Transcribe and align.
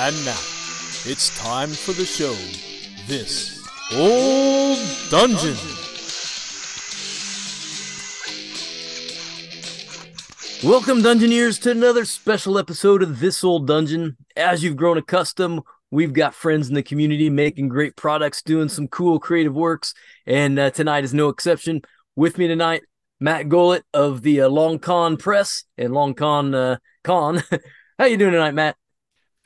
And 0.00 0.14
now, 0.24 0.38
it's 1.06 1.36
time 1.36 1.70
for 1.70 1.90
the 1.90 2.04
show. 2.04 2.32
This 3.08 3.60
Old 3.96 4.78
Dungeon. 5.10 5.56
Welcome, 10.62 11.02
Dungeoneers, 11.02 11.60
to 11.62 11.72
another 11.72 12.04
special 12.04 12.58
episode 12.58 13.02
of 13.02 13.18
This 13.18 13.42
Old 13.42 13.66
Dungeon. 13.66 14.16
As 14.36 14.62
you've 14.62 14.76
grown 14.76 14.98
accustomed, 14.98 15.62
we've 15.90 16.12
got 16.12 16.32
friends 16.32 16.68
in 16.68 16.76
the 16.76 16.82
community 16.84 17.28
making 17.28 17.68
great 17.68 17.96
products, 17.96 18.40
doing 18.40 18.68
some 18.68 18.86
cool 18.86 19.18
creative 19.18 19.56
works, 19.56 19.94
and 20.26 20.60
uh, 20.60 20.70
tonight 20.70 21.02
is 21.02 21.12
no 21.12 21.28
exception. 21.28 21.82
With 22.14 22.38
me 22.38 22.46
tonight, 22.46 22.82
Matt 23.18 23.48
Gullet 23.48 23.82
of 23.92 24.22
the 24.22 24.42
uh, 24.42 24.48
Long 24.48 24.78
Con 24.78 25.16
Press 25.16 25.64
and 25.76 25.92
Long 25.92 26.14
Con 26.14 26.54
uh, 26.54 26.76
Con. 27.02 27.42
How 27.98 28.04
you 28.04 28.16
doing 28.16 28.30
tonight, 28.30 28.54
Matt? 28.54 28.76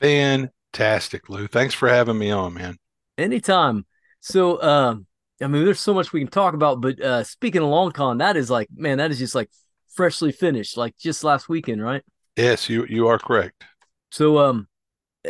Fantastic, 0.03 1.29
Lou. 1.29 1.47
Thanks 1.47 1.73
for 1.73 1.87
having 1.87 2.17
me 2.17 2.29
on, 2.29 2.53
man. 2.53 2.77
Anytime. 3.17 3.85
So, 4.19 4.57
uh, 4.57 4.95
I 5.41 5.47
mean, 5.47 5.63
there's 5.63 5.79
so 5.79 5.93
much 5.93 6.11
we 6.11 6.19
can 6.19 6.29
talk 6.29 6.53
about, 6.53 6.81
but 6.81 6.99
uh, 7.01 7.23
speaking 7.23 7.61
of 7.61 7.69
Long 7.69 7.91
Con, 7.91 8.17
that 8.17 8.35
is 8.35 8.49
like, 8.49 8.67
man, 8.75 8.97
that 8.97 9.11
is 9.11 9.19
just 9.19 9.33
like 9.33 9.49
freshly 9.93 10.33
finished, 10.33 10.75
like 10.75 10.97
just 10.97 11.23
last 11.23 11.47
weekend, 11.47 11.81
right? 11.81 12.03
Yes, 12.35 12.69
you 12.69 12.85
you 12.89 13.07
are 13.07 13.17
correct. 13.17 13.63
So, 14.11 14.39
um, 14.39 14.67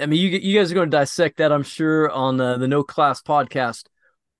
I 0.01 0.07
mean, 0.07 0.19
you 0.19 0.29
you 0.29 0.57
guys 0.57 0.71
are 0.71 0.75
going 0.75 0.89
to 0.89 0.97
dissect 0.97 1.37
that, 1.37 1.51
I'm 1.51 1.63
sure, 1.63 2.09
on 2.09 2.41
uh, 2.41 2.57
the 2.57 2.67
No 2.67 2.81
Class 2.83 3.21
podcast. 3.21 3.83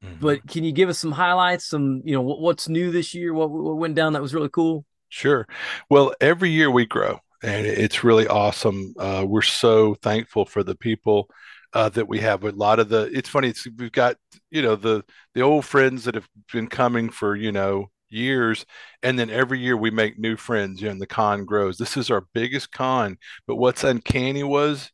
Mhm. 0.04 0.20
But 0.20 0.48
can 0.48 0.64
you 0.64 0.72
give 0.72 0.90
us 0.90 0.98
some 0.98 1.12
highlights? 1.12 1.66
Some, 1.66 2.02
you 2.04 2.14
know, 2.16 2.22
what, 2.22 2.40
what's 2.42 2.68
new 2.68 2.92
this 2.92 3.14
year? 3.14 3.34
What, 3.34 3.52
what 3.52 3.78
went 3.78 3.96
down 3.96 4.14
that 4.14 4.22
was 4.22 4.34
really 4.34 4.50
cool? 4.50 4.86
Sure. 5.10 5.48
Well, 5.90 6.14
every 6.20 6.50
year 6.50 6.72
we 6.72 6.86
grow, 6.86 7.20
and 7.44 7.66
it's 7.66 8.04
really 8.04 8.28
awesome. 8.28 8.94
Uh, 8.98 9.26
we're 9.28 9.42
so 9.42 9.96
thankful 9.96 10.46
for 10.46 10.64
the 10.64 10.76
people 10.76 11.30
uh, 11.74 11.90
that 11.90 12.08
we 12.08 12.20
have. 12.20 12.44
A 12.44 12.52
lot 12.52 12.80
of 12.80 12.88
the, 12.88 13.10
it's 13.14 13.28
funny. 13.28 13.50
It's, 13.50 13.68
we've 13.78 13.92
got 13.92 14.16
you 14.50 14.62
know 14.62 14.76
the 14.76 15.04
the 15.34 15.42
old 15.42 15.66
friends 15.66 16.06
that 16.06 16.16
have 16.16 16.28
been 16.52 16.68
coming 16.68 17.10
for 17.10 17.36
you 17.36 17.52
know 17.52 17.92
years, 18.10 18.66
and 19.02 19.20
then 19.20 19.30
every 19.30 19.60
year 19.60 19.76
we 19.76 19.92
make 19.92 20.18
new 20.18 20.38
friends. 20.38 20.82
You 20.82 20.88
know, 20.88 20.94
and 20.94 21.02
the 21.02 21.08
con 21.08 21.46
grows. 21.46 21.78
This 21.78 21.98
is 21.98 22.10
our 22.10 22.26
biggest 22.34 22.72
con, 22.72 23.18
but 23.46 23.58
what's 23.58 23.84
uncanny 23.84 24.44
was 24.44 24.92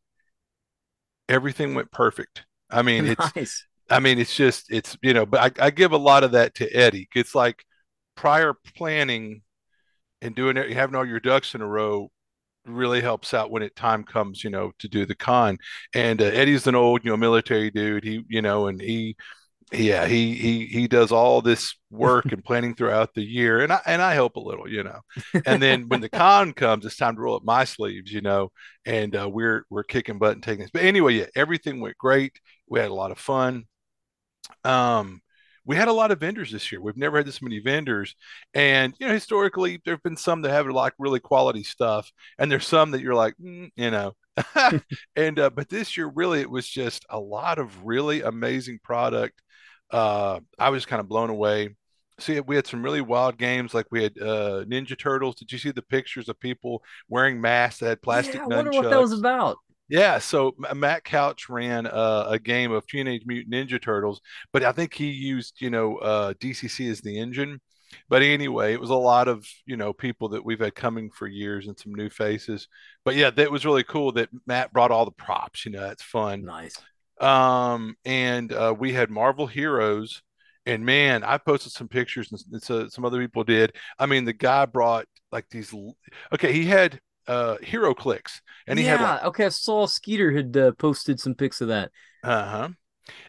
everything 1.27 1.75
went 1.75 1.91
perfect. 1.91 2.45
I 2.71 2.81
mean, 2.81 3.05
it's 3.19 3.35
nice. 3.35 3.65
I 3.91 3.99
mean, 3.99 4.17
it's 4.17 4.35
just 4.35 4.71
it's 4.71 4.97
you 5.03 5.13
know, 5.13 5.25
but 5.27 5.59
I, 5.59 5.67
I 5.67 5.69
give 5.69 5.91
a 5.91 5.97
lot 5.97 6.23
of 6.23 6.31
that 6.31 6.55
to 6.55 6.69
Eddie. 6.75 7.09
It's 7.13 7.35
like 7.35 7.63
prior 8.15 8.55
planning 8.75 9.43
and 10.21 10.35
doing 10.35 10.57
it, 10.57 10.71
having 10.71 10.95
all 10.95 11.05
your 11.05 11.19
ducks 11.19 11.53
in 11.53 11.61
a 11.61 11.67
row 11.67 12.09
really 12.65 13.01
helps 13.01 13.33
out 13.33 13.51
when 13.51 13.63
it 13.63 13.75
time 13.75 14.03
comes, 14.03 14.43
you 14.43 14.49
know, 14.49 14.71
to 14.79 14.87
do 14.87 15.05
the 15.05 15.15
con. 15.15 15.57
And 15.93 16.21
uh, 16.21 16.25
Eddie's 16.25 16.67
an 16.67 16.75
old, 16.75 17.03
you 17.03 17.11
know, 17.11 17.17
military 17.17 17.71
dude. 17.71 18.03
He, 18.03 18.23
you 18.29 18.41
know, 18.41 18.67
and 18.67 18.81
he, 18.81 19.15
yeah, 19.71 20.07
he 20.07 20.33
he 20.35 20.65
he 20.65 20.87
does 20.87 21.11
all 21.11 21.41
this 21.41 21.75
work 21.91 22.31
and 22.31 22.43
planning 22.43 22.75
throughout 22.75 23.13
the 23.13 23.23
year, 23.23 23.61
and 23.61 23.71
I 23.71 23.81
and 23.85 24.01
I 24.01 24.13
help 24.15 24.35
a 24.35 24.39
little, 24.39 24.67
you 24.67 24.83
know. 24.83 25.01
And 25.45 25.61
then 25.61 25.87
when 25.89 26.01
the 26.01 26.09
con 26.11 26.53
comes, 26.53 26.85
it's 26.85 26.97
time 26.97 27.15
to 27.15 27.21
roll 27.21 27.35
up 27.35 27.43
my 27.43 27.65
sleeves, 27.65 28.11
you 28.11 28.21
know. 28.21 28.51
And 28.85 29.15
uh, 29.15 29.29
we're 29.29 29.65
we're 29.69 29.83
kicking 29.83 30.17
butt 30.19 30.33
and 30.33 30.43
taking 30.43 30.61
this. 30.61 30.71
But 30.71 30.83
anyway, 30.83 31.15
yeah, 31.15 31.27
everything 31.35 31.81
went 31.81 31.97
great. 31.97 32.39
We 32.67 32.79
had 32.79 32.89
a 32.91 32.93
lot 32.95 33.11
of 33.11 33.19
fun. 33.19 33.65
Um, 34.63 35.21
we 35.69 35.75
had 35.75 35.87
a 35.87 35.93
lot 35.93 36.09
of 36.09 36.19
vendors 36.19 36.51
this 36.51 36.71
year. 36.71 36.81
We've 36.81 36.97
never 36.97 37.17
had 37.17 37.27
this 37.27 37.43
many 37.43 37.59
vendors. 37.59 38.15
And, 38.55 38.95
you 38.97 39.05
know, 39.05 39.13
historically, 39.13 39.79
there 39.85 39.93
have 39.93 40.01
been 40.01 40.17
some 40.17 40.41
that 40.41 40.49
have 40.49 40.65
like 40.65 40.93
really 40.97 41.19
quality 41.19 41.61
stuff. 41.61 42.11
And 42.39 42.51
there's 42.51 42.65
some 42.65 42.89
that 42.89 43.01
you're 43.01 43.13
like, 43.13 43.35
mm, 43.39 43.69
you 43.75 43.91
know. 43.91 44.15
and, 45.15 45.37
uh, 45.37 45.51
but 45.51 45.69
this 45.69 45.95
year, 45.95 46.07
really, 46.07 46.41
it 46.41 46.49
was 46.49 46.67
just 46.67 47.05
a 47.11 47.19
lot 47.19 47.59
of 47.59 47.85
really 47.85 48.23
amazing 48.23 48.79
product. 48.83 49.43
Uh, 49.91 50.39
I 50.57 50.71
was 50.71 50.87
kind 50.87 51.01
of 51.01 51.07
blown 51.07 51.29
away. 51.29 51.75
See, 52.19 52.39
we 52.39 52.55
had 52.55 52.65
some 52.65 52.81
really 52.81 53.01
wild 53.01 53.37
games. 53.37 53.75
Like 53.75 53.85
we 53.91 54.01
had 54.01 54.13
uh, 54.19 54.65
Ninja 54.65 54.97
Turtles. 54.97 55.35
Did 55.35 55.51
you 55.51 55.59
see 55.59 55.69
the 55.69 55.83
pictures 55.83 56.29
of 56.29 56.39
people 56.39 56.81
wearing 57.09 57.39
masks 57.39 57.81
that 57.81 57.89
had 57.89 58.01
plastic 58.01 58.33
yeah, 58.37 58.45
I 58.45 58.47
wonder 58.47 58.71
what 58.71 58.89
that 58.89 58.99
was 58.99 59.13
about. 59.13 59.57
Yeah, 59.89 60.19
so 60.19 60.55
Matt 60.75 61.03
Couch 61.03 61.49
ran 61.49 61.87
uh, 61.87 62.25
a 62.29 62.37
game 62.39 62.71
of 62.71 62.85
Teenage 62.85 63.23
Mutant 63.25 63.53
Ninja 63.53 63.81
Turtles, 63.81 64.21
but 64.53 64.63
I 64.63 64.71
think 64.71 64.93
he 64.93 65.09
used, 65.09 65.61
you 65.61 65.69
know, 65.71 65.97
uh, 65.97 66.33
DCC 66.39 66.87
as 66.89 67.01
the 67.01 67.17
engine. 67.19 67.59
But 68.07 68.21
anyway, 68.21 68.73
it 68.73 68.79
was 68.79 68.91
a 68.91 68.95
lot 68.95 69.27
of, 69.27 69.47
you 69.65 69.75
know, 69.75 69.93
people 69.93 70.29
that 70.29 70.45
we've 70.45 70.59
had 70.59 70.75
coming 70.75 71.09
for 71.09 71.25
years 71.25 71.65
and 71.67 71.77
some 71.77 71.95
new 71.95 72.09
faces. 72.09 72.67
But 73.03 73.15
yeah, 73.15 73.31
that 73.31 73.51
was 73.51 73.65
really 73.65 73.83
cool 73.83 74.11
that 74.11 74.29
Matt 74.45 74.71
brought 74.71 74.91
all 74.91 75.05
the 75.05 75.11
props, 75.11 75.65
you 75.65 75.71
know, 75.71 75.81
that's 75.81 76.03
fun. 76.03 76.45
Nice. 76.45 76.79
Um, 77.19 77.95
and 78.05 78.53
uh, 78.53 78.75
we 78.77 78.93
had 78.93 79.09
Marvel 79.09 79.47
Heroes, 79.47 80.21
and 80.67 80.85
man, 80.85 81.23
I 81.23 81.39
posted 81.39 81.71
some 81.71 81.87
pictures, 81.87 82.31
and 82.31 82.55
s- 82.61 82.63
so 82.65 82.87
some 82.89 83.05
other 83.05 83.19
people 83.19 83.43
did. 83.43 83.75
I 83.97 84.05
mean, 84.05 84.23
the 84.23 84.33
guy 84.33 84.65
brought 84.65 85.05
like 85.31 85.49
these. 85.49 85.73
Okay, 86.33 86.53
he 86.53 86.65
had 86.65 86.99
uh 87.29 87.57
HeroClix, 87.63 88.41
and 88.67 88.79
he 88.79 88.85
yeah. 88.85 88.97
had 88.97 89.01
like 89.01 89.23
okay. 89.25 89.45
I 89.47 89.49
saw 89.49 89.87
Skeeter 89.87 90.31
had 90.33 90.57
uh, 90.57 90.73
posted 90.73 91.19
some 91.21 91.35
pics 91.35 91.61
of 91.61 91.69
that. 91.69 91.91
uh-huh. 92.23 92.69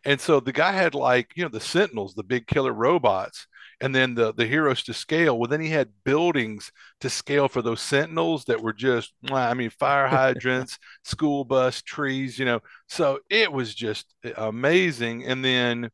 And 0.05 0.21
so 0.21 0.41
the 0.41 0.53
guy 0.53 0.73
had 0.73 0.95
like, 0.95 1.33
you 1.37 1.43
know, 1.45 1.49
the 1.51 1.61
Sentinels, 1.61 2.15
the 2.15 2.25
big 2.25 2.47
killer 2.47 2.73
robots, 2.73 3.47
and 3.81 3.95
then 3.95 4.15
the 4.15 4.33
the 4.35 4.47
heroes 4.47 4.83
to 4.85 4.95
scale. 4.95 5.39
Well, 5.39 5.49
then 5.49 5.61
he 5.61 5.71
had 5.71 5.91
buildings 6.05 6.73
to 7.01 7.11
scale 7.11 7.49
for 7.49 7.63
those 7.63 7.81
Sentinels 7.83 8.45
that 8.47 8.63
were 8.63 8.73
just, 8.75 9.15
I 9.33 9.55
mean, 9.55 9.71
fire 9.71 10.09
hydrants, 10.09 10.79
school 11.05 11.45
bus, 11.45 11.83
trees, 11.83 12.39
you 12.39 12.45
know. 12.47 12.61
So 12.89 13.21
it 13.31 13.53
was 13.53 13.75
just 13.75 14.15
amazing. 14.37 15.25
And 15.27 15.45
then 15.45 15.91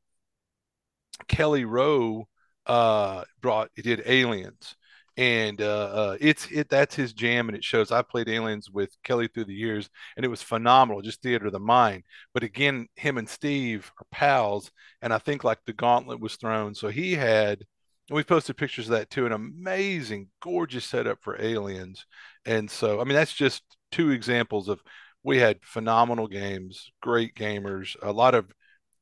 Kelly 1.28 1.64
Rowe 1.64 2.28
uh 2.66 3.24
brought 3.40 3.70
he 3.74 3.82
did 3.82 4.02
Aliens. 4.06 4.76
And 5.16 5.60
uh, 5.62 5.64
uh 5.92 6.16
it's 6.20 6.46
it 6.50 6.68
that's 6.68 6.94
his 6.94 7.12
jam 7.12 7.48
and 7.48 7.56
it 7.56 7.64
shows 7.64 7.90
I 7.90 8.02
played 8.02 8.28
Aliens 8.28 8.70
with 8.70 8.90
Kelly 9.02 9.28
through 9.28 9.46
the 9.46 9.54
years 9.54 9.88
and 10.16 10.24
it 10.24 10.28
was 10.28 10.42
phenomenal, 10.42 11.02
just 11.02 11.22
theater 11.22 11.46
of 11.46 11.52
the 11.52 11.60
mind. 11.60 12.04
But 12.34 12.42
again, 12.42 12.88
him 12.96 13.18
and 13.18 13.28
Steve 13.28 13.90
are 14.00 14.06
pals, 14.10 14.70
and 15.02 15.12
I 15.12 15.18
think 15.18 15.44
like 15.44 15.58
the 15.66 15.72
gauntlet 15.72 16.20
was 16.20 16.36
thrown. 16.36 16.74
So 16.74 16.88
he 16.88 17.14
had 17.14 17.64
and 18.08 18.16
we 18.16 18.22
posted 18.24 18.56
pictures 18.56 18.86
of 18.86 18.92
that 18.92 19.10
too, 19.10 19.26
an 19.26 19.32
amazing, 19.32 20.28
gorgeous 20.40 20.84
setup 20.84 21.18
for 21.22 21.40
Aliens. 21.40 22.06
And 22.44 22.70
so 22.70 23.00
I 23.00 23.04
mean 23.04 23.14
that's 23.14 23.34
just 23.34 23.62
two 23.92 24.10
examples 24.10 24.68
of 24.68 24.80
we 25.22 25.38
had 25.38 25.58
phenomenal 25.62 26.28
games, 26.28 26.90
great 27.02 27.34
gamers, 27.34 27.96
a 28.02 28.12
lot 28.12 28.34
of 28.34 28.52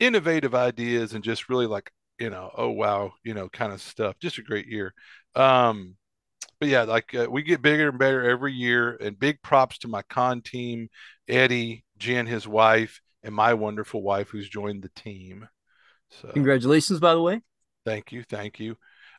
innovative 0.00 0.54
ideas 0.54 1.14
and 1.14 1.22
just 1.24 1.48
really 1.48 1.66
like 1.66 1.90
you 2.18 2.30
know 2.30 2.50
oh 2.56 2.70
wow 2.70 3.12
you 3.24 3.34
know 3.34 3.48
kind 3.48 3.72
of 3.72 3.80
stuff 3.80 4.16
just 4.20 4.38
a 4.38 4.42
great 4.42 4.66
year 4.66 4.92
um 5.36 5.96
but 6.64 6.70
yeah 6.70 6.82
like 6.82 7.14
uh, 7.14 7.26
we 7.30 7.42
get 7.42 7.60
bigger 7.62 7.90
and 7.90 7.98
better 7.98 8.28
every 8.28 8.52
year 8.52 8.96
and 9.00 9.18
big 9.18 9.40
props 9.42 9.78
to 9.78 9.88
my 9.88 10.02
con 10.02 10.40
team 10.40 10.88
eddie 11.28 11.84
jen 11.98 12.26
his 12.26 12.48
wife 12.48 13.00
and 13.22 13.34
my 13.34 13.52
wonderful 13.54 14.02
wife 14.02 14.28
who's 14.30 14.48
joined 14.48 14.82
the 14.82 14.90
team 14.96 15.46
so 16.10 16.28
Congratulations, 16.32 17.00
by 17.00 17.12
the 17.14 17.20
way. 17.20 17.40
thank 17.84 18.12
you 18.12 18.22
thank 18.22 18.58
you 18.58 18.76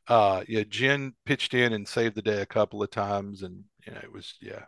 uh 0.07 0.43
yeah 0.47 0.63
jen 0.67 1.13
pitched 1.25 1.53
in 1.53 1.73
and 1.73 1.87
saved 1.87 2.15
the 2.15 2.21
day 2.21 2.41
a 2.41 2.45
couple 2.45 2.81
of 2.81 2.89
times 2.89 3.43
and 3.43 3.63
you 3.85 3.93
know 3.93 3.99
it 4.01 4.11
was 4.11 4.33
yeah 4.41 4.63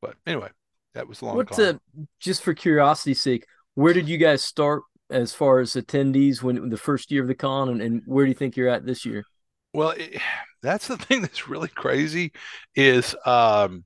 but 0.00 0.14
anyway 0.26 0.48
that 0.94 1.08
was 1.08 1.20
a 1.20 1.24
long 1.24 1.36
What's 1.36 1.56
con. 1.56 1.64
uh, 1.64 2.02
just 2.18 2.42
for 2.42 2.54
curiosity's 2.54 3.20
sake, 3.20 3.44
where 3.74 3.92
did 3.92 4.08
you 4.08 4.18
guys 4.18 4.44
start 4.44 4.82
as 5.08 5.32
far 5.32 5.60
as 5.60 5.74
attendees 5.74 6.42
when 6.42 6.68
the 6.68 6.76
first 6.76 7.10
year 7.10 7.22
of 7.22 7.28
the 7.28 7.34
con, 7.34 7.68
and, 7.68 7.80
and 7.80 8.02
where 8.06 8.24
do 8.24 8.28
you 8.28 8.34
think 8.34 8.56
you're 8.56 8.68
at 8.68 8.84
this 8.84 9.04
year? 9.04 9.24
Well, 9.72 9.90
it, 9.90 10.20
that's 10.62 10.88
the 10.88 10.96
thing 10.98 11.22
that's 11.22 11.48
really 11.48 11.68
crazy 11.68 12.32
is 12.74 13.14
um, 13.26 13.84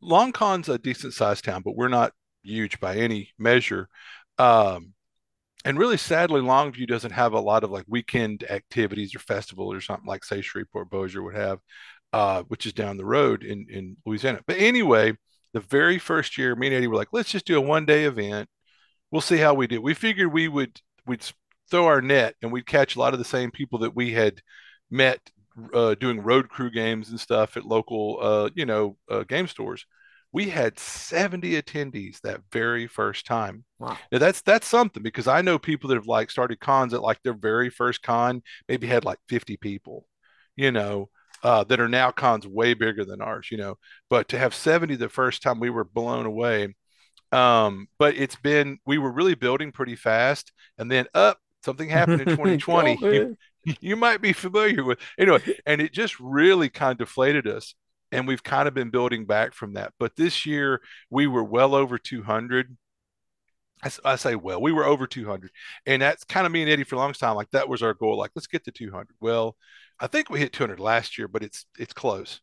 Long 0.00 0.32
Con's 0.32 0.68
a 0.68 0.78
decent 0.78 1.14
sized 1.14 1.44
town, 1.44 1.62
but 1.64 1.76
we're 1.76 1.88
not 1.88 2.12
huge 2.42 2.80
by 2.80 2.96
any 2.96 3.30
measure. 3.38 3.88
Um, 4.38 4.94
and 5.64 5.78
really, 5.78 5.96
sadly, 5.96 6.40
Longview 6.40 6.86
doesn't 6.86 7.10
have 7.10 7.32
a 7.32 7.40
lot 7.40 7.64
of 7.64 7.70
like 7.70 7.84
weekend 7.88 8.44
activities 8.48 9.14
or 9.14 9.18
festivals 9.18 9.74
or 9.74 9.80
something 9.80 10.06
like, 10.06 10.24
say, 10.24 10.40
Shreveport 10.40 10.88
Bossier 10.88 11.22
would 11.22 11.34
have, 11.34 11.58
uh, 12.12 12.42
which 12.44 12.64
is 12.64 12.72
down 12.72 12.96
the 12.96 13.04
road 13.04 13.42
in, 13.42 13.66
in 13.68 13.96
Louisiana. 14.06 14.40
But 14.46 14.58
anyway, 14.58 15.14
the 15.52 15.60
very 15.60 15.98
first 15.98 16.38
year, 16.38 16.54
me 16.54 16.68
and 16.68 16.76
Eddie 16.76 16.86
were 16.86 16.96
like, 16.96 17.08
let's 17.12 17.30
just 17.30 17.46
do 17.46 17.58
a 17.58 17.60
one 17.60 17.86
day 17.86 18.04
event. 18.04 18.48
We'll 19.10 19.20
see 19.20 19.38
how 19.38 19.54
we 19.54 19.66
do. 19.66 19.82
We 19.82 19.94
figured 19.94 20.32
we 20.32 20.48
would 20.48 20.80
we'd 21.06 21.24
throw 21.70 21.86
our 21.86 22.00
net 22.00 22.34
and 22.42 22.52
we'd 22.52 22.66
catch 22.66 22.94
a 22.94 22.98
lot 22.98 23.12
of 23.12 23.18
the 23.18 23.24
same 23.24 23.50
people 23.50 23.80
that 23.80 23.96
we 23.96 24.12
had 24.12 24.40
met 24.90 25.20
uh, 25.72 25.94
doing 25.94 26.20
road 26.20 26.48
crew 26.48 26.70
games 26.70 27.10
and 27.10 27.20
stuff 27.20 27.56
at 27.56 27.64
local, 27.64 28.18
uh, 28.20 28.50
you 28.54 28.66
know, 28.66 28.96
uh, 29.10 29.24
game 29.24 29.46
stores. 29.46 29.86
We 30.32 30.50
had 30.50 30.78
70 30.78 31.60
attendees 31.60 32.20
that 32.20 32.42
very 32.52 32.86
first 32.86 33.26
time. 33.26 33.64
Wow. 33.78 33.96
Now 34.12 34.18
that's 34.18 34.42
that's 34.42 34.66
something 34.66 35.02
because 35.02 35.26
I 35.26 35.40
know 35.40 35.58
people 35.58 35.88
that 35.88 35.96
have 35.96 36.06
like 36.06 36.30
started 36.30 36.60
cons 36.60 36.92
at 36.92 37.02
like 37.02 37.22
their 37.22 37.32
very 37.34 37.70
first 37.70 38.02
con, 38.02 38.42
maybe 38.68 38.86
had 38.86 39.04
like 39.04 39.18
50 39.28 39.56
people, 39.56 40.06
you 40.54 40.70
know, 40.70 41.08
uh, 41.42 41.64
that 41.64 41.80
are 41.80 41.88
now 41.88 42.10
cons 42.10 42.46
way 42.46 42.74
bigger 42.74 43.04
than 43.04 43.22
ours, 43.22 43.48
you 43.50 43.56
know. 43.56 43.78
But 44.10 44.28
to 44.28 44.38
have 44.38 44.54
70 44.54 44.96
the 44.96 45.08
first 45.08 45.42
time, 45.42 45.60
we 45.60 45.70
were 45.70 45.84
blown 45.84 46.26
away. 46.26 46.74
Um, 47.32 47.88
but 47.98 48.16
it's 48.16 48.36
been 48.36 48.78
we 48.86 48.98
were 48.98 49.12
really 49.12 49.34
building 49.34 49.72
pretty 49.72 49.96
fast, 49.96 50.52
and 50.78 50.90
then 50.90 51.06
up 51.14 51.38
something 51.64 51.88
happened 51.88 52.22
in 52.22 52.28
2020. 52.28 52.98
Oh, 53.02 53.10
you, 53.10 53.36
you 53.80 53.96
might 53.96 54.20
be 54.20 54.32
familiar 54.32 54.84
with 54.84 54.98
anyway, 55.18 55.40
and 55.66 55.80
it 55.80 55.92
just 55.92 56.18
really 56.20 56.68
kind 56.68 56.92
of 56.92 56.98
deflated 56.98 57.46
us. 57.46 57.74
And 58.10 58.26
we've 58.26 58.42
kind 58.42 58.66
of 58.66 58.74
been 58.74 58.90
building 58.90 59.26
back 59.26 59.52
from 59.52 59.74
that. 59.74 59.92
But 59.98 60.16
this 60.16 60.46
year 60.46 60.80
we 61.10 61.26
were 61.26 61.44
well 61.44 61.74
over 61.74 61.98
200. 61.98 62.76
I, 63.82 63.90
I 64.04 64.16
say 64.16 64.34
well, 64.34 64.60
we 64.60 64.72
were 64.72 64.84
over 64.84 65.06
200, 65.06 65.50
and 65.86 66.02
that's 66.02 66.24
kind 66.24 66.46
of 66.46 66.52
me 66.52 66.62
and 66.62 66.70
Eddie 66.70 66.84
for 66.84 66.96
a 66.96 66.98
long 66.98 67.12
time. 67.12 67.36
Like 67.36 67.50
that 67.50 67.68
was 67.68 67.82
our 67.82 67.94
goal. 67.94 68.16
Like 68.18 68.32
let's 68.34 68.46
get 68.46 68.64
to 68.64 68.72
200. 68.72 69.14
Well, 69.20 69.56
I 70.00 70.06
think 70.08 70.30
we 70.30 70.40
hit 70.40 70.52
200 70.52 70.80
last 70.80 71.18
year, 71.18 71.28
but 71.28 71.42
it's 71.44 71.66
it's 71.78 71.92
close. 71.92 72.40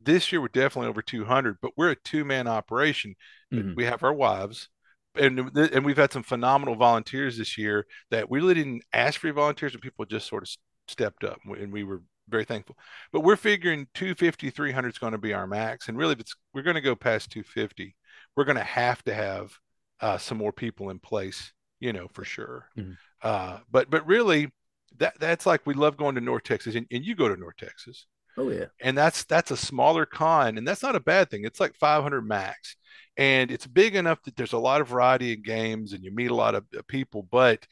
This 0.00 0.30
year 0.32 0.40
we're 0.40 0.48
definitely 0.48 0.88
over 0.88 1.02
200, 1.02 1.58
but 1.60 1.72
we're 1.76 1.90
a 1.90 1.96
two 1.96 2.24
man 2.24 2.46
operation. 2.46 3.16
Mhm. 3.52 3.74
We 3.76 3.84
have 3.84 4.02
our 4.02 4.12
wives, 4.12 4.68
and 5.14 5.38
and 5.56 5.84
we've 5.84 5.96
had 5.96 6.12
some 6.12 6.22
phenomenal 6.22 6.76
volunteers 6.76 7.36
this 7.38 7.58
year 7.58 7.86
that 8.10 8.30
we 8.30 8.38
really 8.40 8.54
didn't 8.54 8.84
ask 8.92 9.20
for 9.20 9.32
volunteers, 9.32 9.74
and 9.74 9.82
people 9.82 10.04
just 10.06 10.28
sort 10.28 10.42
of 10.44 10.48
stepped 10.90 11.24
up, 11.24 11.38
and 11.44 11.72
we 11.72 11.84
were 11.84 12.02
very 12.28 12.44
thankful. 12.44 12.76
But 13.12 13.20
we're 13.20 13.36
figuring 13.36 13.86
250, 13.94 14.50
300 14.50 14.90
is 14.90 14.98
going 14.98 15.12
to 15.12 15.18
be 15.18 15.34
our 15.34 15.46
max, 15.46 15.88
and 15.88 15.96
really, 15.96 16.12
if 16.12 16.20
it's 16.20 16.34
we're 16.54 16.62
going 16.62 16.74
to 16.74 16.80
go 16.80 16.94
past 16.94 17.30
250, 17.30 17.94
we're 18.36 18.44
going 18.44 18.56
to 18.56 18.64
have 18.64 19.02
to 19.04 19.14
have 19.14 19.52
uh, 20.00 20.18
some 20.18 20.38
more 20.38 20.52
people 20.52 20.90
in 20.90 20.98
place, 20.98 21.52
you 21.80 21.92
know, 21.92 22.08
for 22.12 22.24
sure. 22.24 22.68
Mhm. 22.76 22.96
Uh, 23.22 23.58
but 23.70 23.90
but 23.90 24.06
really, 24.06 24.50
that 24.98 25.18
that's 25.18 25.46
like 25.46 25.66
we 25.66 25.74
love 25.74 25.96
going 25.96 26.14
to 26.14 26.20
North 26.20 26.44
Texas, 26.44 26.74
and, 26.74 26.86
and 26.90 27.04
you 27.04 27.14
go 27.14 27.28
to 27.28 27.36
North 27.36 27.56
Texas 27.56 28.06
Oh 28.36 28.50
yeah. 28.50 28.66
and 28.80 28.96
that's 28.96 29.24
that's 29.24 29.50
a 29.50 29.56
smaller 29.56 30.06
con 30.06 30.58
and 30.58 30.66
that's 30.66 30.82
not 30.82 30.94
a 30.94 31.00
bad 31.00 31.28
thing 31.28 31.44
it's 31.44 31.58
like 31.58 31.74
500 31.74 32.22
max 32.22 32.76
and 33.16 33.50
it's 33.50 33.66
big 33.66 33.96
enough 33.96 34.22
that 34.22 34.36
there's 34.36 34.52
a 34.52 34.58
lot 34.58 34.80
of 34.80 34.86
variety 34.88 35.32
in 35.32 35.42
games 35.42 35.92
and 35.92 36.04
you 36.04 36.14
meet 36.14 36.30
a 36.30 36.34
lot 36.36 36.54
of 36.54 36.64
uh, 36.76 36.82
people 36.86 37.26
but 37.32 37.66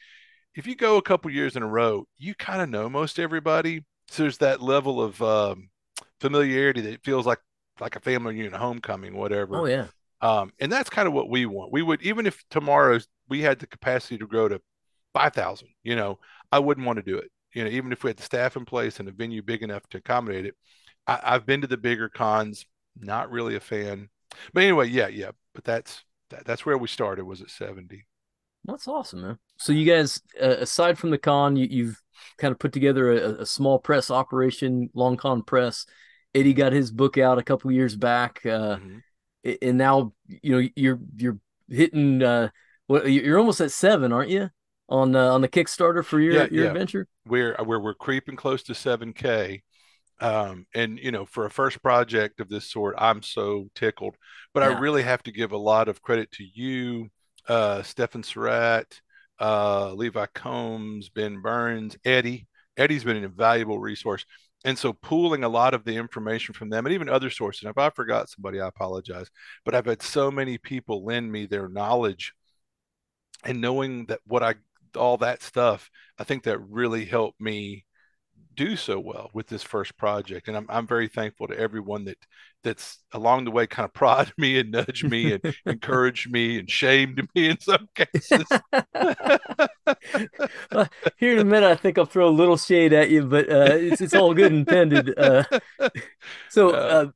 if 0.57 0.67
you 0.67 0.75
go 0.75 0.97
a 0.97 1.01
couple 1.01 1.31
years 1.31 1.55
in 1.55 1.63
a 1.63 1.67
row 1.67 2.05
you 2.17 2.35
kind 2.35 2.61
of 2.61 2.69
know 2.69 2.89
most 2.89 3.19
everybody. 3.19 3.85
So 4.09 4.23
there's 4.23 4.39
that 4.39 4.61
level 4.61 5.01
of 5.01 5.21
um, 5.21 5.69
familiarity 6.19 6.81
that 6.81 7.03
feels 7.03 7.25
like 7.25 7.39
like 7.79 7.95
a 7.95 7.99
family 7.99 8.33
reunion 8.33 8.53
homecoming 8.53 9.15
whatever. 9.15 9.55
Oh 9.55 9.65
yeah. 9.65 9.87
um, 10.21 10.51
and 10.59 10.71
that's 10.71 10.89
kind 10.89 11.07
of 11.07 11.13
what 11.13 11.29
we 11.29 11.45
want. 11.45 11.71
We 11.71 11.83
would 11.83 12.01
even 12.01 12.25
if 12.25 12.43
tomorrow 12.49 12.99
we 13.29 13.41
had 13.41 13.59
the 13.59 13.67
capacity 13.67 14.17
to 14.17 14.27
grow 14.27 14.49
to 14.49 14.61
5000 15.13 15.69
you 15.83 15.95
know 15.95 16.19
i 16.51 16.59
wouldn't 16.59 16.85
want 16.85 16.97
to 16.97 17.03
do 17.03 17.17
it. 17.17 17.31
You 17.53 17.63
know 17.63 17.69
even 17.69 17.91
if 17.91 18.03
we 18.03 18.09
had 18.09 18.17
the 18.17 18.23
staff 18.23 18.57
in 18.57 18.65
place 18.65 18.99
and 18.99 19.07
a 19.07 19.11
venue 19.11 19.41
big 19.41 19.63
enough 19.63 19.87
to 19.89 19.97
accommodate 19.99 20.45
it 20.45 20.55
I, 21.05 21.19
i've 21.23 21.45
been 21.45 21.61
to 21.61 21.67
the 21.67 21.77
bigger 21.77 22.09
cons 22.09 22.65
not 22.99 23.31
really 23.31 23.55
a 23.55 23.59
fan. 23.59 24.09
But 24.53 24.63
anyway 24.63 24.89
yeah 24.89 25.07
yeah. 25.07 25.31
But 25.53 25.63
that's 25.63 26.03
that, 26.29 26.45
that's 26.45 26.65
where 26.65 26.77
we 26.77 26.87
started 26.87 27.25
was 27.25 27.41
at 27.41 27.49
70 27.49 28.05
That's 28.67 28.87
awesome, 28.87 29.21
man. 29.21 29.39
So 29.57 29.71
you 29.73 29.85
guys, 29.85 30.21
uh, 30.41 30.57
aside 30.59 30.97
from 30.99 31.09
the 31.09 31.17
con, 31.17 31.55
you, 31.55 31.67
you've 31.69 32.01
kind 32.37 32.51
of 32.51 32.59
put 32.59 32.73
together 32.73 33.11
a, 33.11 33.41
a 33.41 33.45
small 33.45 33.79
press 33.79 34.11
operation, 34.11 34.89
Long 34.93 35.17
Con 35.17 35.41
Press. 35.41 35.85
Eddie 36.35 36.53
got 36.53 36.73
his 36.73 36.91
book 36.91 37.17
out 37.17 37.37
a 37.39 37.43
couple 37.43 37.71
years 37.71 37.95
back, 37.95 38.45
uh, 38.45 38.77
Mhm. 38.77 39.01
and 39.61 39.77
now 39.77 40.13
you 40.27 40.51
know 40.61 40.67
you're 40.75 40.99
you're 41.15 41.39
hitting. 41.69 42.21
Uh, 42.21 42.49
what 42.87 43.09
you're 43.11 43.39
almost 43.39 43.61
at 43.61 43.71
seven, 43.71 44.11
aren't 44.13 44.29
you? 44.29 44.49
On 44.89 45.15
uh, 45.15 45.33
on 45.33 45.41
the 45.41 45.47
Kickstarter 45.49 46.03
for 46.03 46.19
your 46.19 46.33
Yeah, 46.33 46.47
your 46.51 46.63
yeah. 46.65 46.69
adventure. 46.71 47.07
we're 47.25 47.55
we're 47.63 47.79
we're 47.79 47.93
creeping 47.93 48.35
close 48.35 48.63
to 48.63 48.73
7k 48.73 49.61
um 50.19 50.65
and 50.73 50.97
you 50.97 51.11
know 51.11 51.25
for 51.25 51.45
a 51.45 51.51
first 51.51 51.81
project 51.83 52.39
of 52.39 52.49
this 52.49 52.71
sort 52.71 52.95
i'm 52.97 53.21
so 53.21 53.67
tickled 53.75 54.15
but 54.53 54.63
Yeah. 54.63 54.69
i 54.75 54.79
really 54.79 55.03
have 55.03 55.21
to 55.23 55.31
give 55.31 55.51
a 55.51 55.57
lot 55.57 55.87
of 55.89 56.01
credit 56.01 56.31
to 56.31 56.43
you 56.43 57.09
uh 57.47 57.81
stefan 57.83 58.23
surratt 58.23 58.99
uh 59.39 59.93
levi 59.93 60.25
combs 60.33 61.09
ben 61.09 61.41
burns 61.41 61.97
eddie. 62.05 62.47
Eddie's 62.77 63.03
been 63.03 63.17
an 63.17 63.23
invaluable 63.23 63.79
resource. 63.79 64.25
And 64.63 64.77
so 64.77 64.93
pooling 64.93 65.43
a 65.43 65.49
lot 65.49 65.73
of 65.73 65.83
the 65.83 65.95
information 65.95 66.53
from 66.53 66.69
them 66.69 66.85
and 66.85 66.93
even 66.93 67.09
other 67.09 67.29
sources. 67.29 67.63
And 67.63 67.71
if 67.71 67.77
i 67.77 67.89
forgot 67.89 68.29
somebody 68.29 68.59
i 68.59 68.67
apologize. 68.67 69.29
But 69.65 69.75
i've 69.75 69.85
had 69.85 70.01
so 70.01 70.31
many 70.31 70.57
people 70.57 71.05
lend 71.05 71.31
me 71.31 71.45
their 71.45 71.69
knowledge 71.69 72.33
and 73.43 73.61
knowing 73.61 74.05
that 74.07 74.19
what 74.25 74.43
i 74.43 74.55
all 74.95 75.17
that 75.17 75.43
stuff 75.43 75.89
i 76.17 76.23
think 76.23 76.43
that 76.43 76.59
really 76.59 77.05
helped 77.05 77.39
me 77.39 77.85
do 78.57 78.75
so 78.75 78.99
well 78.99 79.29
with 79.33 79.47
this 79.47 79.63
first 79.63 79.95
project 79.97 80.47
and 80.47 80.57
i'm, 80.57 80.65
I'm 80.67 80.87
very 80.87 81.07
thankful 81.07 81.47
to 81.47 81.57
everyone 81.57 82.05
that 82.05 82.17
that's 82.63 82.99
along 83.13 83.45
the 83.45 83.51
way 83.51 83.67
kind 83.67 83.85
of 83.85 83.93
prodded 83.93 84.33
me 84.37 84.59
and 84.59 84.71
nudged 84.71 85.09
me 85.09 85.33
and 85.33 85.55
encouraged 85.65 86.29
me 86.29 86.59
and 86.59 86.69
shamed 86.69 87.25
me 87.35 87.49
in 87.49 87.59
some 87.59 87.87
cases 87.95 88.45
Here 91.17 91.33
in 91.33 91.39
a 91.39 91.45
minute, 91.45 91.69
I 91.69 91.75
think 91.75 91.97
I'll 91.97 92.05
throw 92.05 92.27
a 92.27 92.29
little 92.29 92.57
shade 92.57 92.93
at 92.93 93.09
you, 93.09 93.25
but 93.25 93.49
uh, 93.49 93.69
it's 93.71 94.01
it's 94.01 94.13
all 94.13 94.33
good 94.33 94.51
intended. 94.51 95.17
Uh, 95.17 95.43
so, 96.49 96.71
uh, 96.71 97.07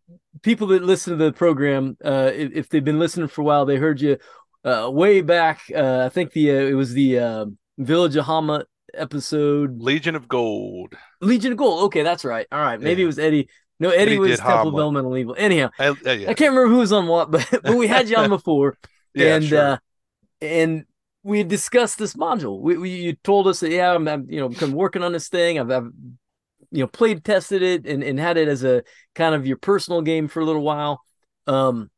people 0.42 0.68
that 0.68 0.84
listen 0.84 1.18
to 1.18 1.24
the 1.24 1.34
program, 1.34 1.98
uh, 2.04 2.32
if, 2.34 2.52
if 2.54 2.70
they've 2.70 2.84
been 2.84 3.00
listening 3.00 3.28
for 3.28 3.42
a 3.42 3.44
while, 3.44 3.66
they 3.66 3.76
heard 3.76 4.02
you 4.02 4.18
uh, 4.64 4.90
way 4.92 5.22
back. 5.22 5.62
Uh, 5.74 6.04
I 6.06 6.10
think 6.10 6.32
the 6.32 6.52
uh, 6.52 6.62
it 6.62 6.74
was 6.74 6.94
the 6.94 7.48
Village 7.78 8.16
of 8.16 8.26
Hommlet 8.26 8.66
episode, 8.94 9.82
legion 9.82 10.16
of 10.16 10.28
gold 10.28 10.96
Legion 11.22 11.52
of 11.52 11.58
Gold. 11.58 11.84
Okay, 11.86 12.04
that's 12.04 12.26
right. 12.26 12.48
All 12.52 12.60
right, 12.60 12.80
maybe 12.80 13.02
Yeah. 13.02 13.04
it 13.04 13.08
was 13.08 13.20
Eddie. 13.20 13.50
No, 13.80 13.90
Eddie, 13.90 14.14
Eddie 14.14 14.20
was 14.20 14.40
Temple 14.40 14.70
of 14.70 14.76
Elemental 14.80 15.18
Evil. 15.18 15.36
Anyhow, 15.38 15.70
I, 15.80 15.88
uh, 15.90 15.96
yeah, 16.12 16.30
I 16.30 16.34
can't 16.34 16.52
remember 16.52 16.68
who 16.68 16.80
was 16.80 16.92
on 16.92 17.08
what, 17.08 17.32
but 17.32 17.48
but 17.64 17.76
we 17.76 17.88
had 17.88 18.10
you 18.10 18.16
on 18.18 18.30
before 18.38 18.78
yeah, 19.14 19.36
and 19.36 19.46
sure. 19.46 19.60
uh 19.60 19.78
and 20.42 20.86
we 21.24 21.40
had 21.40 21.48
discussed 21.48 21.98
this 22.00 22.16
module. 22.16 22.60
We, 22.62 22.78
we 22.78 22.90
you 22.90 23.14
told 23.24 23.48
us 23.48 23.60
that 23.62 23.72
yeah, 23.72 23.94
I'm, 23.94 24.08
I'm 24.08 24.28
you 24.30 24.40
know 24.40 24.52
I'm 24.62 24.72
working 24.72 25.04
on 25.04 25.12
this 25.14 25.30
thing. 25.30 25.60
I've, 25.60 25.72
I've 25.72 25.92
you 26.72 26.84
know 26.84 26.88
played 26.88 27.24
tested 27.24 27.62
it 27.62 27.86
and, 27.86 28.04
and 28.04 28.20
had 28.20 28.38
it 28.38 28.48
as 28.48 28.64
a 28.64 28.84
kind 29.16 29.36
of 29.36 29.46
your 29.46 29.58
personal 29.58 30.02
game 30.02 30.28
for 30.28 30.40
a 30.40 30.46
little 30.46 30.64
while. 30.64 31.02
Um, 31.48 31.90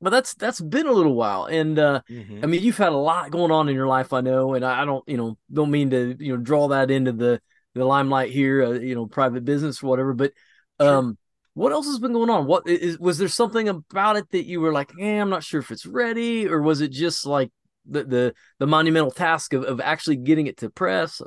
but 0.00 0.10
that's 0.10 0.34
that's 0.34 0.60
been 0.60 0.86
a 0.86 0.92
little 0.92 1.14
while, 1.14 1.44
and 1.46 1.78
uh, 1.78 2.00
Mhm. 2.08 2.42
I 2.42 2.46
mean 2.46 2.62
you've 2.62 2.76
had 2.78 2.92
a 2.92 2.96
lot 2.96 3.30
going 3.30 3.50
on 3.50 3.68
in 3.68 3.74
your 3.74 3.86
life, 3.88 4.12
I 4.12 4.20
know, 4.20 4.54
and 4.54 4.64
I, 4.64 4.84
don't 4.84 5.06
you 5.08 5.16
know 5.16 5.38
don't 5.52 5.70
mean 5.70 5.90
to 5.90 6.16
you 6.18 6.36
know 6.36 6.42
draw 6.42 6.68
that 6.68 6.90
into 6.90 7.12
the 7.12 7.40
the 7.74 7.84
limelight 7.84 8.30
here, 8.32 8.64
uh, 8.64 8.70
you 8.72 8.94
know, 8.94 9.06
private 9.06 9.44
business 9.44 9.82
or 9.82 9.86
whatever, 9.88 10.14
but 10.14 10.32
Sure. 10.80 11.04
um. 11.04 11.18
What 11.54 11.72
else 11.72 11.86
has 11.86 11.98
been 11.98 12.12
going 12.12 12.30
on? 12.30 12.46
What 12.46 12.66
is 12.68 12.98
was 13.00 13.18
there 13.18 13.28
something 13.28 13.68
about 13.68 14.16
it 14.16 14.30
that 14.30 14.46
you 14.46 14.60
were 14.60 14.72
like, 14.72 14.92
eh, 15.00 15.20
I'm 15.20 15.28
not 15.30 15.42
sure 15.42 15.60
if 15.60 15.72
it's 15.72 15.84
ready, 15.84 16.46
or 16.48 16.62
was 16.62 16.80
it 16.80 16.92
just 16.92 17.26
like 17.26 17.50
the 17.84 18.04
the, 18.04 18.34
the 18.60 18.66
monumental 18.68 19.10
task 19.10 19.52
of, 19.52 19.64
of 19.64 19.80
actually 19.80 20.16
getting 20.16 20.46
it 20.46 20.58
to 20.58 20.70
press? 20.70 21.20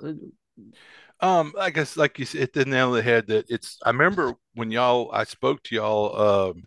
Um, 1.20 1.54
I 1.60 1.70
guess 1.70 1.96
like 1.96 2.20
you 2.20 2.26
said, 2.26 2.40
hit 2.42 2.54
the 2.54 2.66
nail 2.66 2.90
on 2.90 2.96
the 2.96 3.02
head 3.02 3.28
that 3.28 3.46
it's 3.50 3.80
I 3.86 3.90
remember 3.90 4.36
when 4.56 4.72
y'all 4.72 5.10
I 5.14 5.24
spoke 5.24 5.64
to 5.64 5.76
y'all 5.76 6.50
um 6.52 6.64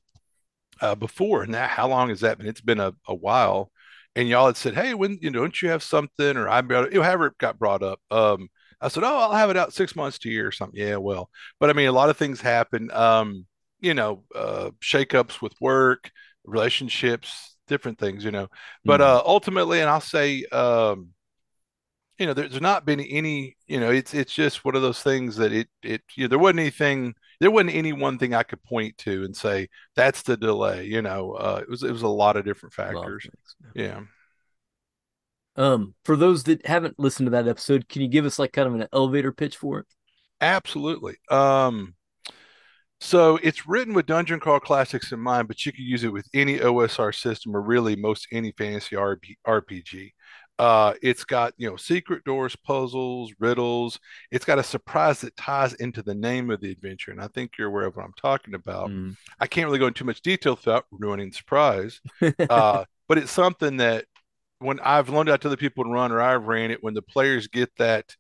uh 0.81 0.95
before 0.95 1.43
and 1.43 1.55
that 1.55 1.71
how 1.71 1.89
long 1.89 2.09
has 2.11 2.21
that 2.21 2.39
been? 2.39 2.47
It's 2.47 2.61
been 2.61 2.81
a, 2.81 2.93
a 3.07 3.15
while. 3.15 3.71
And 4.15 4.29
y'all 4.29 4.47
had 4.47 4.57
said, 4.57 4.75
Hey, 4.75 4.95
when 4.95 5.19
you 5.21 5.31
know, 5.31 5.41
don't 5.41 5.61
you 5.63 5.69
have 5.71 5.83
something? 5.83 6.37
Or 6.37 6.49
I 6.49 6.61
you 6.61 6.91
know, 6.91 7.03
however 7.03 7.27
it 7.29 7.39
got 7.39 7.59
brought 7.59 7.83
up. 7.83 8.01
Um 8.11 8.49
I 8.81 8.89
said, 8.89 9.05
Oh, 9.05 9.17
I'll 9.19 9.33
have 9.33 9.51
it 9.51 9.57
out 9.57 9.73
six 9.73 9.97
months 9.97 10.19
to 10.21 10.29
a 10.29 10.33
year 10.33 10.47
or 10.47 10.53
something. 10.53 10.81
Yeah, 10.81 10.97
well, 10.97 11.31
but 11.61 11.71
I 11.71 11.73
mean 11.73 11.89
a 11.89 11.93
lot 11.93 12.11
of 12.11 12.17
things 12.17 12.41
happen. 12.41 12.91
Um, 12.93 13.47
you 13.81 13.95
know, 13.95 14.25
uh 14.35 14.71
shakeups 14.83 15.43
with 15.43 15.55
work, 15.61 16.11
relationships, 16.45 17.57
different 17.69 17.99
things, 17.99 18.25
you 18.25 18.31
know. 18.31 18.49
But 18.85 19.01
uh 19.01 19.23
ultimately, 19.25 19.81
and 19.81 19.91
I'll 19.91 20.01
say 20.01 20.45
um 20.53 21.11
you 22.19 22.27
know, 22.27 22.33
there's 22.35 22.61
not 22.61 22.87
been 22.87 23.01
any, 23.01 23.57
you 23.67 23.79
know, 23.81 23.91
it's 23.91 24.15
it's 24.15 24.33
just 24.35 24.65
one 24.65 24.75
of 24.75 24.83
those 24.83 25.03
things 25.03 25.37
that 25.37 25.53
it 25.53 25.69
it 25.83 26.03
you 26.15 26.25
know, 26.25 26.29
there 26.29 26.39
wasn't 26.39 26.61
anything, 26.61 27.15
there 27.41 27.51
wasn't 27.51 27.75
any 27.75 27.93
one 27.93 28.19
thing 28.19 28.35
I 28.35 28.43
could 28.43 28.63
point 28.63 28.97
to 28.99 29.25
and 29.25 29.37
say 29.37 29.69
that's 29.95 30.23
the 30.23 30.37
delay. 30.37 30.85
You 30.85 31.03
know, 31.03 31.33
uh, 31.33 31.61
it 31.63 31.69
was 31.69 31.83
it 31.83 31.93
was 31.93 32.03
a 32.03 32.09
lot 32.09 32.37
of 32.37 32.45
different 32.45 32.75
factors. 32.75 33.25
thanks. 33.25 33.57
Yeah. 33.75 34.01
Um, 35.57 35.95
for 36.05 36.17
those 36.17 36.45
that 36.45 36.67
haven't 36.67 36.99
listened 36.99 37.27
to 37.27 37.31
that 37.31 37.49
episode, 37.49 37.89
can 37.89 38.03
you 38.03 38.09
give 38.09 38.27
us 38.27 38.39
like 38.39 38.53
kind 38.53 38.69
of 38.69 38.75
an 38.75 38.89
elevator 38.93 39.33
pitch 39.33 39.57
for 39.57 39.81
it? 39.81 39.87
Absolutely. 40.41 41.17
Um, 41.31 41.95
so 43.01 43.39
it's 43.43 43.67
written 43.67 43.95
with 43.95 44.07
Dungeon 44.07 44.41
Crawl 44.41 44.61
Classics 44.61 45.13
in 45.13 45.21
mind, 45.21 45.49
but 45.49 45.65
you 45.65 45.73
can 45.73 45.85
use 45.85 46.05
it 46.05 46.13
with 46.13 46.29
any 46.35 46.59
OSR 46.59 47.15
system 47.15 47.55
or 47.55 47.61
really 47.61 47.97
most 47.97 48.27
any 48.33 48.53
fantasy 48.53 48.97
RP, 48.97 49.37
RPG. 49.47 50.13
Uh, 50.59 50.95
it's 51.03 51.25
got 51.25 51.53
you 51.59 51.69
know 51.69 51.77
secret 51.77 52.25
doors, 52.25 52.57
puzzles, 52.57 53.33
riddles. 53.39 54.01
It's 54.31 54.45
got 54.45 54.59
a 54.59 54.63
surprise 54.63 55.21
that 55.21 55.37
ties 55.37 55.75
into 55.75 56.03
the 56.03 56.15
name 56.15 56.51
of 56.51 56.61
the 56.61 56.71
adventure, 56.71 57.11
and 57.11 57.21
I 57.21 57.29
think 57.29 57.53
you're 57.59 57.69
aware 57.69 57.87
of 57.87 57.97
what 57.97 58.05
I'm 58.05 58.15
talking 58.17 58.55
about. 58.55 58.91
Mm. 58.91 59.17
I 59.39 59.47
can't 59.47 59.67
really 59.67 59.79
go 59.79 59.87
into 59.87 59.99
too 59.99 60.05
much 60.07 60.23
detail 60.23 60.55
without 60.55 60.87
ruining 60.91 61.31
the 61.31 61.37
surprise. 61.37 62.01
uh, 62.51 62.85
but 63.09 63.19
it's 63.19 63.31
something 63.31 63.77
that 63.79 64.07
when 64.59 64.81
I've 64.81 65.11
loaned 65.11 65.29
out 65.29 65.43
to 65.43 65.49
other 65.49 65.57
people 65.57 65.85
to 65.85 65.91
run 65.91 66.11
or 66.11 66.21
I've 66.21 66.47
ran 66.47 66.71
it, 66.71 66.83
when 66.83 66.95
the 66.95 67.03
players 67.03 67.49
get 67.49 67.71
that 67.77 68.17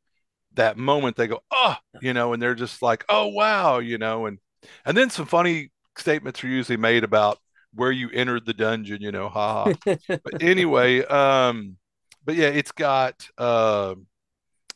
that 0.54 0.76
moment, 0.76 1.16
they 1.16 1.26
go, 1.26 1.40
oh, 1.50 1.76
you 2.00 2.12
know, 2.12 2.32
and 2.32 2.42
they're 2.42 2.54
just 2.54 2.82
like, 2.82 3.04
oh 3.08 3.28
wow, 3.28 3.78
you 3.78 3.98
know, 3.98 4.26
and 4.26 4.38
and 4.84 4.96
then 4.96 5.10
some 5.10 5.26
funny 5.26 5.70
statements 5.96 6.44
are 6.44 6.48
usually 6.48 6.76
made 6.76 7.04
about 7.04 7.38
where 7.74 7.92
you 7.92 8.10
entered 8.10 8.46
the 8.46 8.54
dungeon, 8.54 9.00
you 9.00 9.12
know, 9.12 9.28
ha. 9.28 9.72
but 9.84 10.42
anyway, 10.42 11.04
um, 11.04 11.76
but 12.26 12.34
yeah, 12.34 12.48
it's 12.48 12.72
got 12.72 13.26
uh, 13.38 13.94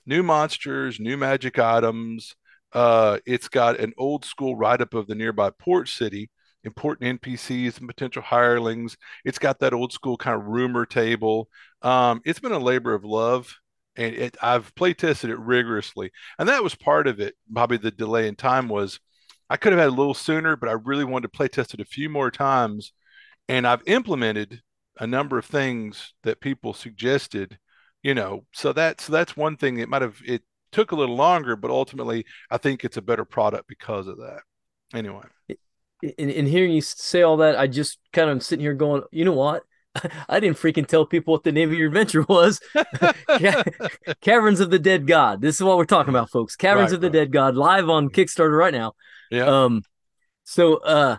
new 0.07 0.23
monsters, 0.23 1.01
new 1.01 1.17
magic 1.17 1.59
items. 1.59 2.37
Uh, 2.73 3.19
it's 3.27 3.49
got 3.49 3.81
an 3.81 3.93
old 3.99 4.25
school 4.25 4.55
write 4.57 4.81
up 4.81 4.95
of 4.95 5.09
the 5.09 5.17
nearby 5.17 5.51
port 5.59 5.89
city, 5.89 6.31
important 6.63 7.21
NPCs 7.21 7.79
and 7.79 7.89
potential 7.89 8.23
hirelings. 8.23 8.97
It's 9.25 9.41
got 9.41 9.59
that 9.59 9.75
old 9.75 9.93
school 9.93 10.17
kind 10.17 10.41
of 10.41 10.47
rumor 10.47 10.87
table. 10.87 11.49
Um, 11.83 12.21
it's 12.25 12.41
been 12.41 12.53
a 12.53 12.59
labor 12.59 12.95
of 12.95 13.05
love, 13.05 13.53
and 13.97 14.15
it, 14.15 14.37
I've 14.41 14.73
play 14.77 14.95
tested 14.95 15.31
it 15.31 15.39
rigorously, 15.39 16.13
and 16.39 16.49
that 16.49 16.63
was 16.63 16.77
part 16.77 17.09
of 17.09 17.19
it. 17.19 17.35
Probably 17.53 17.79
the 17.79 17.91
delay 17.91 18.29
in 18.29 18.37
time 18.37 18.69
was 18.69 19.01
I 19.51 19.57
could 19.57 19.73
have 19.73 19.81
had 19.81 19.89
a 19.89 19.91
little 19.91 20.15
sooner, 20.15 20.55
but 20.55 20.69
I 20.69 20.73
really 20.73 21.05
wanted 21.05 21.33
to 21.33 21.37
play 21.37 21.49
test 21.49 21.75
it 21.75 21.81
a 21.81 21.85
few 21.85 22.09
more 22.09 22.31
times, 22.31 22.93
and 23.49 23.67
I've 23.67 23.83
implemented 23.87 24.63
a 25.01 25.07
number 25.07 25.37
of 25.39 25.45
things 25.45 26.15
that 26.23 26.41
people 26.41 26.73
suggested. 26.73 27.59
You 28.03 28.15
know, 28.15 28.47
so 28.53 28.73
that's 28.73 29.05
so 29.05 29.13
that's 29.13 29.37
one 29.37 29.57
thing. 29.57 29.79
It 29.79 29.89
might 29.89 30.03
have 30.03 30.21
it 30.25 30.43
took 30.73 30.93
a 30.93 30.97
little 30.97 31.17
longer, 31.17 31.57
but 31.57 31.71
ultimately, 31.71 32.25
I 32.51 32.57
think 32.57 32.85
it's 32.85 32.97
a 32.97 33.03
better 33.03 33.25
product 33.25 33.69
because 33.69 34.07
of 34.07 34.19
that. 34.19 34.41
Anyway 34.95 35.25
in, 36.03 36.31
in 36.31 36.47
hearing 36.47 36.73
you 36.73 36.81
say 36.81 37.23
all 37.23 37.39
that, 37.39 37.59
I 37.59 37.67
just 37.67 37.99
kind 38.13 38.31
of 38.31 38.43
sitting 38.43 38.63
here 38.63 38.75
going, 38.75 39.03
you 39.11 39.25
know 39.25 39.33
what? 39.33 39.63
I 40.29 40.41
didn't 40.41 40.57
freaking 40.57 40.87
tell 40.87 41.05
people 41.05 41.33
what 41.33 41.45
the 41.45 41.53
name 41.53 41.71
of 41.71 41.79
your 41.79 41.89
adventure 41.89 42.25
was. 42.29 42.61
Caverns 44.21 44.61
of 44.61 44.71
the 44.71 44.79
Dead 44.79 45.07
God. 45.07 45.41
This 45.41 45.57
is 45.57 45.63
what 45.63 45.77
we're 45.77 45.85
talking 45.85 46.11
about, 46.11 46.31
folks. 46.31 46.57
Caverns 46.57 46.91
right, 46.91 46.95
of 46.95 47.01
the 47.01 47.09
right. 47.09 47.13
Dead 47.13 47.33
God 47.33 47.57
live 47.57 47.89
on 47.89 48.09
Kickstarter 48.09 48.57
right 48.57 48.73
now. 48.73 48.93
Yeah. 49.31 49.65
Um. 49.65 49.83
So, 50.45 50.77
uh, 50.77 51.17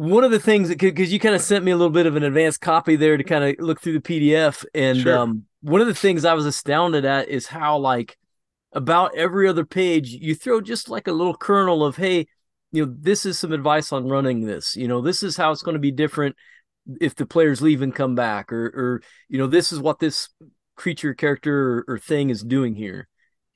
one 0.00 0.24
of 0.24 0.30
the 0.30 0.40
things 0.40 0.68
that 0.68 0.78
because 0.78 1.12
you 1.12 1.20
kind 1.20 1.34
of 1.34 1.42
sent 1.42 1.64
me 1.64 1.72
a 1.72 1.76
little 1.76 1.92
bit 1.92 2.06
of 2.06 2.16
an 2.16 2.22
advanced 2.22 2.60
copy 2.60 2.96
there 2.96 3.16
to 3.16 3.24
kind 3.24 3.44
of 3.44 3.56
look 3.58 3.80
through 3.80 3.98
the 3.98 4.00
PDF, 4.00 4.64
and 4.74 4.98
sure. 4.98 5.18
um, 5.18 5.44
one 5.60 5.80
of 5.80 5.86
the 5.86 5.94
things 5.94 6.24
I 6.24 6.34
was 6.34 6.46
astounded 6.46 7.04
at 7.04 7.28
is 7.28 7.46
how 7.46 7.78
like 7.78 8.16
about 8.72 9.14
every 9.14 9.48
other 9.48 9.64
page 9.64 10.10
you 10.10 10.34
throw 10.34 10.60
just 10.60 10.88
like 10.88 11.08
a 11.08 11.12
little 11.12 11.36
kernel 11.36 11.84
of 11.84 11.96
hey 11.96 12.28
you 12.72 12.86
know, 12.86 12.94
this 12.98 13.26
is 13.26 13.38
some 13.38 13.52
advice 13.52 13.92
on 13.92 14.08
running 14.08 14.42
this. 14.42 14.76
You 14.76 14.88
know, 14.88 15.00
this 15.00 15.22
is 15.22 15.36
how 15.36 15.50
it's 15.50 15.62
going 15.62 15.74
to 15.74 15.80
be 15.80 15.90
different 15.90 16.36
if 17.00 17.14
the 17.14 17.26
players 17.26 17.60
leave 17.60 17.82
and 17.82 17.94
come 17.94 18.14
back, 18.14 18.52
or, 18.52 18.66
or 18.66 19.02
you 19.28 19.38
know, 19.38 19.46
this 19.46 19.72
is 19.72 19.80
what 19.80 19.98
this 19.98 20.28
creature, 20.76 21.14
character, 21.14 21.84
or, 21.88 21.94
or 21.94 21.98
thing 21.98 22.30
is 22.30 22.42
doing 22.42 22.74
here. 22.74 23.08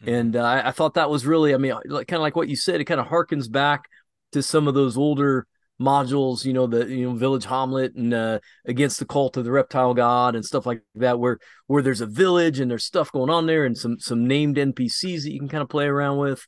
Mm-hmm. 0.02 0.14
And 0.14 0.36
uh, 0.36 0.42
I, 0.42 0.68
I, 0.68 0.70
thought 0.72 0.94
that 0.94 1.10
was 1.10 1.24
really, 1.24 1.54
I 1.54 1.58
mean, 1.58 1.74
like, 1.86 2.08
kind 2.08 2.18
of 2.18 2.22
like 2.22 2.36
what 2.36 2.48
you 2.48 2.56
said, 2.56 2.80
it 2.80 2.84
kind 2.84 3.00
of 3.00 3.06
harkens 3.06 3.50
back 3.50 3.88
to 4.32 4.42
some 4.42 4.68
of 4.68 4.74
those 4.74 4.96
older 4.96 5.46
modules, 5.80 6.44
you 6.44 6.52
know, 6.52 6.66
the 6.66 6.86
you 6.86 7.08
know 7.08 7.16
Village 7.16 7.46
Hommlet 7.46 7.96
and 7.96 8.14
uh, 8.14 8.38
against 8.64 8.98
the 8.98 9.06
cult 9.06 9.36
of 9.36 9.44
the 9.44 9.50
reptile 9.50 9.94
god 9.94 10.34
and 10.34 10.44
stuff 10.44 10.66
like 10.66 10.82
that, 10.96 11.18
where 11.18 11.38
where 11.66 11.82
there's 11.82 12.00
a 12.00 12.06
village 12.06 12.60
and 12.60 12.70
there's 12.70 12.84
stuff 12.84 13.12
going 13.12 13.30
on 13.30 13.46
there 13.46 13.64
and 13.64 13.76
some 13.76 13.98
some 13.98 14.26
named 14.26 14.56
NPCs 14.56 15.22
that 15.22 15.32
you 15.32 15.38
can 15.38 15.48
kind 15.48 15.62
of 15.62 15.68
play 15.68 15.86
around 15.86 16.18
with 16.18 16.46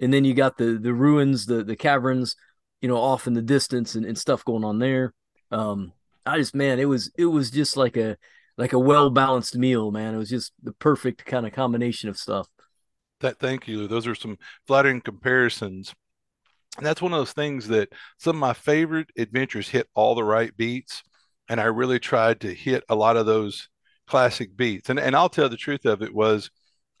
and 0.00 0.12
then 0.12 0.24
you 0.24 0.34
got 0.34 0.56
the 0.56 0.78
the 0.78 0.92
ruins, 0.94 1.46
the 1.46 1.64
the 1.64 1.76
caverns, 1.76 2.36
you 2.80 2.88
know, 2.88 2.96
off 2.96 3.26
in 3.26 3.34
the 3.34 3.42
distance 3.42 3.94
and, 3.94 4.04
and 4.04 4.18
stuff 4.18 4.44
going 4.44 4.64
on 4.64 4.78
there. 4.78 5.14
Um, 5.50 5.92
I 6.26 6.38
just 6.38 6.54
man, 6.54 6.78
it 6.78 6.86
was 6.86 7.12
it 7.16 7.26
was 7.26 7.50
just 7.50 7.76
like 7.76 7.96
a 7.96 8.16
like 8.56 8.72
a 8.72 8.78
well 8.78 9.10
balanced 9.10 9.56
meal, 9.56 9.90
man. 9.90 10.14
It 10.14 10.18
was 10.18 10.30
just 10.30 10.52
the 10.62 10.72
perfect 10.72 11.24
kind 11.24 11.46
of 11.46 11.52
combination 11.52 12.08
of 12.08 12.18
stuff. 12.18 12.48
That 13.20 13.38
thank 13.38 13.68
you. 13.68 13.86
Those 13.86 14.06
are 14.06 14.14
some 14.14 14.38
flattering 14.66 15.00
comparisons. 15.00 15.94
And 16.76 16.86
that's 16.86 17.02
one 17.02 17.12
of 17.12 17.18
those 17.18 17.32
things 17.32 17.68
that 17.68 17.92
some 18.18 18.36
of 18.36 18.40
my 18.40 18.52
favorite 18.52 19.10
adventures 19.16 19.68
hit 19.68 19.88
all 19.94 20.14
the 20.14 20.24
right 20.24 20.56
beats. 20.56 21.02
And 21.48 21.60
I 21.60 21.64
really 21.64 22.00
tried 22.00 22.40
to 22.40 22.54
hit 22.54 22.84
a 22.88 22.94
lot 22.94 23.16
of 23.16 23.26
those 23.26 23.68
classic 24.06 24.56
beats. 24.56 24.90
And 24.90 24.98
and 24.98 25.14
I'll 25.14 25.28
tell 25.28 25.48
the 25.48 25.56
truth 25.56 25.84
of 25.84 26.02
it 26.02 26.14
was 26.14 26.50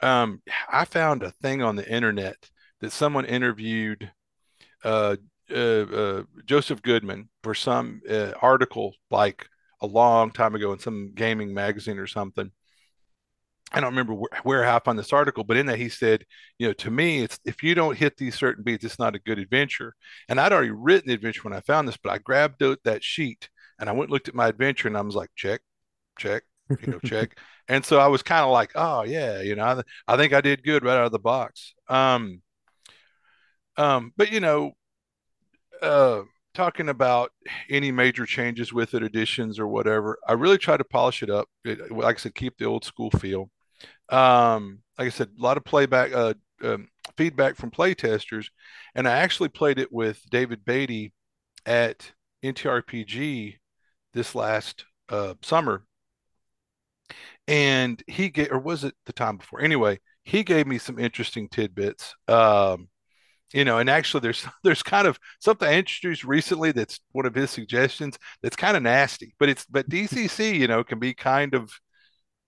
um, 0.00 0.42
I 0.70 0.84
found 0.84 1.22
a 1.22 1.30
thing 1.30 1.62
on 1.62 1.76
the 1.76 1.88
internet 1.88 2.36
that 2.80 2.92
someone 2.92 3.24
interviewed 3.24 4.10
uh, 4.84 5.16
uh, 5.50 5.54
uh, 5.54 6.22
Joseph 6.44 6.82
Goodman 6.82 7.28
for 7.42 7.54
some 7.54 8.00
uh, 8.08 8.32
article 8.40 8.94
like 9.10 9.46
a 9.80 9.86
long 9.86 10.30
time 10.30 10.54
ago 10.54 10.72
in 10.72 10.78
some 10.78 11.12
gaming 11.14 11.52
magazine 11.52 11.98
or 11.98 12.06
something. 12.06 12.50
I 13.74 13.80
don't 13.80 13.90
remember 13.90 14.14
where, 14.14 14.30
where 14.44 14.66
I 14.68 14.78
found 14.78 14.98
this 14.98 15.12
article, 15.12 15.42
but 15.44 15.56
in 15.56 15.66
that 15.66 15.78
he 15.78 15.88
said, 15.88 16.24
you 16.58 16.68
know, 16.68 16.72
to 16.74 16.90
me, 16.90 17.22
it's 17.22 17.38
if 17.44 17.62
you 17.62 17.74
don't 17.74 17.98
hit 17.98 18.16
these 18.16 18.36
certain 18.36 18.62
beats, 18.62 18.84
it's 18.84 18.98
not 18.98 19.16
a 19.16 19.18
good 19.18 19.38
adventure. 19.38 19.94
And 20.28 20.40
I'd 20.40 20.52
already 20.52 20.70
written 20.70 21.08
the 21.08 21.14
adventure 21.14 21.42
when 21.42 21.52
I 21.52 21.60
found 21.60 21.88
this, 21.88 21.96
but 21.96 22.12
I 22.12 22.18
grabbed 22.18 22.62
that 22.84 23.02
sheet 23.02 23.48
and 23.80 23.88
I 23.88 23.92
went 23.92 24.04
and 24.04 24.12
looked 24.12 24.28
at 24.28 24.34
my 24.34 24.48
adventure 24.48 24.86
and 24.88 24.96
I 24.96 25.00
was 25.00 25.16
like, 25.16 25.30
check, 25.34 25.60
check, 26.18 26.44
you 26.70 26.92
know, 26.92 27.00
check. 27.00 27.36
And 27.66 27.82
so 27.82 27.98
I 27.98 28.08
was 28.08 28.22
kind 28.22 28.44
of 28.44 28.50
like, 28.50 28.72
oh 28.74 29.04
yeah, 29.04 29.40
you 29.40 29.56
know, 29.56 29.64
I, 29.64 29.82
I 30.06 30.18
think 30.18 30.34
I 30.34 30.42
did 30.42 30.62
good 30.62 30.84
right 30.84 30.98
out 30.98 31.06
of 31.06 31.12
the 31.12 31.18
box. 31.18 31.72
Um, 31.88 32.42
um, 33.78 34.12
but 34.18 34.30
you 34.30 34.40
know, 34.40 34.72
uh, 35.80 36.22
talking 36.54 36.90
about 36.90 37.30
any 37.70 37.90
major 37.90 38.26
changes 38.26 38.72
with 38.72 38.94
it, 38.94 39.02
additions 39.02 39.58
or 39.58 39.66
whatever, 39.66 40.18
I 40.26 40.34
really 40.34 40.58
try 40.58 40.76
to 40.76 40.84
polish 40.84 41.22
it 41.22 41.30
up. 41.30 41.48
It, 41.64 41.90
like 41.90 42.16
I 42.16 42.18
said, 42.18 42.34
keep 42.34 42.58
the 42.58 42.66
old 42.66 42.84
school 42.84 43.10
feel. 43.10 43.50
Um, 44.10 44.80
like 44.98 45.06
I 45.06 45.10
said, 45.10 45.30
a 45.38 45.42
lot 45.42 45.56
of 45.56 45.64
playback, 45.64 46.12
uh, 46.12 46.34
um, 46.62 46.88
feedback 47.16 47.56
from 47.56 47.70
play 47.70 47.94
testers, 47.94 48.50
and 48.94 49.08
I 49.08 49.18
actually 49.18 49.48
played 49.48 49.78
it 49.78 49.92
with 49.92 50.20
David 50.30 50.64
Baity 50.64 51.12
at 51.66 52.12
NTRPG 52.42 53.56
this 54.12 54.34
last 54.34 54.84
uh, 55.08 55.34
summer, 55.42 55.84
and 57.46 58.02
he 58.06 58.28
gave, 58.30 58.50
or 58.52 58.58
was 58.58 58.84
it 58.84 58.94
the 59.06 59.12
time 59.12 59.36
before? 59.38 59.60
Anyway, 59.60 60.00
he 60.24 60.42
gave 60.42 60.66
me 60.66 60.78
some 60.78 60.98
interesting 60.98 61.48
tidbits. 61.48 62.14
Um, 62.28 62.88
you 63.54 63.64
know 63.64 63.78
and 63.78 63.88
actually 63.88 64.20
there's 64.20 64.46
there's 64.64 64.82
kind 64.82 65.06
of 65.06 65.18
something 65.40 65.68
i 65.68 65.74
introduced 65.74 66.24
recently 66.24 66.72
that's 66.72 67.00
one 67.12 67.24
of 67.24 67.34
his 67.34 67.50
suggestions 67.50 68.18
that's 68.42 68.56
kind 68.56 68.76
of 68.76 68.82
nasty 68.82 69.34
but 69.38 69.48
it's 69.48 69.64
but 69.66 69.88
dcc 69.88 70.54
you 70.54 70.66
know 70.66 70.84
can 70.84 70.98
be 70.98 71.14
kind 71.14 71.54
of 71.54 71.72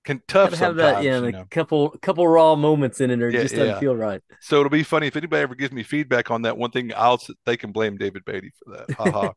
can 0.06 0.22
tough 0.26 0.54
have 0.54 0.76
that 0.76 1.02
yeah 1.02 1.18
a 1.18 1.32
know? 1.32 1.44
couple 1.50 1.90
couple 2.00 2.26
raw 2.26 2.54
moments 2.54 3.00
in 3.00 3.10
it 3.10 3.20
or 3.20 3.28
yeah, 3.28 3.42
just 3.42 3.54
doesn't 3.54 3.75
yeah. 3.75 3.80
feel 3.80 3.94
right 3.94 4.22
so 4.40 4.58
it'll 4.60 4.70
be 4.70 4.82
funny 4.82 5.06
if 5.06 5.16
anybody 5.16 5.42
ever 5.42 5.54
gives 5.54 5.72
me 5.72 5.82
feedback 5.82 6.30
on 6.30 6.42
that 6.42 6.56
one 6.56 6.70
thing 6.70 6.92
i'll 6.96 7.20
they 7.44 7.56
can 7.56 7.72
blame 7.72 7.98
david 7.98 8.25
baity 8.25 8.50
for 8.64 8.76
that 8.76 8.90
haha 8.96 9.32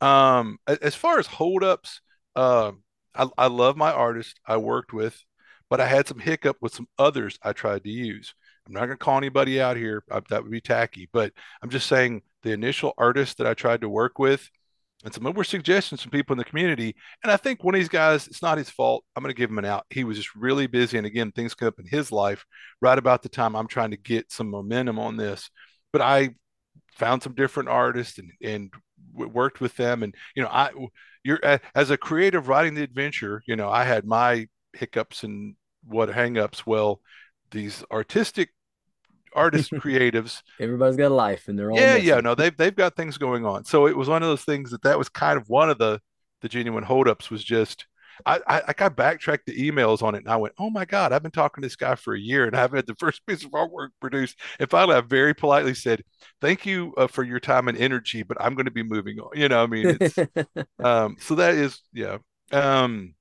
um 0.40 0.58
as 0.82 0.94
far 0.94 1.18
as 1.18 1.26
holdups 1.26 2.00
um 2.36 2.82
I, 3.14 3.26
I 3.36 3.46
love 3.48 3.76
my 3.76 3.92
artist 3.92 4.38
i 4.46 4.56
worked 4.56 4.92
with 4.92 5.18
but 5.68 5.80
i 5.80 5.86
had 5.86 6.06
some 6.06 6.18
hiccup 6.18 6.58
with 6.60 6.74
some 6.74 6.86
others 6.98 7.38
i 7.42 7.52
tried 7.52 7.82
to 7.84 7.90
use 7.90 8.34
I'm 8.66 8.74
not 8.74 8.86
going 8.86 8.90
to 8.90 8.96
call 8.96 9.18
anybody 9.18 9.60
out 9.60 9.76
here. 9.76 10.04
Uh, 10.10 10.20
that 10.30 10.42
would 10.42 10.52
be 10.52 10.60
tacky, 10.60 11.08
but 11.12 11.32
I'm 11.62 11.70
just 11.70 11.88
saying 11.88 12.22
the 12.42 12.52
initial 12.52 12.94
artist 12.96 13.38
that 13.38 13.46
I 13.46 13.54
tried 13.54 13.80
to 13.80 13.88
work 13.88 14.18
with 14.18 14.48
and 15.04 15.12
some 15.12 15.24
were 15.32 15.44
suggestions 15.44 16.02
from 16.02 16.10
people 16.10 16.34
in 16.34 16.38
the 16.38 16.44
community. 16.44 16.94
And 17.22 17.32
I 17.32 17.36
think 17.36 17.62
one 17.62 17.74
of 17.74 17.80
these 17.80 17.88
guys, 17.88 18.28
it's 18.28 18.42
not 18.42 18.58
his 18.58 18.70
fault. 18.70 19.04
I'm 19.16 19.22
going 19.22 19.34
to 19.34 19.38
give 19.38 19.50
him 19.50 19.58
an 19.58 19.64
out. 19.64 19.84
He 19.90 20.04
was 20.04 20.16
just 20.16 20.34
really 20.36 20.66
busy. 20.66 20.96
And 20.96 21.06
again, 21.06 21.32
things 21.32 21.54
come 21.54 21.68
up 21.68 21.80
in 21.80 21.86
his 21.86 22.12
life 22.12 22.44
right 22.80 22.98
about 22.98 23.22
the 23.22 23.28
time 23.28 23.56
I'm 23.56 23.66
trying 23.66 23.90
to 23.90 23.96
get 23.96 24.30
some 24.30 24.48
momentum 24.48 24.98
on 24.98 25.16
this. 25.16 25.50
But 25.92 26.02
I 26.02 26.30
found 26.92 27.22
some 27.22 27.34
different 27.34 27.68
artists 27.68 28.18
and, 28.18 28.30
and 28.42 28.72
worked 29.12 29.60
with 29.60 29.76
them. 29.76 30.02
And, 30.02 30.14
you 30.36 30.42
know, 30.42 30.48
I, 30.50 30.70
you're 31.24 31.40
as 31.74 31.90
a 31.90 31.96
creative 31.96 32.48
writing 32.48 32.74
the 32.74 32.82
adventure, 32.82 33.42
you 33.46 33.56
know, 33.56 33.70
I 33.70 33.84
had 33.84 34.04
my 34.04 34.48
hiccups 34.72 35.24
and 35.24 35.56
what 35.84 36.10
hangups. 36.10 36.62
Well, 36.66 37.00
these 37.50 37.84
artistic 37.90 38.50
artist 39.34 39.70
creatives 39.72 40.42
everybody's 40.60 40.96
got 40.96 41.10
a 41.10 41.14
life 41.14 41.48
and 41.48 41.58
they're 41.58 41.70
all 41.70 41.78
yeah 41.78 41.96
yeah 41.96 42.20
no 42.20 42.34
they've 42.34 42.56
they've 42.56 42.76
got 42.76 42.96
things 42.96 43.18
going 43.18 43.44
on 43.44 43.64
so 43.64 43.86
it 43.86 43.96
was 43.96 44.08
one 44.08 44.22
of 44.22 44.28
those 44.28 44.44
things 44.44 44.70
that 44.70 44.82
that 44.82 44.98
was 44.98 45.08
kind 45.08 45.36
of 45.36 45.48
one 45.48 45.70
of 45.70 45.78
the 45.78 46.00
the 46.40 46.48
genuine 46.48 46.84
holdups 46.84 47.30
was 47.30 47.42
just 47.42 47.86
I, 48.26 48.40
I 48.46 48.74
I 48.78 48.88
backtracked 48.88 49.46
the 49.46 49.70
emails 49.70 50.02
on 50.02 50.14
it 50.14 50.18
and 50.18 50.28
I 50.28 50.36
went, 50.36 50.54
oh 50.58 50.70
my 50.70 50.84
God, 50.84 51.12
I've 51.12 51.22
been 51.22 51.32
talking 51.32 51.62
to 51.62 51.66
this 51.66 51.76
guy 51.76 51.94
for 51.94 52.14
a 52.14 52.20
year 52.20 52.46
and 52.46 52.54
I 52.54 52.60
haven't 52.60 52.76
had 52.76 52.86
the 52.86 52.94
first 52.98 53.24
piece 53.26 53.44
of 53.44 53.50
artwork 53.50 53.88
produced. 54.00 54.38
And 54.58 54.70
finally, 54.70 54.96
I 54.96 55.00
very 55.00 55.34
politely 55.34 55.74
said, 55.74 56.02
thank 56.40 56.66
you 56.66 56.92
uh, 56.96 57.06
for 57.06 57.24
your 57.24 57.40
time 57.40 57.68
and 57.68 57.78
energy, 57.78 58.22
but 58.22 58.36
I'm 58.40 58.54
going 58.54 58.66
to 58.66 58.72
be 58.72 58.82
moving 58.82 59.18
on. 59.18 59.30
You 59.34 59.48
know, 59.48 59.62
I 59.62 59.66
mean, 59.66 59.96
it's, 60.00 60.18
um, 60.84 61.16
so 61.20 61.34
that 61.36 61.54
is, 61.54 61.80
yeah. 61.92 62.18
Um, 62.52 63.14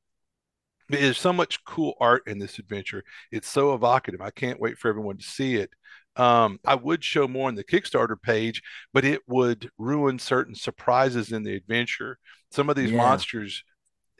there's 0.89 1.17
so 1.17 1.31
much 1.31 1.63
cool 1.63 1.93
art 2.01 2.23
in 2.27 2.37
this 2.37 2.59
adventure. 2.59 3.03
It's 3.31 3.47
so 3.47 3.73
evocative. 3.73 4.21
I 4.21 4.31
can't 4.31 4.59
wait 4.59 4.77
for 4.77 4.89
everyone 4.89 5.17
to 5.17 5.23
see 5.23 5.55
it. 5.55 5.69
Um, 6.15 6.59
I 6.65 6.75
would 6.75 7.03
show 7.03 7.27
more 7.27 7.47
on 7.47 7.55
the 7.55 7.63
Kickstarter 7.63 8.21
page, 8.21 8.61
but 8.93 9.05
it 9.05 9.21
would 9.27 9.69
ruin 9.77 10.19
certain 10.19 10.55
surprises 10.55 11.31
in 11.31 11.43
the 11.43 11.55
adventure. 11.55 12.17
Some 12.51 12.69
of 12.69 12.75
these 12.75 12.91
yeah. 12.91 12.97
monsters, 12.97 13.63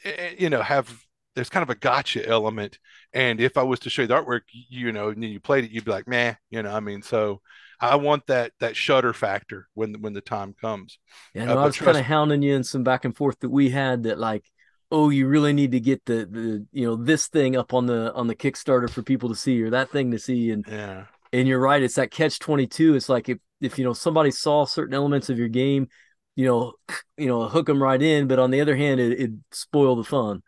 eh, 0.05 0.13
eh, 0.17 0.35
you 0.39 0.49
know, 0.49 0.61
have 0.61 1.03
there's 1.35 1.49
kind 1.49 1.63
of 1.63 1.69
a 1.69 1.75
gotcha 1.75 2.27
element. 2.27 2.77
And 3.13 3.39
if 3.39 3.57
I 3.57 3.63
was 3.63 3.79
to 3.81 3.89
show 3.89 4.03
you 4.03 4.07
the 4.07 4.21
artwork, 4.21 4.41
you 4.51 4.91
know, 4.91 5.09
and 5.09 5.21
then 5.21 5.29
you 5.29 5.39
played 5.39 5.63
it, 5.63 5.71
you'd 5.71 5.85
be 5.85 5.91
like, 5.91 6.07
man, 6.07 6.37
you 6.49 6.61
know, 6.61 6.73
I 6.73 6.79
mean, 6.79 7.01
so 7.01 7.41
I 7.79 7.95
want 7.95 8.27
that 8.27 8.51
that 8.59 8.75
shutter 8.75 9.11
factor 9.11 9.67
when 9.73 9.95
when 10.01 10.13
the 10.13 10.21
time 10.21 10.53
comes. 10.59 10.99
Yeah, 11.33 11.45
no, 11.45 11.57
uh, 11.57 11.63
I 11.63 11.65
was 11.65 11.77
kind 11.77 11.97
of 11.97 12.05
hounding 12.05 12.41
you 12.41 12.55
in 12.55 12.63
some 12.63 12.83
back 12.83 13.05
and 13.05 13.15
forth 13.15 13.39
that 13.39 13.49
we 13.49 13.69
had 13.71 14.03
that 14.03 14.19
like, 14.19 14.45
oh, 14.91 15.09
you 15.09 15.27
really 15.27 15.51
need 15.51 15.71
to 15.71 15.79
get 15.79 16.05
the 16.05 16.27
the 16.29 16.65
you 16.71 16.85
know 16.85 16.95
this 16.95 17.27
thing 17.27 17.55
up 17.55 17.73
on 17.73 17.87
the 17.87 18.13
on 18.13 18.27
the 18.27 18.35
Kickstarter 18.35 18.89
for 18.89 19.01
people 19.01 19.29
to 19.29 19.35
see 19.35 19.61
or 19.63 19.71
that 19.71 19.89
thing 19.89 20.11
to 20.11 20.19
see. 20.19 20.51
And 20.51 20.63
yeah, 20.67 21.05
and 21.33 21.47
you're 21.47 21.59
right, 21.59 21.81
it's 21.81 21.95
that 21.95 22.11
catch 22.11 22.39
twenty 22.39 22.67
two. 22.67 22.95
It's 22.95 23.09
like 23.09 23.29
if 23.29 23.37
if 23.61 23.77
you 23.77 23.85
know 23.85 23.93
somebody 23.93 24.31
saw 24.31 24.65
certain 24.65 24.93
elements 24.93 25.29
of 25.29 25.37
your 25.37 25.49
game, 25.49 25.87
you 26.35 26.45
know, 26.45 26.73
you 27.17 27.27
know, 27.27 27.47
hook 27.47 27.67
them 27.67 27.81
right 27.81 28.01
in. 28.01 28.27
But 28.27 28.39
on 28.39 28.51
the 28.51 28.61
other 28.61 28.75
hand, 28.75 28.99
it, 28.99 29.19
it 29.19 29.31
spoil 29.51 29.95
the 29.95 30.03
fun 30.03 30.41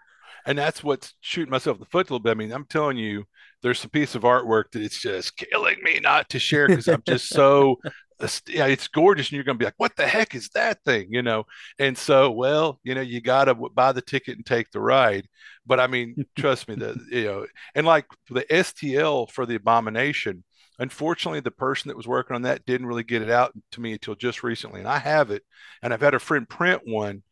and 0.46 0.58
that's 0.58 0.84
what's 0.84 1.14
shooting 1.22 1.52
myself 1.52 1.78
in 1.78 1.80
the 1.82 1.86
foot 1.86 2.10
a 2.10 2.14
little 2.14 2.20
bit. 2.20 2.32
I 2.32 2.36
mean, 2.36 2.52
I'm 2.52 2.66
telling 2.66 2.98
you, 2.98 3.26
there's 3.62 3.84
a 3.84 3.90
piece 3.90 4.14
of 4.16 4.24
artwork 4.24 4.66
that 4.72 4.82
it's 4.82 5.02
just 5.02 5.38
killing 5.38 5.78
me 5.84 6.00
not 6.02 6.30
to 6.30 6.40
share 6.40 6.68
because 6.68 6.88
I'm 6.88 7.04
just 7.08 7.30
so 7.30 7.80
yeah, 8.48 8.68
it's 8.68 8.88
gorgeous, 8.88 9.28
and 9.28 9.36
you're 9.36 9.44
going 9.44 9.58
to 9.58 9.60
be 9.60 9.66
like, 9.66 9.74
"What 9.78 9.96
the 9.96 10.08
heck 10.08 10.36
is 10.36 10.50
that 10.50 10.84
thing?" 10.84 11.08
You 11.12 11.22
know. 11.22 11.46
And 11.80 11.98
so, 11.98 12.32
well, 12.32 12.80
you 12.84 12.96
know, 12.96 13.02
you 13.02 13.22
got 13.22 13.46
to 13.46 13.56
buy 13.56 13.92
the 13.92 14.02
ticket 14.02 14.38
and 14.38 14.46
take 14.46 14.72
the 14.72 14.80
ride. 14.80 15.28
But 15.66 15.80
I 15.80 15.88
mean, 15.88 16.26
trust 16.38 16.68
me, 16.68 16.76
that 16.76 16.96
you 17.12 17.26
know, 17.26 17.48
and 17.76 17.86
like 17.86 18.06
the 18.30 18.46
STL 18.50 19.32
for 19.32 19.46
the 19.46 19.56
abomination. 19.56 20.44
Unfortunately, 20.80 21.40
the 21.40 21.52
person 21.52 21.90
that 21.90 21.98
was 21.98 22.08
working 22.08 22.36
on 22.36 22.42
that 22.44 22.66
didn't 22.66 22.88
really 22.88 23.04
get 23.04 23.22
it 23.22 23.30
out 23.30 23.54
to 23.72 23.82
me 23.82 23.94
until 23.94 24.16
just 24.16 24.44
recently, 24.44 24.80
and 24.80 24.90
I 24.90 25.00
have 25.00 25.32
it, 25.32 25.44
and 25.82 25.94
I've 25.94 26.02
had 26.02 26.14
a 26.14 26.20
friend 26.20 26.48
print 26.48 26.82
one 26.86 27.24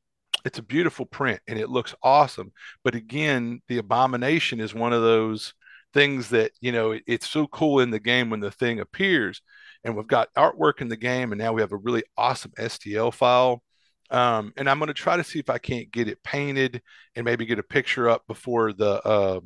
it's 0.46 0.60
a 0.60 0.64
beautiful 0.64 1.06
print 1.06 1.40
and 1.48 1.60
it 1.60 1.70
looks 1.70 1.96
awesome. 2.02 2.52
But 2.84 2.96
again, 2.96 3.62
the 3.68 3.78
abomination 3.78 4.60
is 4.60 4.74
one 4.74 4.94
of 4.94 5.02
those 5.02 5.54
things 5.94 6.30
that, 6.30 6.52
you 6.62 6.72
know, 6.72 6.92
it, 6.92 7.04
it's 7.08 7.30
so 7.30 7.48
cool 7.48 7.80
in 7.80 7.92
the 7.92 8.00
game 8.00 8.30
when 8.30 8.40
the 8.40 8.52
thing 8.52 8.80
appears. 8.80 9.42
And 9.84 9.96
we've 9.96 10.08
got 10.08 10.34
artwork 10.36 10.80
in 10.82 10.90
the 10.90 10.98
game, 10.98 11.32
and 11.32 11.40
now 11.40 11.54
we 11.54 11.62
have 11.62 11.72
a 11.72 11.78
really 11.78 12.04
awesome 12.16 12.52
STL 12.58 13.12
file. 13.12 13.64
Um, 14.12 14.54
and 14.58 14.70
I'm 14.70 14.78
going 14.78 14.90
to 14.90 14.94
try 14.94 15.18
to 15.18 15.24
see 15.24 15.40
if 15.40 15.50
I 15.50 15.58
can't 15.58 15.90
get 15.90 16.08
it 16.08 16.22
painted 16.24 16.82
and 17.16 17.26
maybe 17.26 17.46
get 17.46 17.58
a 17.60 17.64
picture 17.64 18.08
up 18.08 18.28
before 18.28 18.74
the 18.74 19.02
uh, 19.02 19.40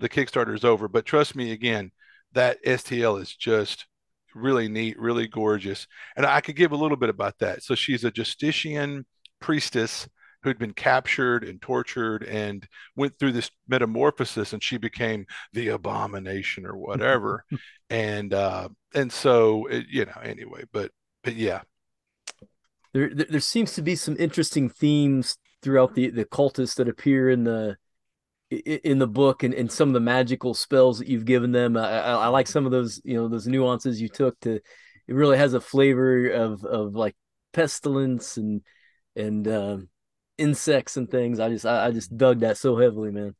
the 0.00 0.08
Kickstarter 0.08 0.54
is 0.54 0.64
over. 0.64 0.88
But 0.88 1.06
trust 1.06 1.36
me, 1.36 1.52
again, 1.52 1.92
that 2.36 2.62
STL 2.64 3.20
is 3.20 3.34
just 3.34 3.86
really 4.34 4.68
neat, 4.68 4.98
really 4.98 5.26
gorgeous. 5.26 5.86
And 6.16 6.26
I 6.26 6.40
could 6.42 6.54
give 6.54 6.72
a 6.72 6.76
little 6.76 6.98
bit 6.98 7.08
about 7.08 7.38
that. 7.38 7.62
So 7.62 7.74
she's 7.74 8.04
a 8.04 8.10
Justician 8.10 9.04
priestess 9.40 10.06
who'd 10.42 10.58
been 10.58 10.74
captured 10.74 11.44
and 11.44 11.60
tortured 11.60 12.22
and 12.22 12.68
went 12.94 13.18
through 13.18 13.32
this 13.32 13.50
metamorphosis 13.66 14.52
and 14.52 14.62
she 14.62 14.76
became 14.76 15.26
the 15.54 15.68
abomination 15.68 16.64
or 16.64 16.76
whatever 16.76 17.44
and 17.90 18.32
uh 18.32 18.68
and 18.94 19.12
so 19.12 19.66
it, 19.66 19.86
you 19.90 20.04
know 20.04 20.20
anyway 20.22 20.62
but 20.72 20.92
but 21.24 21.34
yeah 21.34 21.62
there 22.94 23.12
there 23.12 23.40
seems 23.40 23.74
to 23.74 23.82
be 23.82 23.96
some 23.96 24.16
interesting 24.20 24.68
themes 24.68 25.36
throughout 25.62 25.94
the 25.94 26.10
the 26.10 26.24
cultists 26.24 26.76
that 26.76 26.88
appear 26.88 27.28
in 27.28 27.42
the 27.42 27.76
in 28.50 28.98
the 28.98 29.08
book 29.08 29.42
and, 29.42 29.52
and 29.54 29.70
some 29.70 29.88
of 29.88 29.94
the 29.94 30.00
magical 30.00 30.54
spells 30.54 31.00
that 31.00 31.08
you've 31.08 31.24
given 31.24 31.50
them 31.50 31.76
I, 31.76 32.00
I, 32.00 32.28
like 32.28 32.46
some 32.46 32.64
of 32.64 32.70
those 32.70 33.00
you 33.04 33.14
know 33.14 33.26
those 33.26 33.48
nuances 33.48 34.00
you 34.00 34.08
took 34.08 34.38
to 34.40 34.60
it 35.08 35.14
really 35.14 35.36
has 35.36 35.54
a 35.54 35.60
flavor 35.60 36.28
of 36.28 36.64
of 36.64 36.94
like 36.94 37.16
pestilence 37.52 38.36
and 38.36 38.62
and 39.16 39.48
uh, 39.48 39.78
insects 40.38 40.96
and 40.96 41.10
things. 41.10 41.40
I 41.40 41.48
just 41.48 41.66
I, 41.66 41.86
I 41.86 41.90
just 41.90 42.16
dug 42.16 42.40
that 42.40 42.58
so 42.58 42.76
heavily, 42.76 43.10
man. 43.10 43.34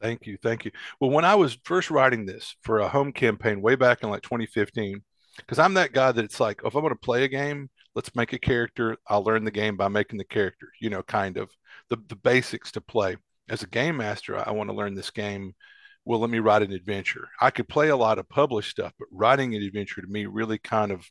Thank 0.00 0.26
you, 0.26 0.36
thank 0.42 0.64
you. 0.64 0.70
Well, 1.00 1.10
when 1.10 1.24
I 1.24 1.34
was 1.34 1.58
first 1.64 1.90
writing 1.90 2.26
this 2.26 2.56
for 2.62 2.80
a 2.80 2.88
home 2.88 3.12
campaign 3.12 3.62
way 3.62 3.74
back 3.74 4.02
in 4.02 4.10
like 4.10 4.22
2015, 4.22 5.02
because 5.38 5.58
I'm 5.58 5.74
that 5.74 5.92
guy 5.92 6.12
that 6.12 6.24
it's 6.24 6.40
like, 6.40 6.60
if 6.64 6.74
I'm 6.74 6.82
going 6.82 6.92
to 6.92 6.98
play 6.98 7.24
a 7.24 7.28
game, 7.28 7.70
let's 7.94 8.14
make 8.14 8.34
a 8.34 8.38
character. 8.38 8.98
I'll 9.08 9.24
learn 9.24 9.44
the 9.44 9.50
game 9.50 9.76
by 9.76 9.88
making 9.88 10.18
the 10.18 10.24
character. 10.24 10.68
You 10.80 10.90
know, 10.90 11.02
kind 11.02 11.38
of 11.38 11.50
the 11.88 11.96
the 12.08 12.16
basics 12.16 12.72
to 12.72 12.80
play. 12.80 13.16
As 13.48 13.62
a 13.62 13.66
game 13.66 13.98
master, 13.98 14.36
I 14.36 14.52
want 14.52 14.70
to 14.70 14.76
learn 14.76 14.94
this 14.94 15.10
game. 15.10 15.54
Well, 16.04 16.20
let 16.20 16.30
me 16.30 16.38
write 16.38 16.62
an 16.62 16.72
adventure. 16.72 17.28
I 17.40 17.50
could 17.50 17.68
play 17.68 17.88
a 17.88 17.96
lot 17.96 18.18
of 18.18 18.28
published 18.28 18.70
stuff, 18.70 18.92
but 18.98 19.08
writing 19.10 19.54
an 19.54 19.62
adventure 19.62 20.00
to 20.00 20.06
me 20.06 20.26
really 20.26 20.58
kind 20.58 20.90
of 20.90 21.08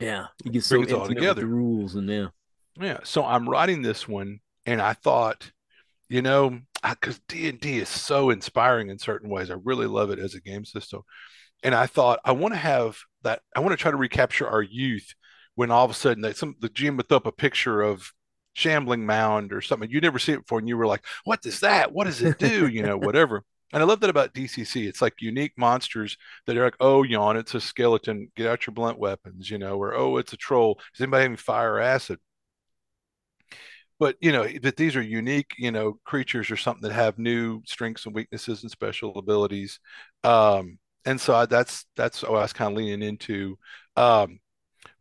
yeah, 0.00 0.26
you 0.44 0.50
get 0.50 0.64
so 0.64 0.78
all 0.94 1.08
together. 1.08 1.40
the 1.40 1.46
rules 1.46 1.94
and 1.94 2.08
yeah. 2.08 2.28
Yeah. 2.78 2.98
So 3.04 3.24
I'm 3.24 3.48
writing 3.48 3.82
this 3.82 4.06
one, 4.06 4.40
and 4.66 4.80
I 4.80 4.92
thought, 4.92 5.50
you 6.08 6.22
know, 6.22 6.60
because 6.82 7.20
D 7.28 7.48
and 7.48 7.58
D 7.58 7.78
is 7.78 7.88
so 7.88 8.30
inspiring 8.30 8.90
in 8.90 8.98
certain 8.98 9.30
ways. 9.30 9.50
I 9.50 9.56
really 9.64 9.86
love 9.86 10.10
it 10.10 10.18
as 10.18 10.34
a 10.34 10.40
game 10.40 10.64
system, 10.64 11.02
and 11.62 11.74
I 11.74 11.86
thought 11.86 12.20
I 12.24 12.32
want 12.32 12.54
to 12.54 12.58
have 12.58 12.98
that. 13.22 13.40
I 13.54 13.60
want 13.60 13.72
to 13.72 13.76
try 13.76 13.90
to 13.90 13.96
recapture 13.96 14.46
our 14.46 14.62
youth 14.62 15.14
when 15.54 15.70
all 15.70 15.84
of 15.84 15.90
a 15.90 15.94
sudden 15.94 16.22
that 16.22 16.36
some 16.36 16.54
the 16.60 16.68
GM 16.68 16.96
would 16.98 17.10
up 17.10 17.26
a 17.26 17.32
picture 17.32 17.80
of 17.80 18.12
shambling 18.56 19.04
mound 19.06 19.52
or 19.52 19.60
something 19.60 19.90
you 19.90 20.00
never 20.00 20.18
see 20.18 20.32
it 20.32 20.40
before, 20.40 20.58
and 20.58 20.68
you 20.68 20.76
were 20.76 20.86
like, 20.86 21.04
"What 21.24 21.44
is 21.46 21.60
that? 21.60 21.92
What 21.92 22.04
does 22.04 22.22
it 22.22 22.38
do?" 22.38 22.66
you 22.68 22.82
know, 22.82 22.96
whatever. 23.08 23.44
And 23.72 23.82
I 23.82 23.86
love 23.86 24.00
that 24.00 24.10
about 24.10 24.32
DCC. 24.34 24.86
It's 24.88 25.02
like 25.02 25.14
unique 25.20 25.52
monsters 25.56 26.16
that 26.46 26.56
are 26.56 26.64
like, 26.64 26.76
oh, 26.80 27.02
yawn, 27.02 27.36
it's 27.36 27.54
a 27.54 27.60
skeleton. 27.60 28.30
Get 28.36 28.46
out 28.46 28.66
your 28.66 28.74
blunt 28.74 28.98
weapons, 28.98 29.50
you 29.50 29.58
know, 29.58 29.76
or 29.76 29.94
oh, 29.94 30.18
it's 30.18 30.32
a 30.32 30.36
troll. 30.36 30.76
Does 30.94 31.02
anybody 31.02 31.22
have 31.22 31.30
any 31.30 31.36
fire 31.36 31.80
acid? 31.80 32.18
but 33.98 34.16
you 34.20 34.32
know 34.32 34.46
that 34.62 34.76
these 34.76 34.96
are 34.96 35.02
unique 35.02 35.52
you 35.58 35.70
know 35.70 35.98
creatures 36.04 36.50
or 36.50 36.56
something 36.56 36.82
that 36.88 36.94
have 36.94 37.18
new 37.18 37.62
strengths 37.66 38.06
and 38.06 38.14
weaknesses 38.14 38.62
and 38.62 38.70
special 38.70 39.16
abilities 39.18 39.80
um 40.24 40.78
and 41.04 41.20
so 41.20 41.34
I, 41.34 41.46
that's 41.46 41.86
that's 41.96 42.22
what 42.22 42.30
i 42.32 42.42
was 42.42 42.52
kind 42.52 42.72
of 42.72 42.78
leaning 42.78 43.06
into 43.06 43.58
um 43.96 44.40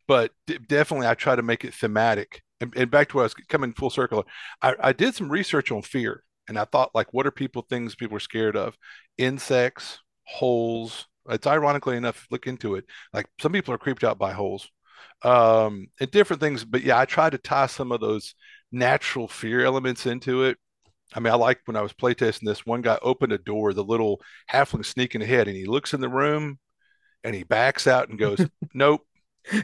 but 0.07 0.31
d- 0.47 0.59
definitely 0.67 1.07
i 1.07 1.13
try 1.13 1.35
to 1.35 1.41
make 1.43 1.65
it 1.65 1.73
thematic 1.73 2.41
and, 2.61 2.73
and, 2.75 2.91
back 2.91 3.09
to 3.09 3.17
what 3.17 3.21
i 3.21 3.25
was 3.25 3.33
coming 3.33 3.73
full 3.73 3.89
circle 3.89 4.25
I, 4.61 4.75
I 4.79 4.93
did 4.93 5.15
some 5.15 5.29
research 5.29 5.71
on 5.71 5.81
fear 5.81 6.23
and 6.47 6.57
i 6.57 6.65
thought 6.65 6.95
like 6.95 7.13
what 7.13 7.27
are 7.27 7.31
people 7.31 7.65
things 7.69 7.95
people 7.95 8.17
are 8.17 8.21
scared 8.21 8.55
of 8.55 8.77
insects 9.17 9.99
holes 10.23 11.07
it's 11.29 11.47
ironically 11.47 11.97
enough 11.97 12.27
look 12.31 12.47
into 12.47 12.75
it 12.75 12.85
like 13.13 13.27
some 13.41 13.51
people 13.51 13.73
are 13.73 13.79
creeped 13.79 14.03
out 14.03 14.17
by 14.17 14.31
holes 14.31 14.69
um 15.23 15.87
and 15.99 16.11
different 16.11 16.41
things 16.41 16.63
but 16.63 16.83
yeah 16.83 16.99
i 16.99 17.05
tried 17.05 17.31
to 17.31 17.37
tie 17.37 17.67
some 17.67 17.91
of 17.91 17.99
those 17.99 18.35
natural 18.75 19.27
fear 19.27 19.65
elements 19.65 20.05
into 20.05 20.43
it. 20.43 20.57
I 21.13 21.19
mean, 21.19 21.31
I 21.31 21.37
like 21.37 21.61
when 21.65 21.77
I 21.77 21.81
was 21.81 21.93
playtesting 21.93 22.45
this, 22.45 22.65
one 22.65 22.81
guy 22.81 22.99
opened 23.01 23.31
a 23.31 23.37
door, 23.37 23.73
the 23.73 23.83
little 23.83 24.21
halfling 24.51 24.85
sneaking 24.85 25.21
ahead, 25.21 25.47
and 25.47 25.55
he 25.55 25.65
looks 25.65 25.93
in 25.93 26.01
the 26.01 26.09
room 26.09 26.59
and 27.23 27.33
he 27.33 27.43
backs 27.43 27.87
out 27.87 28.09
and 28.09 28.19
goes, 28.19 28.45
Nope, 28.73 29.07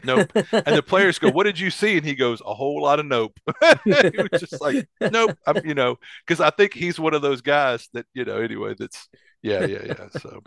nope. 0.04 0.30
And 0.34 0.76
the 0.76 0.82
players 0.86 1.18
go, 1.18 1.30
What 1.30 1.44
did 1.44 1.58
you 1.58 1.70
see? 1.70 1.96
And 1.96 2.06
he 2.06 2.14
goes, 2.14 2.40
A 2.44 2.54
whole 2.54 2.82
lot 2.82 3.00
of 3.00 3.06
nope. 3.06 3.38
he 3.84 3.90
was 3.90 4.40
just 4.40 4.60
like, 4.60 4.88
Nope. 5.00 5.36
I'm, 5.46 5.64
you 5.64 5.74
know, 5.74 5.96
because 6.26 6.40
I 6.40 6.50
think 6.50 6.74
he's 6.74 6.98
one 6.98 7.14
of 7.14 7.22
those 7.22 7.40
guys 7.40 7.88
that, 7.92 8.06
you 8.14 8.24
know, 8.24 8.38
anyway, 8.38 8.74
that's 8.78 9.08
yeah, 9.42 9.64
yeah, 9.64 9.82
yeah. 9.84 10.08
So 10.18 10.42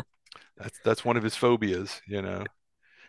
that's 0.57 0.79
that's 0.83 1.05
one 1.05 1.17
of 1.17 1.23
his 1.23 1.35
phobias, 1.35 2.01
you 2.07 2.21
know. 2.21 2.43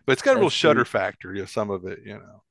But 0.07 0.12
it's 0.12 0.23
got 0.23 0.33
a 0.33 0.35
that's 0.35 0.43
real 0.43 0.51
shudder 0.51 0.85
factor, 0.85 1.33
you 1.35 1.41
know, 1.41 1.47
some 1.47 1.71
of 1.71 1.85
it, 1.85 2.01
you 2.05 2.15
know 2.15 2.43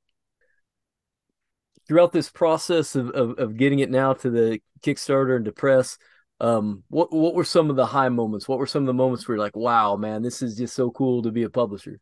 throughout 1.88 2.12
this 2.12 2.30
process 2.30 2.96
of, 2.96 3.10
of, 3.12 3.38
of 3.38 3.58
getting 3.58 3.80
it 3.80 3.92
now 3.92 4.14
to 4.14 4.30
the 4.30 4.60
Kickstarter 4.82 5.36
and 5.36 5.46
to 5.46 5.52
press, 5.52 5.98
um, 6.42 6.84
what 6.90 7.14
what 7.14 7.34
were 7.34 7.46
some 7.46 7.70
of 7.70 7.76
the 7.76 7.86
high 7.86 8.10
moments? 8.10 8.48
What 8.48 8.60
were 8.60 8.68
some 8.68 8.84
of 8.84 8.88
the 8.88 8.94
moments 8.94 9.28
where 9.28 9.38
you're 9.38 9.46
like, 9.46 9.56
wow, 9.56 9.96
man, 9.96 10.22
this 10.22 10.42
is 10.42 10.58
just 10.58 10.76
so 10.76 10.92
cool 10.92 11.22
to 11.22 11.32
be 11.32 11.44
a 11.44 11.50
publisher? 11.50 12.00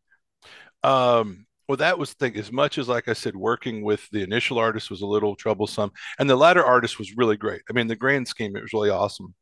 Um, 0.82 1.43
well, 1.68 1.76
that 1.78 1.98
was 1.98 2.10
the 2.10 2.16
thing. 2.16 2.36
As 2.38 2.52
much 2.52 2.78
as, 2.78 2.88
like 2.88 3.08
I 3.08 3.12
said, 3.14 3.36
working 3.36 3.82
with 3.82 4.08
the 4.10 4.22
initial 4.22 4.58
artist 4.58 4.90
was 4.90 5.02
a 5.02 5.06
little 5.06 5.36
troublesome, 5.36 5.92
and 6.18 6.28
the 6.28 6.36
latter 6.36 6.64
artist 6.64 6.98
was 6.98 7.16
really 7.16 7.36
great. 7.36 7.62
I 7.68 7.72
mean, 7.72 7.86
the 7.86 7.96
grand 7.96 8.28
scheme, 8.28 8.56
it 8.56 8.62
was 8.62 8.72
really 8.72 8.90
awesome. 8.90 9.34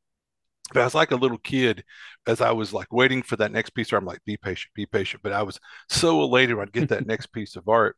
But 0.72 0.80
I 0.80 0.84
was 0.84 0.94
like 0.94 1.10
a 1.10 1.16
little 1.16 1.38
kid 1.38 1.84
as 2.26 2.40
I 2.40 2.52
was 2.52 2.72
like 2.72 2.92
waiting 2.92 3.22
for 3.22 3.36
that 3.36 3.52
next 3.52 3.70
piece. 3.70 3.92
Where 3.92 3.98
I'm 3.98 4.06
like, 4.06 4.24
be 4.24 4.36
patient, 4.36 4.72
be 4.74 4.86
patient. 4.86 5.22
But 5.22 5.32
I 5.32 5.42
was 5.42 5.58
so 5.88 6.22
elated 6.22 6.56
when 6.56 6.68
I'd 6.68 6.72
get 6.72 6.88
that 6.90 7.06
next 7.08 7.26
piece 7.32 7.56
of 7.56 7.68
art. 7.68 7.96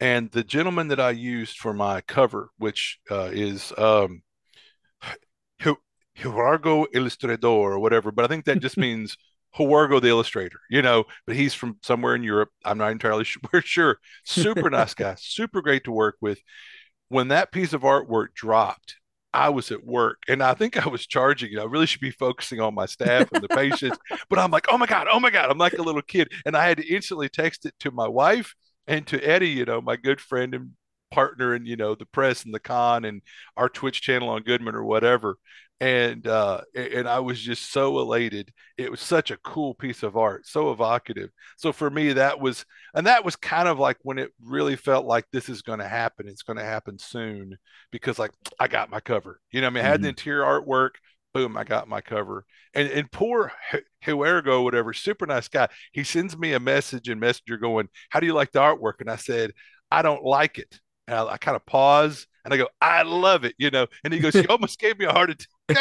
And 0.00 0.30
the 0.32 0.44
gentleman 0.44 0.88
that 0.88 1.00
I 1.00 1.10
used 1.10 1.58
for 1.58 1.72
my 1.72 2.00
cover, 2.02 2.50
which 2.58 2.98
uh, 3.10 3.30
is 3.32 3.72
um, 3.78 4.22
Huargo 6.16 6.86
Ilustrador 6.94 7.44
or 7.44 7.78
whatever, 7.78 8.10
but 8.12 8.24
I 8.24 8.28
think 8.28 8.44
that 8.44 8.60
just 8.60 8.76
means 8.86 9.16
Huargo 9.56 10.00
the 10.00 10.08
illustrator, 10.08 10.58
you 10.68 10.82
know, 10.82 11.04
but 11.26 11.36
he's 11.36 11.54
from 11.54 11.78
somewhere 11.82 12.14
in 12.14 12.22
Europe. 12.22 12.50
I'm 12.64 12.78
not 12.78 12.92
entirely 12.92 13.24
sure. 13.24 13.62
sure. 13.62 13.98
Super 14.24 14.70
nice 14.70 14.94
guy, 14.94 15.16
super 15.18 15.62
great 15.62 15.84
to 15.84 15.92
work 15.92 16.16
with. 16.20 16.40
When 17.08 17.28
that 17.28 17.52
piece 17.52 17.72
of 17.72 17.82
artwork 17.82 18.34
dropped, 18.34 18.96
I 19.32 19.48
was 19.50 19.70
at 19.70 19.84
work 19.84 20.22
and 20.28 20.42
I 20.42 20.54
think 20.54 20.84
I 20.84 20.88
was 20.88 21.06
charging. 21.06 21.50
You 21.50 21.56
know, 21.56 21.64
I 21.64 21.66
really 21.66 21.86
should 21.86 22.00
be 22.00 22.10
focusing 22.10 22.60
on 22.60 22.74
my 22.74 22.86
staff 22.86 23.28
and 23.32 23.42
the 23.42 23.48
patients, 23.48 23.98
but 24.28 24.38
I'm 24.38 24.50
like, 24.50 24.66
oh 24.70 24.78
my 24.78 24.86
God, 24.86 25.08
oh 25.12 25.20
my 25.20 25.30
God. 25.30 25.50
I'm 25.50 25.58
like 25.58 25.74
a 25.74 25.82
little 25.82 26.02
kid. 26.02 26.32
And 26.46 26.56
I 26.56 26.66
had 26.66 26.78
to 26.78 26.86
instantly 26.86 27.28
text 27.28 27.66
it 27.66 27.74
to 27.80 27.90
my 27.90 28.08
wife 28.08 28.54
and 28.86 29.06
to 29.08 29.20
Eddie, 29.20 29.50
you 29.50 29.64
know, 29.64 29.80
my 29.80 29.96
good 29.96 30.20
friend 30.20 30.54
and 30.54 30.70
partner 31.14 31.54
and 31.54 31.66
you 31.66 31.76
know 31.76 31.94
the 31.94 32.06
press 32.06 32.44
and 32.44 32.52
the 32.52 32.58
con 32.58 33.04
and 33.04 33.22
our 33.56 33.68
Twitch 33.68 34.02
channel 34.02 34.28
on 34.28 34.42
Goodman 34.42 34.74
or 34.74 34.84
whatever. 34.84 35.36
And 35.80 36.26
uh 36.26 36.60
and 36.74 37.08
I 37.08 37.18
was 37.20 37.40
just 37.40 37.72
so 37.72 37.98
elated. 37.98 38.52
It 38.78 38.90
was 38.90 39.00
such 39.00 39.30
a 39.30 39.36
cool 39.38 39.74
piece 39.74 40.02
of 40.02 40.16
art, 40.16 40.46
so 40.46 40.70
evocative. 40.72 41.30
So 41.56 41.72
for 41.72 41.90
me, 41.90 42.12
that 42.14 42.40
was 42.40 42.64
and 42.94 43.06
that 43.06 43.24
was 43.24 43.36
kind 43.36 43.68
of 43.68 43.78
like 43.78 43.98
when 44.02 44.18
it 44.18 44.32
really 44.42 44.76
felt 44.76 45.06
like 45.06 45.26
this 45.32 45.48
is 45.48 45.62
going 45.62 45.80
to 45.80 45.88
happen. 45.88 46.28
It's 46.28 46.42
going 46.42 46.58
to 46.58 46.64
happen 46.64 46.98
soon 46.98 47.56
because 47.90 48.18
like 48.18 48.30
I 48.60 48.68
got 48.68 48.90
my 48.90 49.00
cover. 49.00 49.40
You 49.52 49.60
know, 49.60 49.66
I 49.66 49.70
mean, 49.70 49.84
I 49.84 49.88
had 49.88 50.00
the 50.02 50.08
Mhm. 50.08 50.10
interior 50.10 50.42
artwork. 50.44 50.90
Boom, 51.34 51.56
I 51.56 51.64
got 51.64 51.88
my 51.88 52.00
cover. 52.00 52.44
And 52.74 52.88
and 52.88 53.10
poor 53.10 53.52
Huergo, 54.04 54.62
whatever, 54.62 54.92
super 54.92 55.26
nice 55.26 55.48
guy. 55.48 55.68
He 55.92 56.04
sends 56.04 56.36
me 56.36 56.52
a 56.52 56.60
message 56.60 57.08
in 57.08 57.18
Messenger 57.18 57.56
going, 57.58 57.88
"How 58.10 58.20
do 58.20 58.26
you 58.26 58.34
like 58.34 58.52
the 58.52 58.60
artwork?" 58.60 59.00
And 59.00 59.10
I 59.10 59.16
said, 59.16 59.52
"I 59.90 60.02
don't 60.02 60.24
like 60.24 60.58
it." 60.58 60.80
And 61.08 61.16
I, 61.16 61.26
I 61.32 61.36
kind 61.38 61.56
of 61.56 61.66
pause 61.66 62.26
and 62.44 62.54
I 62.54 62.56
go, 62.56 62.68
"I 62.80 63.02
love 63.02 63.44
it," 63.44 63.54
you 63.58 63.70
know. 63.70 63.86
And 64.04 64.12
he 64.14 64.20
goes, 64.20 64.40
"You 64.40 64.46
almost 64.48 64.78
gave 64.78 64.98
me 64.98 65.06
a 65.06 65.12
heart 65.12 65.30
attack." 65.30 65.48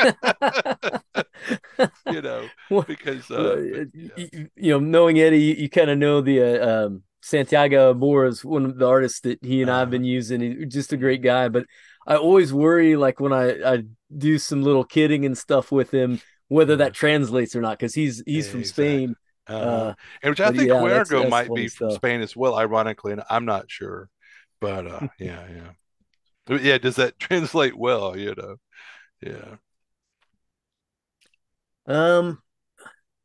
you 2.08 2.22
know, 2.22 2.52
because 2.88 3.30
uh, 3.32 3.56
y- 3.58 3.70
but, 3.72 3.88
yeah, 3.94 4.10
y- 4.18 4.48
you 4.56 4.72
know, 4.72 4.80
knowing 4.80 5.20
Eddie, 5.20 5.42
you, 5.42 5.56
you 5.56 5.70
kind 5.70 5.90
of 5.90 5.98
know 5.98 6.22
the 6.22 6.42
uh, 6.42 6.86
um, 6.86 7.04
Santiago 7.22 7.92
Amor 7.92 8.26
is 8.26 8.44
one 8.44 8.66
of 8.66 8.78
the 8.78 8.88
artists 8.88 9.22
that 9.22 9.44
he 9.44 9.62
and 9.62 9.72
I 9.72 9.80
have 9.80 9.88
uh, 9.90 9.92
been 9.92 10.04
using. 10.04 10.42
He's 10.42 10.74
just 10.74 10.94
a 10.94 10.98
great 10.98 11.22
guy, 11.22 11.50
but 11.50 11.66
I 12.06 12.16
always 12.16 12.54
worry, 12.54 12.96
like 12.96 13.20
when 13.20 13.34
I, 13.34 13.74
I 13.74 13.84
do 14.16 14.38
some 14.38 14.62
little 14.62 14.84
kidding 14.84 15.26
and 15.26 15.38
stuff 15.38 15.72
with 15.72 15.92
him, 15.94 16.20
whether 16.48 16.76
that 16.78 16.94
translates 16.94 17.56
or 17.56 17.62
not, 17.62 17.80
because 17.80 17.94
he's 17.96 18.22
he's 18.26 18.48
from. 18.48 18.64
Spain. 18.64 19.16
Uh, 19.48 19.54
Uh, 19.54 19.94
and 20.22 20.30
which 20.32 20.40
I 20.40 20.52
think 20.52 20.70
yeah, 20.70 20.86
that's 20.88 21.10
that's 21.10 21.30
might 21.30 21.54
be 21.54 21.68
from. 21.68 21.92
Spain 21.92 22.22
as 22.22 22.36
well, 22.36 22.56
ironically, 22.56 23.12
and 23.14 23.24
I'm 23.30 23.46
not 23.46 23.70
sure. 23.70 24.10
But 24.62 24.88
uh, 24.88 25.08
yeah, 25.20 25.46
yeah, 26.50 26.58
yeah. 26.58 26.78
Does 26.78 26.96
that 26.98 27.20
translate 27.20 27.78
well? 27.78 28.18
You 28.18 28.34
know, 28.38 28.56
yeah. 29.22 29.56
Um, 31.86 32.42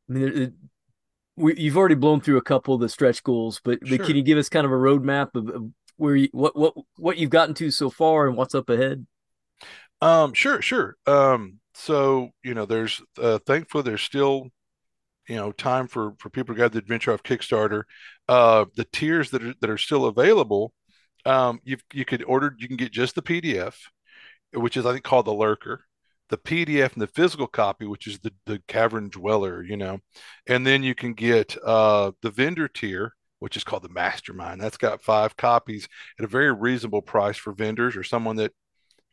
I 0.09 0.13
mean, 0.13 0.27
it, 0.27 0.53
we, 1.35 1.55
you've 1.55 1.77
already 1.77 1.95
blown 1.95 2.21
through 2.21 2.37
a 2.37 2.43
couple 2.43 2.73
of 2.73 2.81
the 2.81 2.89
stretch 2.89 3.23
goals, 3.23 3.61
but 3.63 3.79
but 3.81 4.03
can 4.03 4.15
you 4.15 4.23
give 4.23 4.37
us 4.37 4.49
kind 4.49 4.65
of 4.65 4.71
a 4.71 4.75
roadmap 4.75 5.35
of, 5.35 5.49
of 5.49 5.69
where 5.95 6.15
you 6.15 6.29
what 6.31 6.55
what 6.57 6.73
what 6.97 7.17
you've 7.17 7.29
gotten 7.29 7.55
to 7.55 7.71
so 7.71 7.89
far 7.89 8.27
and 8.27 8.35
what's 8.35 8.55
up 8.55 8.69
ahead? 8.69 9.05
Um, 10.01 10.33
sure, 10.33 10.61
sure. 10.61 10.95
Um, 11.05 11.59
so 11.73 12.29
you 12.43 12.53
know, 12.53 12.65
there's 12.65 13.01
uh, 13.21 13.39
thankfully 13.45 13.83
there's 13.83 14.01
still 14.01 14.47
you 15.27 15.35
know 15.35 15.51
time 15.51 15.87
for 15.87 16.13
for 16.19 16.29
people 16.29 16.55
to 16.55 16.59
get 16.59 16.71
the 16.71 16.79
adventure 16.79 17.13
off 17.13 17.23
Kickstarter. 17.23 17.83
Uh, 18.27 18.65
the 18.75 18.85
tiers 18.85 19.29
that 19.31 19.43
are 19.43 19.53
that 19.61 19.69
are 19.69 19.77
still 19.77 20.05
available, 20.05 20.73
um, 21.25 21.59
you 21.63 21.77
you 21.93 22.05
could 22.05 22.23
order. 22.23 22.55
You 22.57 22.67
can 22.67 22.77
get 22.77 22.91
just 22.91 23.15
the 23.15 23.21
PDF, 23.21 23.75
which 24.53 24.75
is 24.75 24.85
I 24.85 24.91
think 24.93 25.03
called 25.03 25.25
the 25.25 25.33
Lurker, 25.33 25.85
the 26.29 26.37
PDF 26.37 26.93
and 26.93 27.01
the 27.01 27.07
physical 27.07 27.47
copy, 27.47 27.85
which 27.85 28.07
is 28.07 28.19
the 28.19 28.33
the 28.45 28.61
Cavern 28.67 29.09
Dweller. 29.09 29.63
You 29.63 29.77
know, 29.77 29.99
and 30.47 30.65
then 30.65 30.83
you 30.83 30.95
can 30.95 31.13
get 31.13 31.57
uh 31.63 32.11
the 32.21 32.31
vendor 32.31 32.67
tier. 32.67 33.13
Which 33.39 33.55
is 33.55 33.63
called 33.63 33.83
the 33.83 33.89
Mastermind. 33.89 34.59
That's 34.59 34.75
got 34.75 35.01
five 35.01 35.37
copies 35.37 35.87
at 36.19 36.25
a 36.25 36.27
very 36.27 36.51
reasonable 36.53 37.01
price 37.01 37.37
for 37.37 37.53
vendors 37.53 37.95
or 37.95 38.03
someone 38.03 38.35
that 38.35 38.51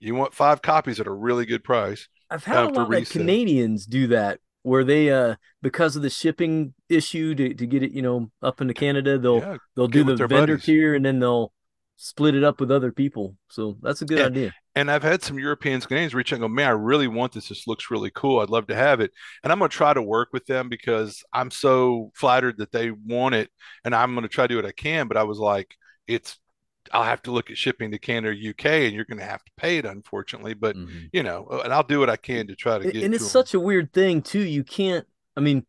you 0.01 0.17
want 0.17 0.35
five 0.35 0.63
copies 0.63 1.01
at 1.01 1.07
a 1.07 1.13
really 1.13 1.47
good 1.47 1.65
price 1.65 2.09
I've 2.31 2.45
had 2.45 2.65
a 2.65 2.69
um, 2.69 2.75
for 2.75 2.81
lot 2.85 2.93
of. 2.93 3.09
Canadians 3.09 3.87
do 3.87 4.09
that 4.09 4.41
where 4.63 4.85
they 4.85 5.11
uh 5.11 5.37
because 5.63 5.95
of 5.97 6.03
the 6.03 6.11
shipping 6.11 6.75
issue 6.89 7.35
to, 7.37 7.55
to 7.55 7.67
get 7.67 7.83
it, 7.83 7.93
you 7.93 8.03
know, 8.03 8.31
up 8.43 8.61
into 8.61 8.75
Canada, 8.75 9.19
they'll 9.19 9.39
Yeah, 9.41 9.57
they'll 9.77 9.89
do 9.89 10.05
the 10.05 10.17
vendor 10.17 10.57
buddies. 10.57 10.65
tier 10.65 10.95
and 10.95 11.05
then 11.05 11.21
they'll 11.21 11.53
split 11.97 12.35
it 12.35 12.45
up 12.45 12.61
with 12.61 12.71
other 12.71 12.93
people. 12.93 13.37
So 13.49 13.77
that's 13.83 14.03
a 14.03 14.07
good 14.07 14.19
Yeah, 14.19 14.27
idea. 14.27 14.55
and 14.75 14.91
I've 14.91 15.03
had 15.03 15.23
some 15.23 15.39
Europeans, 15.39 15.87
Canadians 15.87 16.15
reach 16.15 16.33
out 16.33 16.37
and 16.37 16.43
go, 16.43 16.49
man, 16.49 16.69
I 16.69 16.71
really 16.73 17.09
want 17.09 17.33
this. 17.33 17.49
This 17.49 17.67
looks 17.67 17.91
really 17.91 18.11
cool. 18.15 18.41
I'd 18.41 18.51
love 18.51 18.67
to 18.69 18.75
have 18.75 19.01
it. 19.01 19.11
And 19.43 19.53
I'm 19.53 19.59
going 19.59 19.71
to 19.71 19.77
try 19.77 19.95
to 19.95 20.03
work 20.03 20.29
with 20.33 20.47
them 20.47 20.69
because 20.69 21.23
I'm 21.33 21.51
so 21.51 22.13
flattered 22.15 22.59
that 22.59 22.73
they 22.73 22.91
want 22.91 23.35
it. 23.35 23.51
And 23.85 23.95
I'm 23.95 24.15
going 24.15 24.23
to 24.23 24.29
try 24.29 24.45
to 24.45 24.49
do 24.49 24.57
what 24.57 24.67
I 24.67 24.73
can. 24.73 25.09
But 25.09 25.17
I 25.17 25.25
was 25.25 25.39
like, 25.39 25.75
it's, 26.07 26.39
I'll 26.93 27.03
have 27.03 27.23
to 27.23 27.33
look 27.33 27.51
at 27.51 27.59
shipping 27.59 27.91
to 27.91 27.99
Canada 27.99 28.29
or 28.29 28.33
UK 28.33 28.87
and 28.87 28.95
you're 28.95 29.05
going 29.05 29.19
to 29.19 29.25
have 29.25 29.45
to 29.45 29.53
pay 29.57 29.79
it, 29.79 29.85
unfortunately. 29.87 30.55
But, 30.55 30.77
Mhm. 30.77 31.11
you 31.13 31.23
know, 31.23 31.47
and 31.65 31.73
I'll 31.73 31.83
do 31.83 31.99
what 31.99 32.11
I 32.11 32.17
can 32.17 32.47
to 32.47 32.55
try 32.55 32.79
to 32.79 32.87
get 32.87 33.03
and 33.05 33.15
it's 33.15 33.25
them. 33.25 33.31
such 33.31 33.55
a 33.55 33.61
weird 33.61 33.93
thing 33.93 34.23
too. 34.23 34.41
You 34.41 34.65
can't 34.65 35.07
I 35.37 35.41
mean 35.41 35.67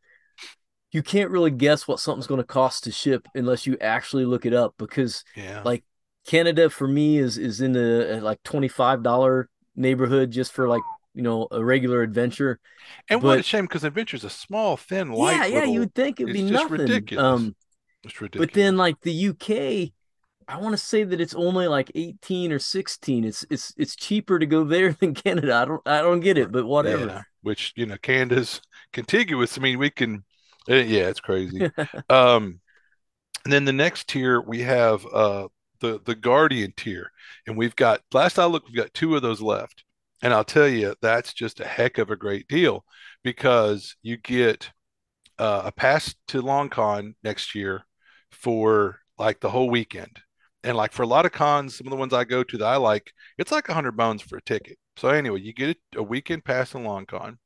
you 0.91 1.03
can't 1.03 1.31
really 1.31 1.51
guess 1.51 1.87
what 1.87 1.99
something's 1.99 2.27
going 2.27 2.41
to 2.41 2.47
cost 2.47 2.83
to 2.85 2.91
ship 2.91 3.27
unless 3.35 3.67
you 3.67 3.77
actually 3.81 4.25
look 4.25 4.45
it 4.45 4.53
up 4.53 4.75
because 4.77 5.23
Yeah. 5.35 5.61
like 5.63 5.83
Canada 6.27 6.69
for 6.69 6.87
me 6.87 7.17
is 7.17 7.37
is 7.39 7.61
in 7.61 7.73
the 7.73 8.17
uh, 8.17 8.21
like 8.21 8.43
$25 8.43 9.47
neighborhood 9.75 10.31
just 10.31 10.51
for 10.53 10.67
like, 10.67 10.83
you 11.15 11.23
know, 11.23 11.47
a 11.51 11.63
regular 11.63 12.03
adventure. 12.03 12.59
And 13.09 13.23
what 13.23 13.39
a 13.39 13.43
shame 13.43 13.65
because 13.65 13.83
adventure 13.83 14.15
is 14.17 14.23
a 14.23 14.29
small, 14.29 14.77
thin, 14.77 15.11
yeah, 15.11 15.15
light 15.15 15.45
yeah, 15.45 15.63
you 15.63 15.79
little, 15.79 15.79
would 15.79 15.95
think 15.95 16.19
it'd 16.19 16.33
be 16.33 16.41
just 16.41 16.51
nothing. 16.63 16.79
ridiculous. 16.79 17.23
Um, 17.23 17.55
It's 18.03 18.13
but 18.33 18.53
then 18.53 18.77
like 18.77 19.01
the 19.01 19.11
UK, 19.11 19.93
I 20.47 20.57
want 20.59 20.73
to 20.73 20.77
say 20.77 21.03
that 21.03 21.19
it's 21.21 21.35
only 21.35 21.67
like 21.67 21.91
18 21.95 22.51
or 22.51 22.59
16. 22.59 23.23
It's 23.25 23.45
it's 23.49 23.73
it's 23.77 23.95
cheaper 23.95 24.39
to 24.39 24.45
go 24.45 24.63
there 24.63 24.93
than 24.99 25.13
Canada. 25.13 25.55
I 25.55 25.65
don't 25.65 25.81
I 25.87 26.01
don't 26.01 26.19
get 26.21 26.37
it, 26.37 26.51
but 26.51 26.65
whatever. 26.65 27.07
Yeah, 27.07 27.23
which 27.41 27.73
you 27.75 27.85
know, 27.85 27.97
Canada's 27.97 28.61
contiguous. 28.93 29.57
I 29.57 29.61
mean, 29.61 29.79
we 29.79 29.89
can. 29.89 30.23
uh, 30.69 30.75
yeah, 30.75 31.07
it's 31.09 31.19
crazy. 31.19 31.69
Um, 32.09 32.59
and 33.45 33.53
then 33.53 33.65
the 33.65 33.73
next 33.73 34.09
tier 34.09 34.41
we 34.41 34.61
have 34.61 35.05
uh 35.07 35.47
the 35.79 36.01
the 36.05 36.15
Guardian 36.15 36.73
tier, 36.75 37.11
and 37.45 37.57
we've 37.57 37.75
got 37.75 38.01
last 38.13 38.39
I 38.39 38.45
looked, 38.45 38.67
we've 38.67 38.75
got 38.75 38.93
two 38.93 39.15
of 39.15 39.21
those 39.21 39.41
left, 39.41 39.83
and 40.21 40.33
I'll 40.33 40.43
tell 40.43 40.67
you 40.67 40.95
that's 41.01 41.33
just 41.33 41.59
a 41.59 41.65
heck 41.65 41.97
of 41.97 42.11
a 42.11 42.15
great 42.15 42.47
deal 42.47 42.85
because 43.23 43.95
you 44.01 44.17
get 44.17 44.71
uh, 45.39 45.63
a 45.65 45.71
pass 45.71 46.15
to 46.29 46.41
Long 46.41 46.69
Con 46.69 47.15
next 47.23 47.55
year 47.55 47.85
for 48.31 48.99
like 49.17 49.39
the 49.39 49.49
whole 49.49 49.69
weekend. 49.69 50.19
And 50.63 50.75
like 50.75 50.91
for 50.91 51.03
a 51.03 51.07
lot 51.07 51.25
of 51.25 51.31
cons, 51.31 51.75
some 51.77 51.87
of 51.87 51.91
the 51.91 51.97
ones 51.97 52.13
I 52.13 52.23
go 52.23 52.43
to 52.43 52.57
that 52.57 52.65
I 52.65 52.77
like, 52.77 53.11
it's 53.37 53.51
like 53.51 53.69
a 53.69 53.73
hundred 53.73 53.95
bones 53.95 54.21
for 54.21 54.37
a 54.37 54.41
ticket. 54.41 54.77
So 54.97 55.09
anyway, 55.09 55.41
you 55.41 55.53
get 55.53 55.77
a 55.95 56.03
weekend 56.03 56.43
pass 56.43 56.73
in 56.73 56.83
Long 56.83 57.05
Con, 57.05 57.37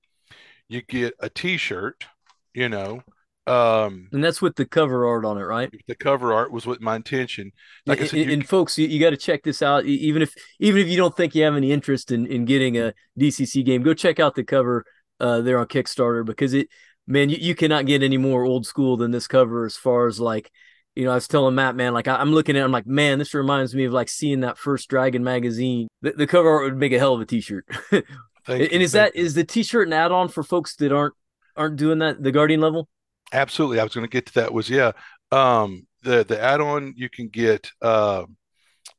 you 0.69 0.81
get 0.81 1.13
a 1.19 1.29
T-shirt, 1.29 2.05
you 2.53 2.69
know, 2.69 3.03
um, 3.47 4.07
And 4.11 4.23
that's 4.23 4.41
with 4.41 4.55
the 4.55 4.65
cover 4.65 5.05
art 5.07 5.25
on 5.25 5.37
it, 5.37 5.41
right? 5.43 5.71
the 5.87 5.95
cover 5.95 6.33
art 6.33 6.51
was 6.51 6.65
what 6.65 6.81
my 6.81 6.95
intention. 6.95 7.51
Like 7.85 7.99
I 7.99 8.01
And, 8.01 8.09
said, 8.11 8.19
you 8.19 8.31
and 8.33 8.47
folks, 8.47 8.77
you, 8.77 8.87
you 8.87 8.99
got 8.99 9.09
to 9.11 9.17
check 9.17 9.43
this 9.43 9.61
out. 9.61 9.85
Even 9.85 10.21
if 10.21 10.33
even 10.59 10.81
if 10.81 10.87
you 10.87 10.97
don't 10.97 11.15
think 11.15 11.33
you 11.35 11.43
have 11.43 11.55
any 11.55 11.71
interest 11.71 12.11
in 12.11 12.25
in 12.27 12.45
getting 12.45 12.77
a 12.77 12.93
DCC 13.19 13.63
game, 13.65 13.81
go 13.81 13.93
check 13.93 14.19
out 14.19 14.35
the 14.35 14.43
cover 14.43 14.85
uh, 15.19 15.41
there 15.41 15.59
on 15.59 15.65
Kickstarter 15.67 16.25
because 16.25 16.53
it, 16.53 16.67
man, 17.07 17.29
you, 17.29 17.37
you 17.39 17.55
cannot 17.55 17.85
get 17.85 18.03
any 18.03 18.17
more 18.17 18.43
old 18.43 18.65
school 18.65 18.97
than 18.97 19.11
this 19.11 19.27
cover. 19.27 19.65
As 19.65 19.75
far 19.75 20.07
as 20.07 20.19
like, 20.19 20.51
you 20.95 21.05
know, 21.05 21.11
I 21.11 21.15
was 21.15 21.27
telling 21.27 21.55
Matt, 21.55 21.75
man, 21.75 21.93
like 21.93 22.07
I, 22.07 22.17
I'm 22.17 22.33
looking 22.33 22.55
at, 22.55 22.61
it, 22.61 22.63
I'm 22.63 22.71
like, 22.71 22.87
man, 22.87 23.17
this 23.19 23.33
reminds 23.33 23.73
me 23.73 23.85
of 23.85 23.93
like 23.93 24.09
seeing 24.09 24.41
that 24.41 24.57
first 24.57 24.89
Dragon 24.89 25.23
magazine. 25.23 25.87
The, 26.01 26.11
the 26.11 26.27
cover 26.27 26.49
art 26.49 26.63
would 26.65 26.77
make 26.77 26.91
a 26.93 26.99
hell 26.99 27.15
of 27.15 27.21
a 27.21 27.25
T-shirt. 27.25 27.65
and 27.91 28.05
you, 28.47 28.65
is 28.71 28.91
that 28.93 29.15
you. 29.15 29.23
is 29.23 29.33
the 29.33 29.43
T-shirt 29.43 29.87
an 29.87 29.93
add-on 29.93 30.27
for 30.29 30.43
folks 30.43 30.75
that 30.77 30.91
aren't 30.91 31.13
aren't 31.55 31.75
doing 31.77 31.99
that 31.99 32.21
the 32.21 32.31
Guardian 32.31 32.61
level? 32.61 32.87
Absolutely. 33.31 33.79
I 33.79 33.83
was 33.83 33.93
going 33.93 34.05
to 34.05 34.11
get 34.11 34.25
to 34.27 34.33
that 34.35 34.53
was 34.53 34.69
yeah. 34.69 34.91
Um, 35.31 35.87
the 36.03 36.25
the 36.25 36.41
add-on 36.41 36.93
you 36.97 37.09
can 37.09 37.29
get 37.29 37.69
uh, 37.81 38.25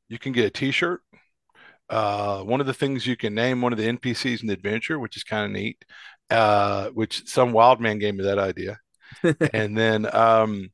you 0.08 0.18
can 0.18 0.32
get 0.32 0.46
a 0.46 0.50
T-shirt. 0.50 1.00
Uh, 1.90 2.42
one 2.42 2.60
of 2.60 2.66
the 2.66 2.74
things 2.74 3.06
you 3.06 3.16
can 3.16 3.34
name 3.34 3.62
one 3.62 3.72
of 3.72 3.78
the 3.78 3.86
NPCs 3.88 4.42
in 4.42 4.48
the 4.48 4.54
adventure, 4.54 4.98
which 4.98 5.16
is 5.16 5.24
kind 5.24 5.46
of 5.46 5.52
neat. 5.52 5.84
Uh, 6.30 6.88
which 6.90 7.28
some 7.28 7.52
wild 7.52 7.80
man 7.80 7.98
gave 7.98 8.14
me 8.14 8.24
that 8.24 8.38
idea. 8.38 8.78
And 9.54 9.76
then 9.76 10.14
um, 10.14 10.70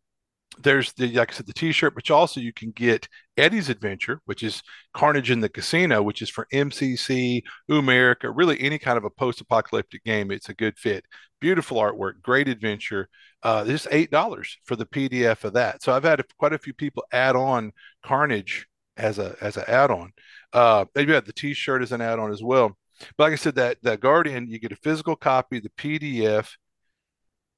there's 0.63 0.93
the 0.95 1.13
like 1.13 1.33
I 1.33 1.35
said, 1.35 1.47
the 1.47 1.53
T-shirt, 1.53 1.95
which 1.97 2.11
also 2.11 2.41
you 2.41 2.53
can 2.53 2.71
get 2.71 3.09
Eddie's 3.37 3.69
Adventure, 3.69 4.21
which 4.25 4.43
is 4.43 4.63
Carnage 4.95 5.31
in 5.31 5.41
the 5.41 5.49
Casino, 5.49 6.03
which 6.03 6.23
is 6.23 6.31
for 6.31 6.47
MCC, 6.53 7.43
Umerica, 7.71 8.33
really 8.35 8.61
any 8.61 8.79
kind 8.79 8.99
of 8.99 9.05
a 9.05 9.11
post-apocalyptic 9.11 10.05
game. 10.05 10.31
It's 10.31 10.49
a 10.49 10.55
good 10.55 10.79
fit. 10.79 11.05
Beautiful 11.41 11.79
artwork, 11.79 12.21
great 12.23 12.49
adventure. 12.49 13.09
Uh, 13.43 13.65
just 13.65 13.87
eight 13.91 14.11
dollars 14.11 14.59
for 14.65 14.77
the 14.77 14.87
PDF 14.87 15.45
of 15.45 15.53
that. 15.55 15.83
So 15.83 15.93
I've 15.93 16.05
had 16.05 16.23
quite 16.39 16.53
a 16.53 16.59
few 16.59 16.75
people 16.75 17.05
add 17.13 17.37
on 17.37 17.73
Carnage 18.03 18.67
as 18.97 19.19
a 19.19 19.37
as 19.41 19.57
an 19.57 19.65
add-on. 19.69 20.13
Uh, 20.53 20.85
maybe 20.95 21.13
had 21.13 21.27
the 21.27 21.33
T-shirt 21.33 21.83
as 21.83 21.93
an 21.93 22.01
add-on 22.01 22.33
as 22.33 22.43
well. 22.43 22.77
But 23.17 23.25
like 23.25 23.33
I 23.33 23.37
said, 23.37 23.55
that 23.55 23.79
that 23.83 24.01
Guardian, 24.01 24.49
you 24.49 24.59
get 24.59 24.73
a 24.73 24.77
physical 24.77 25.17
copy, 25.17 25.61
the 25.61 25.71
PDF, 25.71 26.57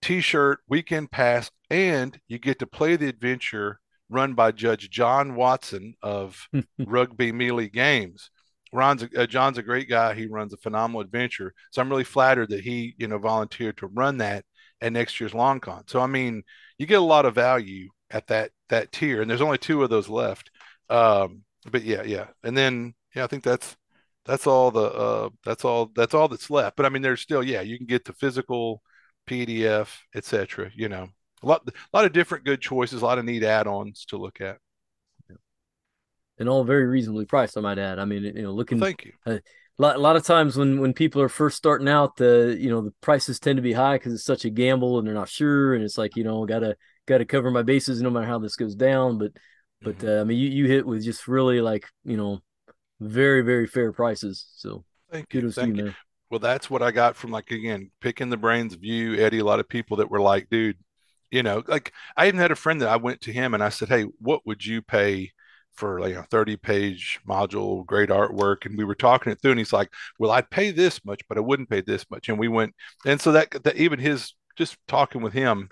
T-shirt, 0.02 0.60
weekend 0.68 1.10
pass, 1.10 1.50
and 1.70 2.18
you 2.28 2.38
get 2.38 2.58
to 2.58 2.66
play 2.66 2.96
the 2.96 3.08
adventure 3.08 3.80
run 4.08 4.34
by 4.34 4.50
Judge 4.52 4.90
John 4.90 5.36
Watson 5.36 5.94
of 6.02 6.48
Rugby 6.78 7.32
Melee 7.32 7.68
Games. 7.68 8.30
Ron's 8.72 9.02
a, 9.02 9.22
uh, 9.22 9.26
John's 9.26 9.58
a 9.58 9.62
great 9.62 9.88
guy. 9.88 10.14
He 10.14 10.26
runs 10.26 10.52
a 10.52 10.56
phenomenal 10.56 11.00
adventure. 11.00 11.54
So 11.70 11.80
I'm 11.80 11.88
really 11.88 12.04
flattered 12.04 12.50
that 12.50 12.60
he, 12.60 12.94
you 12.98 13.08
know, 13.08 13.18
volunteered 13.18 13.76
to 13.78 13.86
run 13.88 14.18
that 14.18 14.44
at 14.80 14.92
next 14.92 15.20
year's 15.20 15.34
Long 15.34 15.60
Con. 15.60 15.84
So 15.86 16.00
I 16.00 16.06
mean, 16.06 16.42
you 16.78 16.86
get 16.86 17.00
a 17.00 17.04
lot 17.04 17.26
of 17.26 17.34
value 17.34 17.88
at 18.10 18.26
that 18.28 18.50
that 18.68 18.92
tier, 18.92 19.22
and 19.22 19.30
there's 19.30 19.40
only 19.40 19.58
two 19.58 19.82
of 19.82 19.90
those 19.90 20.08
left. 20.08 20.50
Um, 20.88 21.42
but 21.70 21.82
yeah, 21.82 22.02
yeah, 22.02 22.28
and 22.42 22.56
then 22.56 22.94
yeah, 23.14 23.24
I 23.24 23.26
think 23.26 23.44
that's 23.44 23.76
that's 24.24 24.46
all 24.46 24.70
the 24.70 24.82
uh 24.82 25.30
that's 25.44 25.64
all 25.64 25.90
that's 25.94 26.14
all 26.14 26.28
that's 26.28 26.50
left. 26.50 26.76
But 26.76 26.86
I 26.86 26.88
mean, 26.90 27.02
there's 27.02 27.20
still 27.20 27.42
yeah, 27.42 27.60
you 27.62 27.76
can 27.78 27.86
get 27.86 28.04
the 28.04 28.12
physical 28.14 28.82
PDF, 29.28 29.88
etc. 30.14 30.70
You 30.74 30.88
know, 30.88 31.08
a 31.42 31.46
lot 31.46 31.62
a 31.66 31.96
lot 31.96 32.04
of 32.04 32.12
different 32.12 32.44
good 32.44 32.60
choices, 32.60 33.02
a 33.02 33.04
lot 33.04 33.18
of 33.18 33.24
neat 33.24 33.42
add-ons 33.42 34.04
to 34.06 34.16
look 34.16 34.40
at. 34.40 34.58
And 36.38 36.48
all 36.48 36.64
very 36.64 36.86
reasonably 36.86 37.26
priced, 37.26 37.58
I 37.58 37.60
might 37.60 37.78
add. 37.78 37.98
I 37.98 38.06
mean, 38.06 38.24
you 38.24 38.42
know, 38.42 38.52
looking. 38.52 38.78
Well, 38.80 38.88
thank 38.88 39.04
you. 39.04 39.12
Uh, 39.26 39.38
a 39.78 39.82
lot, 39.82 39.96
a 39.96 39.98
lot 39.98 40.16
of 40.16 40.24
times 40.24 40.56
when 40.56 40.80
when 40.80 40.94
people 40.94 41.20
are 41.20 41.28
first 41.28 41.56
starting 41.58 41.88
out, 41.88 42.16
the 42.16 42.56
you 42.58 42.70
know 42.70 42.80
the 42.80 42.94
prices 43.02 43.38
tend 43.38 43.56
to 43.58 43.62
be 43.62 43.74
high 43.74 43.96
because 43.96 44.14
it's 44.14 44.24
such 44.24 44.46
a 44.46 44.50
gamble 44.50 44.98
and 44.98 45.06
they're 45.06 45.14
not 45.14 45.28
sure, 45.28 45.74
and 45.74 45.84
it's 45.84 45.98
like 45.98 46.16
you 46.16 46.24
know 46.24 46.46
gotta 46.46 46.76
gotta 47.06 47.26
cover 47.26 47.50
my 47.50 47.62
bases 47.62 48.00
no 48.00 48.08
matter 48.10 48.26
how 48.26 48.38
this 48.38 48.56
goes 48.56 48.74
down. 48.74 49.18
But 49.18 49.32
but 49.82 49.96
Mhm. 49.96 50.08
uh, 50.08 50.20
I 50.22 50.24
mean, 50.24 50.38
you 50.38 50.48
you 50.48 50.66
hit 50.66 50.86
with 50.86 51.04
just 51.04 51.28
really 51.28 51.60
like 51.60 51.86
you 52.04 52.16
know 52.16 52.40
very 53.00 53.42
very 53.42 53.66
fair 53.66 53.92
prices. 53.92 54.46
So 54.56 54.84
Thank 55.10 55.34
you. 55.34 55.50
Thank 55.50 55.68
you, 55.68 55.74
you. 55.74 55.84
man. 55.84 55.96
Well, 56.30 56.40
that's 56.40 56.70
what 56.70 56.82
I 56.82 56.90
got 56.90 57.16
from 57.16 57.32
like 57.32 57.50
again 57.50 57.90
picking 58.00 58.30
the 58.30 58.36
brains 58.36 58.72
of 58.72 58.84
you, 58.84 59.16
Eddie. 59.16 59.40
A 59.40 59.44
lot 59.44 59.60
of 59.60 59.68
people 59.68 59.98
that 59.98 60.10
were 60.10 60.20
like, 60.20 60.48
dude, 60.48 60.78
you 61.30 61.42
know, 61.42 61.62
like 61.66 61.92
I 62.16 62.28
even 62.28 62.40
had 62.40 62.50
a 62.50 62.56
friend 62.56 62.80
that 62.82 62.88
I 62.88 62.96
went 62.96 63.20
to 63.22 63.32
him 63.32 63.54
and 63.54 63.62
I 63.62 63.68
said, 63.68 63.88
hey, 63.88 64.04
what 64.18 64.46
would 64.46 64.64
you 64.64 64.82
pay 64.82 65.32
for 65.72 66.00
like 66.00 66.14
a 66.14 66.24
30 66.24 66.56
page 66.56 67.20
module, 67.28 67.86
great 67.86 68.10
artwork? 68.10 68.66
And 68.66 68.76
we 68.76 68.84
were 68.84 68.94
talking 68.94 69.32
it 69.32 69.40
through, 69.40 69.52
and 69.52 69.60
he's 69.60 69.72
like, 69.72 69.90
well, 70.18 70.30
I'd 70.32 70.50
pay 70.50 70.70
this 70.72 71.04
much, 71.04 71.22
but 71.28 71.38
I 71.38 71.40
wouldn't 71.40 71.70
pay 71.70 71.80
this 71.82 72.04
much. 72.10 72.28
And 72.28 72.38
we 72.38 72.48
went, 72.48 72.74
and 73.06 73.20
so 73.20 73.32
that 73.32 73.50
that 73.64 73.76
even 73.76 73.98
his 73.98 74.34
just 74.56 74.76
talking 74.88 75.22
with 75.22 75.32
him, 75.32 75.68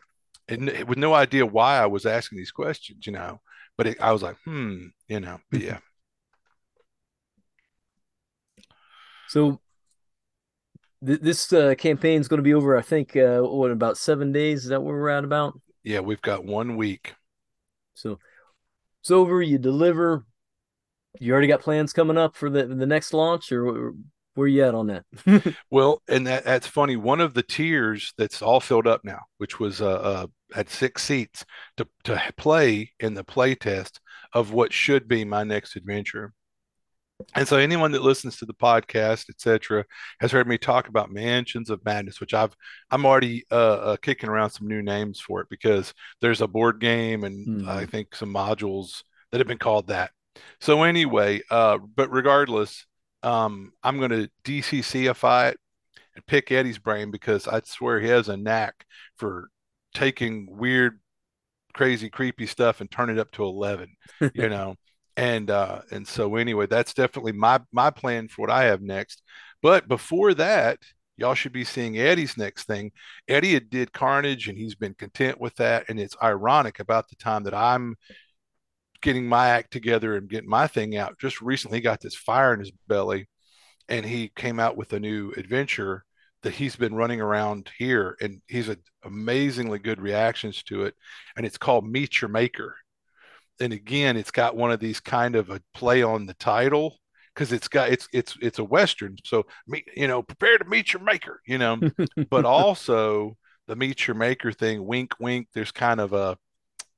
and 0.48 0.68
with 0.88 0.98
no 0.98 1.14
idea 1.14 1.44
why 1.46 1.78
I 1.78 1.86
was 1.86 2.06
asking 2.06 2.38
these 2.38 2.52
questions, 2.52 3.06
you 3.06 3.12
know, 3.12 3.40
but 3.76 3.86
it, 3.88 4.00
I 4.00 4.12
was 4.12 4.22
like, 4.22 4.36
hmm, 4.44 4.86
you 5.08 5.20
know, 5.20 5.38
but 5.50 5.60
yeah. 5.60 5.78
So 9.26 9.60
th- 11.04 11.20
this 11.20 11.52
uh, 11.52 11.74
campaign 11.76 12.20
is 12.20 12.28
going 12.28 12.38
to 12.38 12.42
be 12.44 12.54
over. 12.54 12.76
I 12.76 12.82
think 12.82 13.16
uh, 13.16 13.40
what 13.40 13.70
about 13.70 13.98
seven 13.98 14.32
days? 14.32 14.64
Is 14.64 14.70
that 14.70 14.82
where 14.82 14.94
we're 14.94 15.08
at 15.08 15.24
about? 15.24 15.60
Yeah, 15.82 16.00
we've 16.00 16.22
got 16.22 16.44
one 16.44 16.76
week. 16.76 17.14
So 17.94 18.18
it's 19.00 19.10
over. 19.10 19.42
You 19.42 19.58
deliver. 19.58 20.24
You 21.20 21.32
already 21.32 21.48
got 21.48 21.62
plans 21.62 21.92
coming 21.92 22.18
up 22.18 22.36
for 22.36 22.50
the 22.50 22.66
the 22.66 22.86
next 22.86 23.12
launch, 23.12 23.50
or 23.50 23.94
where, 24.34 24.46
you 24.46 24.64
at 24.64 24.74
on 24.74 24.86
that? 24.86 25.04
Well, 25.70 26.02
and 26.08 26.26
that 26.26 26.44
that's 26.44 26.66
funny. 26.66 26.96
One 26.96 27.20
of 27.20 27.34
the 27.34 27.42
tiers 27.42 28.12
that's 28.16 28.40
all 28.40 28.60
filled 28.60 28.86
up 28.86 29.04
now, 29.04 29.20
which 29.38 29.58
was 29.58 29.80
uh, 29.80 29.88
uh 29.88 30.26
had 30.54 30.68
six 30.68 31.02
seats 31.02 31.44
to 31.76 31.88
to 32.04 32.20
play 32.36 32.92
in 33.00 33.14
the 33.14 33.24
play 33.24 33.54
test 33.54 34.00
of 34.32 34.52
what 34.52 34.72
should 34.72 35.08
be 35.08 35.24
my 35.24 35.42
next 35.42 35.76
adventure. 35.76 36.32
And 37.34 37.48
so 37.48 37.56
anyone 37.56 37.92
that 37.92 38.02
listens 38.02 38.36
to 38.38 38.46
the 38.46 38.54
podcast, 38.54 39.28
etc., 39.28 39.84
has 40.20 40.30
heard 40.30 40.46
me 40.46 40.56
talk 40.56 40.88
about 40.88 41.10
Mansions 41.10 41.68
of 41.68 41.84
Madness, 41.84 42.20
which 42.20 42.32
I've 42.34 42.54
I'm 42.90 43.04
already 43.04 43.44
uh, 43.50 43.54
uh 43.54 43.96
kicking 43.96 44.28
around 44.30 44.50
some 44.50 44.68
new 44.68 44.82
names 44.82 45.20
for 45.20 45.40
it 45.40 45.48
because 45.50 45.92
there's 46.20 46.40
a 46.40 46.46
board 46.46 46.80
game 46.80 47.24
and 47.24 47.62
Mhm. 47.62 47.68
I 47.68 47.86
think 47.86 48.14
some 48.14 48.32
modules 48.32 49.02
that 49.30 49.38
have 49.38 49.48
been 49.48 49.58
called 49.58 49.88
that. 49.88 50.12
So 50.60 50.82
anyway, 50.84 51.42
uh, 51.50 51.78
but 51.78 52.10
regardless, 52.12 52.86
um, 53.22 53.72
I'm 53.82 53.98
going 53.98 54.10
to 54.10 54.30
DCCify 54.44 55.50
it 55.52 55.60
and 56.14 56.26
pick 56.26 56.52
Eddie's 56.52 56.78
brain 56.78 57.10
because 57.10 57.48
I 57.48 57.60
swear 57.64 58.00
he 58.00 58.08
has 58.08 58.28
a 58.28 58.36
knack 58.36 58.84
for 59.16 59.50
taking 59.94 60.46
weird, 60.56 61.00
crazy, 61.74 62.08
creepy 62.10 62.46
stuff 62.46 62.80
and 62.80 62.90
turn 62.90 63.10
it 63.10 63.18
up 63.18 63.30
to 63.32 63.44
11, 63.44 63.96
you 64.34 64.48
know. 64.48 64.76
And 65.18 65.50
uh 65.50 65.82
and 65.90 66.06
so 66.06 66.36
anyway, 66.36 66.66
that's 66.68 66.94
definitely 66.94 67.32
my 67.32 67.60
my 67.72 67.90
plan 67.90 68.28
for 68.28 68.42
what 68.42 68.50
I 68.50 68.64
have 68.66 68.82
next. 68.82 69.20
But 69.60 69.88
before 69.88 70.32
that, 70.34 70.78
y'all 71.16 71.34
should 71.34 71.52
be 71.52 71.64
seeing 71.64 71.98
Eddie's 71.98 72.36
next 72.36 72.64
thing. 72.68 72.92
Eddie 73.26 73.54
had 73.54 73.68
did 73.68 73.92
Carnage 73.92 74.48
and 74.48 74.56
he's 74.56 74.76
been 74.76 74.94
content 74.94 75.40
with 75.40 75.56
that 75.56 75.86
and 75.88 75.98
it's 75.98 76.16
ironic 76.22 76.78
about 76.78 77.08
the 77.08 77.16
time 77.16 77.42
that 77.44 77.54
I'm 77.54 77.96
getting 79.02 79.26
my 79.26 79.48
act 79.48 79.72
together 79.72 80.16
and 80.16 80.28
getting 80.28 80.48
my 80.48 80.68
thing 80.68 80.96
out. 80.96 81.18
Just 81.18 81.40
recently 81.40 81.78
he 81.78 81.82
got 81.82 82.00
this 82.00 82.14
fire 82.14 82.54
in 82.54 82.60
his 82.60 82.70
belly 82.86 83.28
and 83.88 84.06
he 84.06 84.30
came 84.36 84.60
out 84.60 84.76
with 84.76 84.92
a 84.92 85.00
new 85.00 85.32
adventure 85.36 86.04
that 86.44 86.54
he's 86.54 86.76
been 86.76 86.94
running 86.94 87.20
around 87.20 87.70
here 87.76 88.16
and 88.20 88.40
he's 88.46 88.68
had 88.68 88.78
amazingly 89.04 89.80
good 89.80 90.00
reactions 90.00 90.62
to 90.64 90.84
it 90.84 90.94
and 91.36 91.44
it's 91.44 91.58
called 91.58 91.88
meet 91.88 92.20
your 92.20 92.28
maker 92.28 92.76
and 93.60 93.72
again 93.72 94.16
it's 94.16 94.30
got 94.30 94.56
one 94.56 94.70
of 94.70 94.80
these 94.80 95.00
kind 95.00 95.36
of 95.36 95.50
a 95.50 95.60
play 95.74 96.02
on 96.02 96.26
the 96.26 96.34
title 96.34 96.98
because 97.38 97.52
it's 97.52 97.68
got 97.68 97.90
it's 97.90 98.08
it's 98.12 98.36
it's 98.40 98.58
a 98.58 98.64
western. 98.64 99.16
So 99.24 99.46
me 99.68 99.84
you 99.96 100.08
know 100.08 100.22
prepare 100.22 100.58
to 100.58 100.64
meet 100.64 100.92
your 100.92 101.02
maker 101.02 101.40
you 101.46 101.58
know? 101.58 101.78
But 102.30 102.44
also 102.44 103.36
the 103.68 103.76
meet 103.76 104.06
your 104.06 104.16
maker 104.16 104.50
thing 104.50 104.84
wink 104.84 105.12
wink 105.20 105.48
there's 105.54 105.70
kind 105.70 106.00
of 106.00 106.12
a 106.12 106.36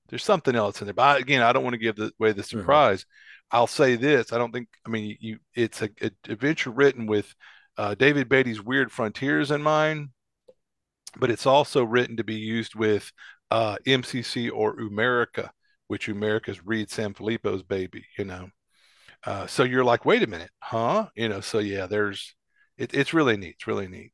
there's 0.09 0.25
something 0.25 0.57
else 0.57 0.81
in 0.81 0.87
there. 0.87 0.95
But 0.95 1.17
I, 1.17 1.19
again 1.19 1.43
i 1.43 1.53
don't 1.53 1.63
want 1.65 1.75
to 1.75 1.79
give 1.79 1.97
the, 1.97 2.11
away 2.19 2.33
the 2.33 2.43
surprise. 2.43 3.05
I'll 3.53 3.67
say 3.67 3.97
this 3.97 4.33
i 4.33 4.39
don't 4.39 4.53
think 4.53 4.69
i 4.87 4.91
mean 4.91 5.17
you 5.21 5.39
it's 5.55 5.83
a, 5.83 5.91
a 6.01 6.11
adventure 6.29 6.71
written 6.71 7.07
with 7.07 7.35
uh, 7.77 7.97
david 7.97 8.29
baity's 8.29 8.63
weird 8.63 8.93
frontiers 8.93 9.51
in 9.51 9.61
mind 9.61 10.11
but 11.17 11.31
it's 11.33 11.47
also 11.47 11.83
written 11.83 12.17
to 12.17 12.23
be 12.23 12.37
used 12.37 12.77
with 12.77 13.11
uh, 13.51 13.77
mcc 13.85 14.51
or 14.55 14.77
umerica 14.77 15.51
which 15.91 16.09
umerica's 16.09 16.65
reed 16.65 16.89
sanfilippo's 16.89 17.63
baby 17.63 18.05
you 18.17 18.25
know? 18.25 18.49
Uh, 19.27 19.47
so 19.47 19.65
you're 19.65 19.85
like 19.85 20.05
wait 20.05 20.23
a 20.23 20.27
minute 20.27 20.51
huh? 20.61 21.09
You 21.15 21.29
know 21.29 21.41
so 21.41 21.59
yeah 21.59 21.87
there's 21.87 22.35
it, 22.79 22.95
it's 22.95 23.13
really 23.13 23.37
neat 23.37 23.57
it's 23.59 23.67
really 23.67 23.89
neat. 23.89 24.13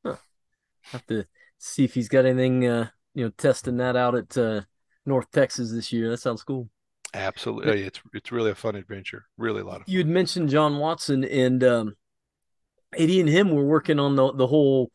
Have 0.93 1.07
to 1.07 1.25
see 1.59 1.85
if 1.85 1.95
he's 1.95 2.09
got 2.09 2.27
anything, 2.27 2.67
uh, 2.67 2.89
you 3.15 3.25
know, 3.25 3.31
testing 3.37 3.77
that 3.79 3.97
out 3.97 4.15
at 4.15 4.37
uh, 4.37 4.63
North 5.05 5.31
Texas 5.33 5.73
this 5.73 5.93
year. 5.93 6.11
That 6.11 6.19
sounds 6.19 6.43
cool. 6.43 6.69
absolutely. 7.15 7.83
It's 7.83 8.01
it's 8.13 8.33
really 8.33 8.51
a 8.51 8.55
fun 8.55 8.77
adventure. 8.77 9.25
Really 9.39 9.63
a 9.63 9.65
lot 9.65 9.81
of 9.81 9.87
fun. 9.87 9.93
You 9.93 9.99
had 9.99 10.09
mentioned 10.09 10.49
John 10.49 10.79
Watson, 10.79 11.25
and 11.25 11.63
um, 11.65 11.97
Eddie 12.97 13.21
and 13.21 13.29
him 13.29 13.51
were 13.51 13.65
working 13.65 13.99
on 13.99 14.17
the 14.17 14.33
the 14.33 14.47
whole 14.47 14.91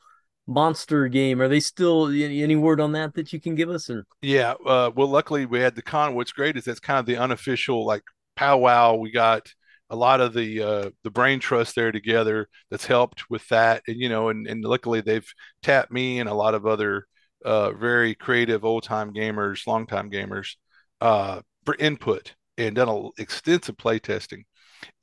monster 0.47 1.08
game. 1.08 1.41
Are 1.41 1.47
they 1.47 1.60
still 1.60 2.08
any, 2.08 2.56
word 2.56 2.80
on 2.80 2.91
that 2.93 3.13
that 3.15 3.34
you 3.34 3.39
can 3.39 3.56
give 3.56 3.69
us? 3.69 3.89
Or 3.89 4.06
Yeah, 4.21 4.54
uh, 4.65 4.91
well, 4.95 5.08
luckily 5.08 5.45
we 5.45 5.60
had 5.60 5.75
the 5.75 5.82
con. 5.82 6.15
What's 6.15 6.32
great 6.32 6.58
is 6.58 6.65
that's 6.65 6.80
kind 6.80 6.99
of 6.99 7.06
the 7.06 7.17
unofficial 7.17 7.86
like 7.86 8.04
powwow. 8.36 8.95
We 8.95 9.12
got 9.12 9.51
a 9.89 9.95
lot 9.95 10.21
of 10.21 10.34
the 10.34 10.62
uh, 10.62 10.89
the 11.04 11.12
brain 11.12 11.39
trust 11.39 11.75
there 11.75 11.91
together 11.91 12.47
that's 12.69 12.86
helped 12.86 13.30
with 13.30 13.47
that, 13.49 13.84
and 13.88 13.97
you 13.97 14.10
know, 14.10 14.30
and, 14.30 14.47
and 14.47 14.63
luckily 14.63 15.01
they've 15.01 15.27
tapped 15.62 15.91
me 15.91 16.19
and 16.19 16.30
a 16.30 16.34
lot 16.34 16.56
of 16.56 16.65
other 16.65 17.06
uh, 17.43 17.71
very 17.71 18.15
creative 18.15 18.63
old 18.65 18.84
time 18.84 19.13
gamers, 19.13 19.67
long 19.67 19.86
time 19.86 20.10
gamers 20.10 20.56
uh, 21.01 21.41
for 21.65 21.75
input 21.75 22.34
and 22.58 22.75
done 22.75 22.89
a 22.89 23.21
extensive 23.21 23.77
play 23.77 23.99
testing. 23.99 24.45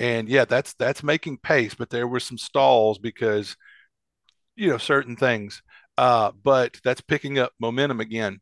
And 0.00 0.28
yeah, 0.28 0.44
that's 0.44 0.74
that's 0.74 1.02
making 1.02 1.38
pace, 1.38 1.74
but 1.74 1.90
there 1.90 2.08
were 2.08 2.20
some 2.20 2.38
stalls 2.38 2.98
because 2.98 3.56
you 4.58 4.68
know 4.68 4.78
certain 4.78 5.16
things. 5.16 5.62
Uh, 5.96 6.30
but 6.44 6.78
that's 6.84 7.00
picking 7.00 7.38
up 7.38 7.52
momentum 7.58 8.00
again 8.00 8.40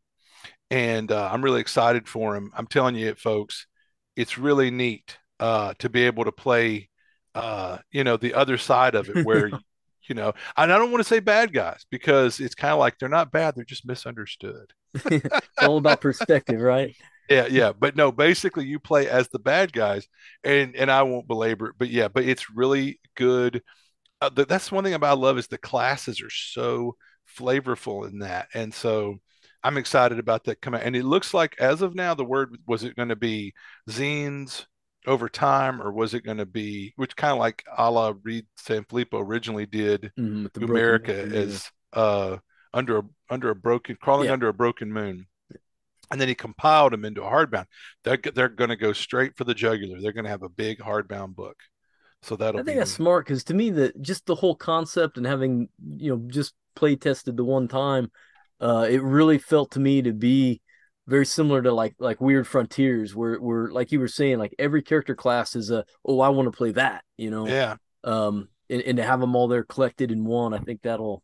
and 0.70 1.12
uh, 1.12 1.29
I'm 1.33 1.42
really 1.42 1.61
excited 1.61 2.09
for 2.09 2.37
him. 2.37 2.50
I'm 2.57 2.66
telling 2.66 2.96
you, 2.96 3.09
it, 3.09 3.18
folks, 3.18 3.66
it's 4.16 4.38
really 4.38 4.70
neat 4.70 5.18
uh, 5.38 5.74
to 5.79 5.88
be 5.88 6.05
able 6.05 6.24
to 6.24 6.33
play, 6.33 6.88
uh, 7.35 7.79
you 7.90 8.05
know, 8.05 8.16
the 8.16 8.35
other 8.35 8.59
side 8.59 8.94
of 8.94 9.09
it, 9.09 9.24
where 9.24 9.48
you 10.09 10.14
know, 10.14 10.33
and 10.57 10.72
I 10.72 10.79
don't 10.79 10.90
want 10.90 11.02
to 11.02 11.09
say 11.09 11.20
bad 11.20 11.52
guys 11.52 11.85
because 11.90 12.40
it's 12.40 12.55
kind 12.55 12.72
of 12.72 12.79
like 12.79 12.98
they're 12.98 13.09
not 13.09 13.33
bad; 13.33 13.55
they're 13.55 13.64
just 13.64 13.87
misunderstood. 13.87 14.72
it's 14.94 15.48
all 15.62 15.79
about 15.79 16.00
perspective, 16.00 16.61
right? 16.61 16.94
Yeah, 17.29 17.48
yeah, 17.50 17.72
but 17.72 17.96
no, 17.96 18.12
basically 18.12 18.66
you 18.66 18.79
play 18.79 19.09
as 19.09 19.26
the 19.26 19.40
bad 19.40 19.72
guys, 19.72 20.07
and 20.44 20.76
and 20.76 20.88
I 20.88 21.02
won't 21.02 21.26
belabor 21.26 21.70
it, 21.70 21.74
but 21.76 21.88
yeah, 21.88 22.07
but 22.07 22.22
it's 22.22 22.50
really 22.50 23.00
good. 23.16 23.64
Uh, 24.20 24.31
th- 24.31 24.48
that's 24.48 24.72
one 24.72 24.85
thing 24.85 24.94
about 24.94 25.11
I 25.18 25.20
love 25.20 25.38
is 25.38 25.46
the 25.48 25.59
classes 25.59 26.20
are 26.22 26.31
so 26.31 26.96
flavorful 27.38 28.09
in 28.09 28.20
that, 28.20 28.48
and 28.55 28.72
so 28.72 29.16
I'm 29.62 29.76
excited 29.79 30.18
about 30.18 30.44
that 30.44 30.61
coming. 30.61 30.81
And 30.83 30.96
it 30.96 31.05
looks 31.05 31.35
like 31.35 31.57
as 31.61 31.83
of 31.83 31.94
now, 31.94 32.14
the 32.14 32.24
word 32.24 32.57
was 32.66 32.85
it 32.85 32.96
going 32.96 33.09
to 33.11 33.16
be 33.16 33.52
zines 33.90 34.64
over 35.07 35.29
time, 35.29 35.81
or 35.83 35.92
was 35.92 36.14
it 36.14 36.24
going 36.24 36.38
to 36.38 36.46
be 36.46 36.92
which 36.96 37.16
kind 37.16 37.33
of 37.33 37.38
like 37.38 37.64
a 37.76 37.90
la 37.90 38.14
Reed 38.22 38.46
Sanfilippo 38.59 39.20
originally 39.20 39.66
did 39.66 40.12
broken 40.55 40.62
America 40.70 41.12
as 41.33 41.70
uh 41.92 42.38
under 42.74 42.98
a 42.98 43.02
under 43.31 43.50
a 43.50 43.55
broken 43.57 43.96
crawling 44.00 44.26
Yeah. 44.26 44.33
under 44.33 44.48
a 44.48 44.55
broken 44.55 44.92
moon. 44.92 45.26
And 46.11 46.20
then 46.20 46.29
he 46.29 46.35
compiled 46.37 46.92
them 46.92 47.05
into 47.05 47.22
a 47.22 47.31
hardbound. 47.31 47.66
They're 48.05 48.18
they're 48.35 48.48
going 48.48 48.70
to 48.70 48.76
go 48.76 48.92
straight 48.92 49.37
for 49.37 49.44
the 49.44 49.55
jugular. 49.55 50.00
They're 50.00 50.12
going 50.12 50.24
to 50.24 50.31
have 50.31 50.42
a 50.44 50.48
big 50.48 50.79
hardbound 50.79 51.35
book. 51.35 51.57
So 52.26 52.34
that'll 52.34 52.58
I 52.58 52.62
be 52.64 52.66
think 52.66 52.78
that's 52.80 52.90
smart 52.90 53.24
because 53.24 53.44
to 53.44 53.54
me, 53.54 53.70
the 53.70 53.92
just 54.00 54.26
the 54.26 54.34
whole 54.34 54.56
concept 54.56 55.16
and 55.16 55.24
having 55.24 55.68
you 55.96 56.10
know 56.10 56.22
just 56.26 56.54
play 56.74 56.96
tested 56.96 57.36
the 57.36 57.44
one 57.44 57.68
time, 57.68 58.10
uh, 58.60 58.86
it 58.90 59.00
really 59.00 59.38
felt 59.38 59.70
to 59.72 59.80
me 59.80 60.02
to 60.02 60.12
be 60.12 60.60
very 61.06 61.24
similar 61.24 61.62
to 61.62 61.72
like 61.72 61.94
like 62.00 62.20
Weird 62.20 62.48
Frontiers, 62.48 63.14
where 63.14 63.36
where 63.36 63.70
like 63.70 63.92
you 63.92 64.00
were 64.00 64.08
saying, 64.08 64.38
like 64.38 64.56
every 64.58 64.82
character 64.82 65.14
class 65.14 65.54
is 65.54 65.70
a 65.70 65.84
oh 66.04 66.18
I 66.18 66.30
want 66.30 66.52
to 66.52 66.56
play 66.56 66.72
that, 66.72 67.04
you 67.16 67.30
know. 67.30 67.46
yeah. 67.46 67.76
Um, 68.02 68.48
and, 68.68 68.82
and 68.82 68.96
to 68.96 69.04
have 69.04 69.20
them 69.20 69.36
all 69.36 69.46
there 69.46 69.62
collected 69.62 70.10
in 70.10 70.24
one, 70.24 70.52
I 70.52 70.58
think 70.58 70.82
that'll 70.82 71.22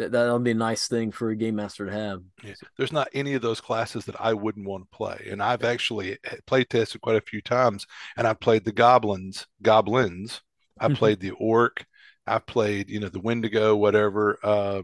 that 0.00 0.12
that'll 0.12 0.38
be 0.38 0.50
a 0.50 0.54
nice 0.54 0.88
thing 0.88 1.12
for 1.12 1.30
a 1.30 1.36
game 1.36 1.56
master 1.56 1.86
to 1.86 1.92
have. 1.92 2.22
Yeah. 2.42 2.54
There's 2.76 2.92
not 2.92 3.08
any 3.14 3.34
of 3.34 3.42
those 3.42 3.60
classes 3.60 4.04
that 4.06 4.20
I 4.20 4.34
wouldn't 4.34 4.66
want 4.66 4.84
to 4.90 4.96
play, 4.96 5.28
and 5.30 5.42
I've 5.42 5.64
actually 5.64 6.18
play 6.46 6.64
tested 6.64 7.00
quite 7.00 7.16
a 7.16 7.20
few 7.20 7.40
times, 7.40 7.86
and 8.16 8.26
I 8.26 8.34
played 8.34 8.64
the 8.64 8.72
goblins, 8.72 9.46
goblins. 9.62 10.40
I 10.78 10.88
played 10.88 11.20
the 11.20 11.32
orc. 11.32 11.84
I've 12.26 12.46
played, 12.46 12.88
you 12.88 13.00
know, 13.00 13.10
the 13.10 13.20
Wendigo, 13.20 13.76
whatever. 13.76 14.38
Uh, 14.42 14.82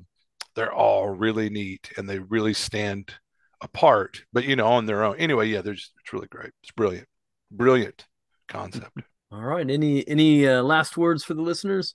they're 0.55 0.73
all 0.73 1.09
really 1.09 1.49
neat, 1.49 1.91
and 1.97 2.09
they 2.09 2.19
really 2.19 2.55
stand 2.55 3.15
apart, 3.61 4.25
but 4.33 4.45
you 4.45 4.57
know, 4.57 4.67
on 4.67 4.87
their 4.87 5.05
own. 5.05 5.17
Anyway, 5.17 5.49
yeah, 5.49 5.63
they're 5.63 5.75
just 5.75 5.93
it's 6.03 6.13
really 6.13 6.29
great. 6.29 6.51
It's 6.63 6.73
brilliant, 6.73 7.09
brilliant 7.51 8.07
concept. 8.49 8.99
All 9.37 9.43
right. 9.43 9.69
Any 9.69 10.07
any 10.09 10.49
uh, 10.49 10.63
last 10.63 10.97
words 10.97 11.23
for 11.23 11.35
the 11.35 11.43
listeners? 11.43 11.95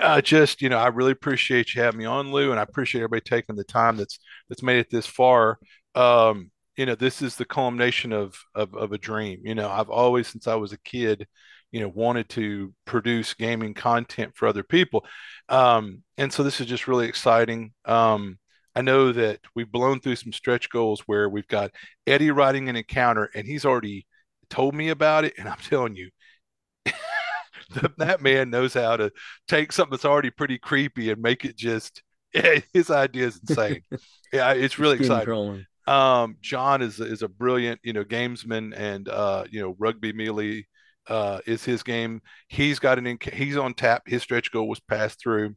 Uh, 0.00 0.22
just 0.22 0.62
you 0.62 0.70
know, 0.70 0.78
I 0.78 0.86
really 0.86 1.12
appreciate 1.12 1.74
you 1.74 1.82
having 1.82 1.98
me 1.98 2.06
on, 2.06 2.32
Lou, 2.32 2.52
and 2.52 2.58
I 2.58 2.62
appreciate 2.62 3.02
everybody 3.02 3.20
taking 3.20 3.54
the 3.54 3.64
time 3.64 3.98
that's 3.98 4.18
that's 4.48 4.62
made 4.62 4.78
it 4.78 4.90
this 4.90 5.06
far. 5.06 5.58
Um, 5.94 6.50
you 6.78 6.86
know, 6.86 6.94
this 6.94 7.20
is 7.20 7.36
the 7.36 7.44
culmination 7.44 8.14
of, 8.14 8.34
of 8.54 8.74
of 8.74 8.92
a 8.92 8.98
dream. 8.98 9.40
You 9.44 9.54
know, 9.54 9.68
I've 9.68 9.90
always 9.90 10.28
since 10.28 10.46
I 10.46 10.54
was 10.54 10.72
a 10.72 10.78
kid, 10.78 11.26
you 11.70 11.80
know, 11.80 11.88
wanted 11.88 12.30
to 12.30 12.72
produce 12.86 13.34
gaming 13.34 13.74
content 13.74 14.32
for 14.34 14.48
other 14.48 14.62
people, 14.62 15.04
um, 15.50 16.02
and 16.16 16.32
so 16.32 16.42
this 16.42 16.62
is 16.62 16.66
just 16.66 16.88
really 16.88 17.08
exciting. 17.08 17.74
Um, 17.84 18.38
I 18.74 18.80
know 18.80 19.12
that 19.12 19.40
we've 19.54 19.70
blown 19.70 20.00
through 20.00 20.16
some 20.16 20.32
stretch 20.32 20.70
goals 20.70 21.00
where 21.00 21.28
we've 21.28 21.48
got 21.48 21.72
Eddy 22.06 22.30
writing 22.30 22.70
an 22.70 22.76
encounter, 22.76 23.28
and 23.34 23.46
he's 23.46 23.66
already 23.66 24.06
told 24.48 24.74
me 24.74 24.88
about 24.88 25.26
it, 25.26 25.34
and 25.36 25.46
I'm 25.46 25.58
telling 25.68 25.94
you 25.94 26.08
that 27.98 28.20
man 28.20 28.50
knows 28.50 28.74
how 28.74 28.96
to 28.96 29.12
take 29.48 29.72
something 29.72 29.92
that's 29.92 30.04
already 30.04 30.30
pretty 30.30 30.58
creepy 30.58 31.10
and 31.10 31.22
make 31.22 31.44
it 31.44 31.56
just 31.56 32.02
yeah, 32.34 32.60
his 32.72 32.90
idea 32.90 33.26
is 33.26 33.40
insane. 33.48 33.82
yeah, 34.32 34.52
it's 34.52 34.78
really 34.78 34.98
exciting. 34.98 35.66
Um, 35.86 36.36
John 36.40 36.82
is 36.82 37.00
is 37.00 37.22
a 37.22 37.28
brilliant, 37.28 37.80
you 37.82 37.92
know, 37.92 38.04
gamesman 38.04 38.72
and 38.76 39.08
uh, 39.08 39.44
you 39.50 39.60
know, 39.60 39.74
rugby 39.78 40.12
melee 40.12 40.66
uh 41.08 41.40
is 41.46 41.64
his 41.64 41.82
game. 41.82 42.20
He's 42.48 42.78
got 42.78 42.98
an 42.98 43.04
inc- 43.04 43.34
he's 43.34 43.56
on 43.56 43.74
tap. 43.74 44.02
His 44.06 44.22
stretch 44.22 44.52
goal 44.52 44.68
was 44.68 44.80
passed 44.80 45.20
through. 45.20 45.56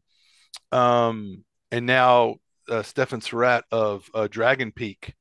Um, 0.72 1.44
and 1.72 1.86
now 1.86 2.36
uh, 2.70 2.82
Stefan 2.82 3.22
Surratt 3.22 3.66
of 3.72 4.10
uh, 4.14 4.28
Dragon 4.28 4.72
Peak. 4.72 5.14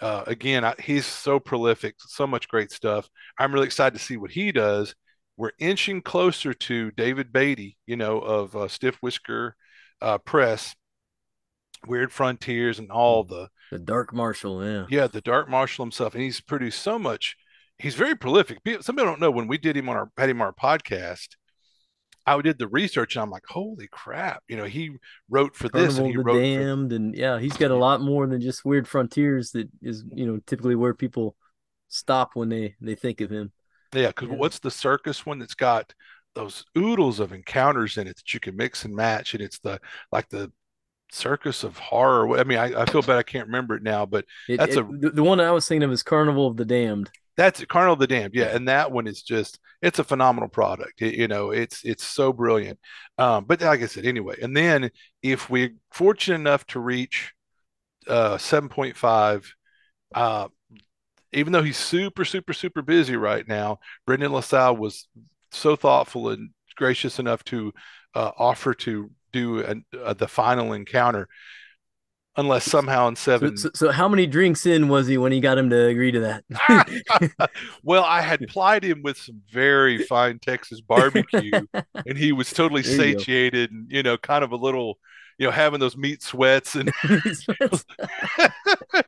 Uh, 0.00 0.24
again, 0.26 0.64
I, 0.64 0.74
he's 0.82 1.06
so 1.06 1.38
prolific, 1.38 1.94
so 1.98 2.26
much 2.26 2.48
great 2.48 2.72
stuff. 2.72 3.08
I'm 3.38 3.52
really 3.54 3.66
excited 3.66 3.96
to 3.96 4.04
see 4.04 4.16
what 4.16 4.32
he 4.32 4.50
does 4.50 4.94
we're 5.42 5.50
inching 5.58 6.00
closer 6.00 6.54
to 6.54 6.92
David 6.92 7.32
Baity, 7.32 7.74
you 7.84 7.96
know, 7.96 8.20
of 8.20 8.54
uh, 8.54 8.68
Stiff 8.68 8.98
Whisker 9.00 9.56
uh, 10.00 10.18
Press, 10.18 10.76
Weird 11.84 12.12
Frontiers, 12.12 12.78
and 12.78 12.92
all 12.92 13.24
the 13.24 13.48
the 13.72 13.80
Dark 13.80 14.14
Marshal, 14.14 14.64
yeah, 14.64 14.86
yeah, 14.88 15.08
the 15.08 15.20
Dark 15.20 15.50
Marshal 15.50 15.84
himself, 15.84 16.14
and 16.14 16.22
he's 16.22 16.40
produced 16.40 16.80
so 16.80 16.96
much. 16.96 17.36
He's 17.76 17.96
very 17.96 18.14
prolific. 18.14 18.58
Some 18.82 18.94
people 18.94 19.10
don't 19.10 19.20
know 19.20 19.32
when 19.32 19.48
we 19.48 19.58
did 19.58 19.76
him 19.76 19.88
on 19.88 19.96
our 19.96 20.12
had 20.16 20.30
him 20.30 20.40
on 20.40 20.46
our 20.46 20.52
podcast. 20.52 21.30
I 22.24 22.40
did 22.40 22.58
the 22.58 22.68
research 22.68 23.16
and 23.16 23.24
I'm 23.24 23.30
like, 23.30 23.46
holy 23.48 23.88
crap! 23.90 24.44
You 24.46 24.56
know, 24.56 24.66
he 24.66 24.92
wrote 25.28 25.56
for 25.56 25.68
Carnival 25.68 25.88
this 25.88 25.98
and 25.98 26.06
he 26.06 26.12
the 26.12 26.22
wrote 26.22 26.40
Damned, 26.40 26.90
for... 26.90 26.94
and 26.94 27.16
yeah, 27.16 27.40
he's 27.40 27.56
got 27.56 27.72
a 27.72 27.76
lot 27.76 28.00
more 28.00 28.28
than 28.28 28.40
just 28.40 28.64
Weird 28.64 28.86
Frontiers. 28.86 29.50
That 29.50 29.68
is, 29.82 30.04
you 30.08 30.24
know, 30.24 30.38
typically 30.46 30.76
where 30.76 30.94
people 30.94 31.34
stop 31.88 32.30
when 32.34 32.48
they 32.48 32.76
they 32.80 32.94
think 32.94 33.20
of 33.20 33.30
him. 33.30 33.50
Yeah, 33.92 34.08
because 34.08 34.28
yeah. 34.28 34.36
what's 34.36 34.58
the 34.58 34.70
circus 34.70 35.26
one 35.26 35.38
that's 35.38 35.54
got 35.54 35.94
those 36.34 36.64
oodles 36.76 37.20
of 37.20 37.32
encounters 37.32 37.98
in 37.98 38.06
it 38.06 38.16
that 38.16 38.32
you 38.32 38.40
can 38.40 38.56
mix 38.56 38.84
and 38.84 38.94
match, 38.94 39.34
and 39.34 39.42
it's 39.42 39.58
the 39.58 39.80
like 40.10 40.28
the 40.28 40.50
circus 41.10 41.62
of 41.62 41.76
horror. 41.76 42.38
I 42.38 42.44
mean, 42.44 42.58
I, 42.58 42.82
I 42.82 42.86
feel 42.86 43.02
bad 43.02 43.18
I 43.18 43.22
can't 43.22 43.46
remember 43.46 43.76
it 43.76 43.82
now, 43.82 44.06
but 44.06 44.24
it, 44.48 44.56
that's 44.56 44.76
it, 44.76 44.84
a 44.84 45.10
the 45.10 45.22
one 45.22 45.40
I 45.40 45.50
was 45.50 45.68
thinking 45.68 45.84
of 45.84 45.92
is 45.92 46.02
Carnival 46.02 46.46
of 46.46 46.56
the 46.56 46.64
Damned. 46.64 47.10
That's 47.36 47.64
Carnival 47.66 47.94
of 47.94 47.98
the 47.98 48.06
Damned, 48.06 48.34
yeah, 48.34 48.54
and 48.54 48.68
that 48.68 48.92
one 48.92 49.06
is 49.06 49.22
just 49.22 49.58
it's 49.82 49.98
a 49.98 50.04
phenomenal 50.04 50.48
product. 50.48 51.02
It, 51.02 51.14
you 51.14 51.28
know, 51.28 51.50
it's 51.50 51.84
it's 51.84 52.04
so 52.04 52.32
brilliant. 52.32 52.78
Um, 53.18 53.44
but 53.44 53.60
like 53.60 53.82
I 53.82 53.86
said, 53.86 54.06
anyway, 54.06 54.36
and 54.40 54.56
then 54.56 54.90
if 55.22 55.50
we're 55.50 55.74
fortunate 55.90 56.36
enough 56.36 56.66
to 56.68 56.80
reach 56.80 57.32
uh, 58.06 58.38
seven 58.38 58.68
point 58.68 58.96
five, 58.96 59.52
uh, 60.14 60.48
even 61.32 61.52
though 61.52 61.62
he's 61.62 61.76
super, 61.76 62.24
super, 62.24 62.52
super 62.52 62.82
busy 62.82 63.16
right 63.16 63.46
now, 63.46 63.78
Brendan 64.06 64.32
LaSalle 64.32 64.76
was 64.76 65.08
so 65.50 65.76
thoughtful 65.76 66.30
and 66.30 66.50
gracious 66.76 67.18
enough 67.18 67.44
to 67.44 67.72
uh, 68.14 68.32
offer 68.38 68.74
to 68.74 69.10
do 69.32 69.60
an, 69.60 69.84
uh, 70.02 70.14
the 70.14 70.28
final 70.28 70.72
encounter. 70.72 71.28
Unless 72.34 72.64
somehow 72.64 73.08
in 73.08 73.16
seven. 73.16 73.58
So, 73.58 73.68
so, 73.68 73.70
so, 73.74 73.92
how 73.92 74.08
many 74.08 74.26
drinks 74.26 74.64
in 74.64 74.88
was 74.88 75.06
he 75.06 75.18
when 75.18 75.32
he 75.32 75.40
got 75.40 75.58
him 75.58 75.68
to 75.68 75.86
agree 75.88 76.12
to 76.12 76.20
that? 76.20 77.50
well, 77.82 78.04
I 78.04 78.22
had 78.22 78.48
plied 78.48 78.82
him 78.82 79.02
with 79.02 79.18
some 79.18 79.42
very 79.52 79.98
fine 80.04 80.38
Texas 80.38 80.80
barbecue, 80.80 81.50
and 82.06 82.16
he 82.16 82.32
was 82.32 82.50
totally 82.50 82.82
satiated 82.82 83.70
and 83.70 83.86
you 83.92 84.02
know, 84.02 84.16
kind 84.16 84.44
of 84.44 84.52
a 84.52 84.56
little 84.56 84.98
you 85.42 85.48
know, 85.48 85.52
having 85.52 85.80
those 85.80 85.96
meat 85.96 86.22
sweats 86.22 86.76
and, 86.76 86.92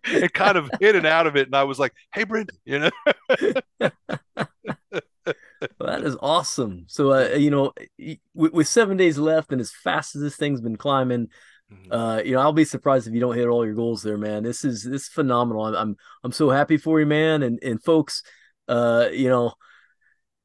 and 0.05 0.33
kind 0.33 0.59
of 0.59 0.69
in 0.81 0.97
and 0.97 1.07
out 1.07 1.29
of 1.29 1.37
it. 1.37 1.47
And 1.47 1.55
I 1.55 1.63
was 1.63 1.79
like, 1.79 1.95
hey, 2.13 2.25
Brendan, 2.25 2.57
you 2.65 2.81
know. 2.81 2.91
well, 3.79 3.93
that 5.79 6.03
is 6.03 6.17
awesome. 6.21 6.87
So, 6.89 7.13
uh, 7.13 7.37
you 7.37 7.53
know, 7.53 7.73
with, 8.35 8.53
with, 8.53 8.67
seven 8.67 8.97
days 8.97 9.17
left 9.17 9.53
and 9.53 9.61
as 9.61 9.71
fast 9.71 10.17
as 10.17 10.23
this 10.23 10.35
thing's 10.35 10.61
been 10.61 10.75
climbing, 10.75 11.29
mm-hmm. 11.73 11.93
uh, 11.93 12.17
you 12.17 12.33
know, 12.33 12.41
I'll 12.41 12.53
be 12.53 12.65
surprised 12.65 13.07
if 13.07 13.15
you 13.15 13.21
don't 13.21 13.37
hit 13.37 13.47
all 13.47 13.65
your 13.65 13.75
goals 13.75 14.03
there, 14.03 14.19
man. 14.19 14.43
This 14.43 14.65
is 14.65 14.83
this 14.83 15.03
is 15.03 15.09
phenomenal. 15.09 15.67
I'm 15.67 15.77
I'm, 15.77 15.97
I'm 16.25 16.33
so 16.33 16.51
happy 16.51 16.79
for 16.79 16.99
you, 16.99 17.07
man. 17.07 17.45
And 17.45 17.63
and 17.63 17.81
folks, 17.81 18.25
uh, 18.67 19.07
you 19.13 19.29
know, 19.29 19.53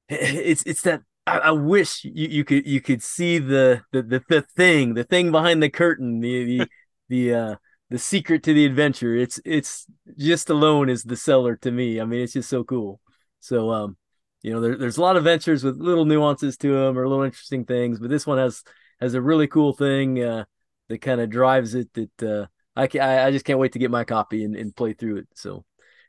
it's 0.08 0.62
it's 0.67 0.84
that 0.84 1.02
I, 1.30 1.38
I 1.38 1.52
wish 1.52 2.04
you, 2.04 2.28
you 2.28 2.44
could 2.44 2.65
you 2.65 2.82
could 2.82 3.04
see 3.04 3.38
the, 3.38 3.82
the 3.92 4.02
the 4.02 4.24
the 4.28 4.42
thing 4.42 4.94
the 4.96 5.04
thing 5.04 5.32
behind 5.32 5.62
the 5.62 5.70
curtain 5.70 6.20
the 6.20 6.44
the 6.46 6.68
the 7.10 7.34
uh 7.34 7.56
the 7.89 8.00
secret 8.00 8.44
to 8.44 8.54
the 8.54 8.65
adventure. 8.65 9.15
It's 9.15 9.39
it's 9.46 9.86
just 10.18 10.50
alone 10.50 10.89
is 10.89 11.04
the 11.04 11.15
seller 11.15 11.56
to 11.58 11.72
me. 11.72 12.00
I 12.02 12.06
mean 12.06 12.22
it's 12.22 12.34
just 12.34 12.50
so 12.50 12.63
cool. 12.63 13.00
So 13.39 13.72
um 13.72 13.98
you 14.42 14.54
know 14.54 14.62
there, 14.62 14.78
there's 14.78 14.98
a 14.98 15.02
lot 15.02 15.18
of 15.18 15.24
ventures 15.24 15.63
with 15.63 15.78
little 15.78 16.06
nuances 16.06 16.58
to 16.58 16.74
them 16.74 16.98
or 16.98 17.08
little 17.08 17.26
interesting 17.26 17.65
things 17.65 18.00
but 18.00 18.10
this 18.10 18.26
one 18.26 18.38
has 18.38 18.63
has 19.02 19.13
a 19.13 19.22
really 19.22 19.48
cool 19.48 19.74
thing 19.74 20.24
uh 20.24 20.46
that 20.88 21.00
kind 21.02 21.20
of 21.20 21.30
drives 21.30 21.76
it 21.76 21.89
that 21.94 22.24
uh 22.24 22.48
I, 22.76 22.88
can, 22.88 23.02
I 23.02 23.26
i 23.28 23.32
just 23.32 23.44
can't 23.44 23.60
wait 23.60 23.74
to 23.74 23.80
get 23.80 23.92
my 23.92 24.06
copy 24.06 24.46
and, 24.46 24.56
and 24.56 24.76
play 24.76 24.94
through 24.94 25.18
it. 25.18 25.28
So 25.36 25.65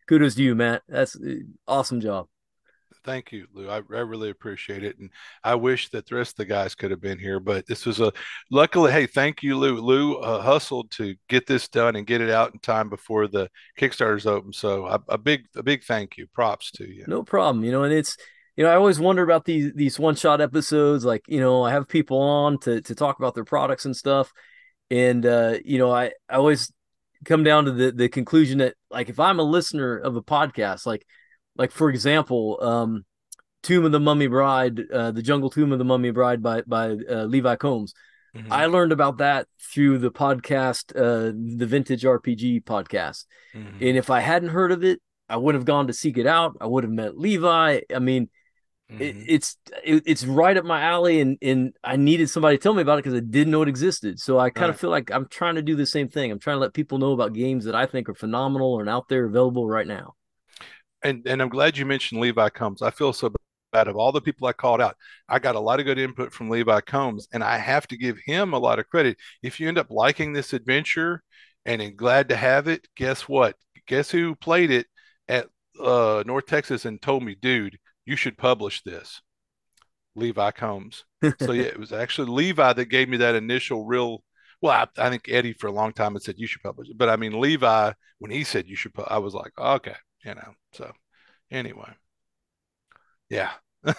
kudos 0.09 0.37
to 0.37 0.43
you 0.43 0.55
matt. 0.55 0.83
That's 0.89 1.17
uh, 1.17 1.41
awesome 1.67 2.01
job 2.01 2.29
thank 3.05 3.33
you, 3.33 3.47
Lou. 3.53 3.69
I, 3.69 3.77
I, 3.77 4.01
really 4.01 4.31
appreciate 4.31 4.85
it, 4.85 4.99
and 4.99 5.11
I 5.43 5.55
wish 5.55 5.89
that 5.91 6.07
the 6.07 6.17
rest 6.17 6.33
of 6.33 6.37
the 6.37 6.45
guys 6.45 6.75
could 6.75 6.91
have 6.91 7.01
been 7.01 7.19
here. 7.19 7.41
But 7.41 7.67
this 7.67 7.87
was 7.87 8.01
a 8.01 8.13
luckily. 8.51 8.93
Hey, 8.93 9.07
thank 9.07 9.43
you, 9.43 9.57
Lou. 9.57 9.77
Lou 9.77 10.17
uh, 10.17 10.41
hustled 10.41 10.91
to 10.93 11.15
get 11.29 11.47
this 11.47 11.69
done 11.69 11.97
and 11.97 12.07
get 12.07 12.21
it 12.21 12.31
out 12.31 12.53
in 12.53 12.61
time 12.61 12.89
before 12.89 13.27
the 13.27 13.49
Kickstarter's 13.79 14.27
open. 14.27 14.53
So 14.53 14.87
a, 14.87 15.01
a 15.09 15.19
big, 15.19 15.47
a 15.57 15.63
big 15.63 15.85
thank 15.85 16.17
you. 16.17 16.27
Props 16.29 16.71
to 16.73 16.85
you. 16.85 17.05
No 17.07 17.23
problem. 17.23 17.65
You 17.65 17.73
know, 17.73 17.85
and 17.85 17.93
it's 17.93 18.17
you 18.57 18.65
know 18.65 18.71
I 18.71 18.77
always 18.77 19.01
wonder 19.01 19.23
about 19.23 19.45
these 19.45 19.73
these 19.75 19.99
one 19.99 20.15
shot 20.15 20.41
episodes. 20.41 21.05
Like 21.05 21.23
you 21.27 21.41
know, 21.41 21.63
I 21.63 21.73
have 21.73 21.89
people 21.89 22.19
on 22.19 22.59
to 22.61 22.81
to 22.83 22.95
talk 22.95 23.19
about 23.19 23.35
their 23.35 23.45
products 23.45 23.85
and 23.85 23.97
stuff, 23.97 24.33
and 24.91 25.25
uh, 25.25 25.59
you 25.65 25.79
know, 25.79 25.91
I 25.93 26.13
I 26.29 26.37
always 26.37 26.73
come 27.25 27.45
down 27.45 27.67
to 27.67 27.73
the 27.73 27.93
the 27.93 28.09
conclusion 28.09 28.59
that 28.59 28.75
like 28.91 29.09
if 29.09 29.21
I'm 29.21 29.39
a 29.39 29.45
listener 29.45 29.97
of 29.99 30.17
a 30.17 30.23
podcast, 30.23 30.87
like 30.87 31.07
like 31.61 31.73
for 31.73 31.90
example, 31.90 32.59
um, 32.62 33.05
Tomb 33.62 33.85
of 33.85 33.92
the 33.92 34.01
Mummy 34.01 34.29
Bride, 34.29 34.81
uh, 34.90 35.11
the 35.11 35.20
Jungle 35.20 35.51
Tomb 35.51 35.73
of 35.73 35.79
the 35.79 35.85
Mummy 35.85 36.11
Bride 36.11 36.42
by 36.42 36.62
by 36.62 36.92
uh, 36.92 37.25
Levi 37.25 37.57
Combs. 37.57 37.92
Mm-hmm. 38.35 38.51
I 38.51 38.64
learned 38.64 38.92
about 38.92 39.18
that 39.18 39.46
through 39.61 39.99
the 39.99 40.11
podcast, 40.11 40.97
uh, 40.97 41.32
the 41.59 41.66
Vintage 41.66 42.05
RPG 42.05 42.64
podcast. 42.64 43.26
Mm-hmm. 43.55 43.85
And 43.85 43.99
if 43.99 44.09
I 44.09 44.20
hadn't 44.20 44.49
heard 44.49 44.72
of 44.72 44.85
it, 44.85 45.03
I 45.28 45.37
would 45.37 45.55
have 45.55 45.66
gone 45.66 45.89
to 45.89 45.93
seek 45.93 46.16
it 46.16 46.26
out. 46.26 46.57
I 46.62 46.66
would 46.66 46.85
have 46.85 46.93
met 46.93 47.18
Levi. 47.18 47.80
I 47.95 47.99
mean, 47.99 48.30
mm-hmm. 48.91 49.03
it, 49.03 49.16
it's 49.28 49.59
it, 49.85 50.03
it's 50.07 50.24
right 50.24 50.57
up 50.57 50.64
my 50.64 50.80
alley, 50.80 51.20
and 51.20 51.37
and 51.43 51.74
I 51.85 51.97
needed 51.97 52.30
somebody 52.30 52.57
to 52.57 52.62
tell 52.62 52.72
me 52.72 52.80
about 52.80 52.99
it 52.99 53.05
because 53.05 53.18
I 53.18 53.20
didn't 53.20 53.51
know 53.51 53.61
it 53.61 53.68
existed. 53.68 54.18
So 54.18 54.39
I 54.39 54.49
kind 54.49 54.68
right. 54.68 54.70
of 54.70 54.80
feel 54.80 54.89
like 54.89 55.11
I'm 55.11 55.26
trying 55.28 55.57
to 55.57 55.62
do 55.62 55.76
the 55.76 55.85
same 55.85 56.09
thing. 56.09 56.32
I'm 56.32 56.39
trying 56.39 56.57
to 56.57 56.61
let 56.61 56.72
people 56.72 56.97
know 56.97 57.12
about 57.12 57.35
games 57.35 57.66
that 57.66 57.74
I 57.74 57.85
think 57.85 58.09
are 58.09 58.14
phenomenal 58.14 58.80
and 58.80 58.89
out 58.89 59.11
there 59.11 59.26
available 59.26 59.68
right 59.68 59.87
now 59.87 60.14
and 61.03 61.26
and 61.26 61.42
I'm 61.42 61.48
glad 61.48 61.76
you 61.76 61.86
mentioned 61.86 62.20
Levi 62.20 62.48
Combs. 62.51 62.82
I 62.82 62.90
feel 62.90 63.12
so 63.12 63.32
bad 63.72 63.88
of 63.88 63.96
all 63.96 64.12
the 64.12 64.20
people 64.20 64.46
I 64.46 64.53
called 64.53 64.80
out. 64.80 64.96
I 65.28 65.38
got 65.38 65.55
a 65.57 65.61
lot 65.61 65.80
of 65.80 65.86
good 65.86 65.98
input 65.98 66.32
from 66.32 66.51
Levi 66.51 66.80
Combs, 66.82 67.28
and 67.32 67.42
I 67.44 67.59
have 67.59 67.86
to 67.88 67.96
give 67.96 68.18
him 68.24 68.53
a 68.53 68.59
lot 68.59 68.78
of 68.78 68.88
credit. 68.88 69.18
If 69.42 69.61
you 69.61 69.68
end 69.68 69.78
up 69.78 69.90
liking 69.90 70.32
this 70.32 70.53
adventure 70.53 71.22
and 71.64 71.96
glad 71.96 72.28
to 72.30 72.36
have 72.36 72.68
it, 72.68 72.88
guess 72.96 73.28
what? 73.28 73.57
Guess 73.86 74.11
who 74.11 74.34
played 74.34 74.70
it 74.70 74.86
at 75.28 75.46
uh, 75.82 76.22
North 76.26 76.46
Texas 76.46 76.84
and 76.84 77.01
told 77.01 77.22
me, 77.22 77.36
dude, 77.40 77.78
you 78.07 78.16
should 78.16 78.38
publish 78.38 78.82
this. 78.82 79.20
Levi 80.14 80.51
Combs. 80.53 81.05
So 81.40 81.53
yeah, 81.53 81.64
it 81.64 81.78
was 81.78 81.92
actually 81.92 82.30
Levi 82.30 82.72
that 82.72 82.86
gave 82.86 83.09
me 83.09 83.18
that 83.18 83.34
initial 83.34 83.84
real. 83.84 84.22
Well, 84.62 84.72
I, 84.72 85.07
I 85.07 85.11
think 85.11 85.28
Eddy 85.28 85.53
for 85.53 85.66
a 85.66 85.72
long 85.72 85.92
time 85.92 86.14
had 86.14 86.22
said 86.22 86.36
you 86.38 86.46
should 86.46 86.62
publish 86.62 86.88
it, 86.88 86.96
but 86.98 87.09
I 87.11 87.16
mean 87.16 87.38
Levi 87.38 87.92
when 88.18 88.30
he 88.30 88.44
said 88.44 88.66
you 88.66 88.76
should, 88.76 88.92
I 89.07 89.18
was 89.18 89.34
like, 89.34 89.53
okay, 89.59 89.94
you 90.25 90.35
know. 90.35 90.55
So 90.73 90.93
anyway, 91.51 91.93
yeah. 93.29 93.51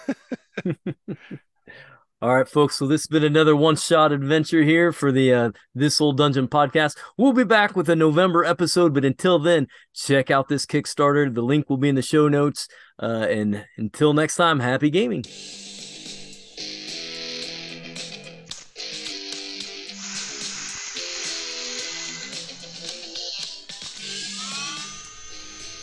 All 2.22 2.36
right, 2.36 2.48
folks. 2.48 2.76
So 2.76 2.86
this 2.86 3.00
has 3.00 3.08
been 3.08 3.24
another 3.24 3.56
one-shot 3.56 4.12
adventure 4.12 4.62
here 4.62 4.92
for 4.92 5.10
the 5.10 5.34
uh, 5.34 5.50
This 5.74 6.00
Old 6.00 6.18
Dungeon 6.18 6.46
podcast. 6.46 6.96
We'll 7.18 7.32
be 7.32 7.42
back 7.42 7.74
with 7.74 7.88
a 7.88 7.96
November 7.96 8.44
episode, 8.44 8.94
but 8.94 9.04
until 9.04 9.40
then, 9.40 9.66
check 9.92 10.30
out 10.30 10.46
this 10.46 10.64
Kickstarter. 10.64 11.34
The 11.34 11.42
link 11.42 11.68
will 11.68 11.78
be 11.78 11.88
in 11.88 11.96
the 11.96 12.02
show 12.02 12.28
notes. 12.28 12.68
Uh, 13.02 13.26
and 13.28 13.64
until 13.76 14.12
next 14.12 14.36
time, 14.36 14.60
happy 14.60 14.88
gaming. 14.88 15.24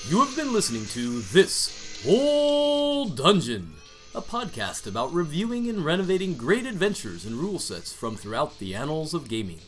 You 0.10 0.26
have 0.26 0.36
been 0.36 0.53
listening 0.53 0.88
to 0.88 1.22
This 1.22 2.03
Old 2.07 3.16
Dungeon, 3.16 3.76
a 4.16 4.22
podcast 4.24 4.88
about 4.88 5.14
reviewing 5.14 5.70
and 5.70 5.86
renovating 5.86 6.36
great 6.36 6.66
adventures 6.66 7.26
and 7.26 7.36
rule 7.36 7.60
sets 7.60 7.93
from 7.93 8.16
throughout 8.16 8.57
the 8.57 8.74
annals 8.74 9.14
of 9.14 9.30
gaming. 9.30 9.60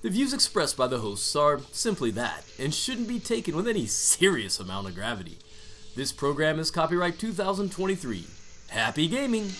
The 0.00 0.08
views 0.08 0.32
expressed 0.32 0.78
by 0.78 0.86
the 0.86 1.00
hosts 1.00 1.36
are 1.36 1.60
simply 1.72 2.10
that, 2.12 2.44
and 2.58 2.72
shouldn't 2.72 3.06
be 3.06 3.20
taken 3.20 3.54
with 3.54 3.68
any 3.68 3.84
serious 3.84 4.58
amount 4.58 4.88
of 4.88 4.94
gravity. 4.94 5.36
This 5.94 6.10
program 6.10 6.58
is 6.58 6.70
copyright 6.70 7.18
2023. 7.18 8.24
Happy 8.68 9.08
gaming! 9.08 9.50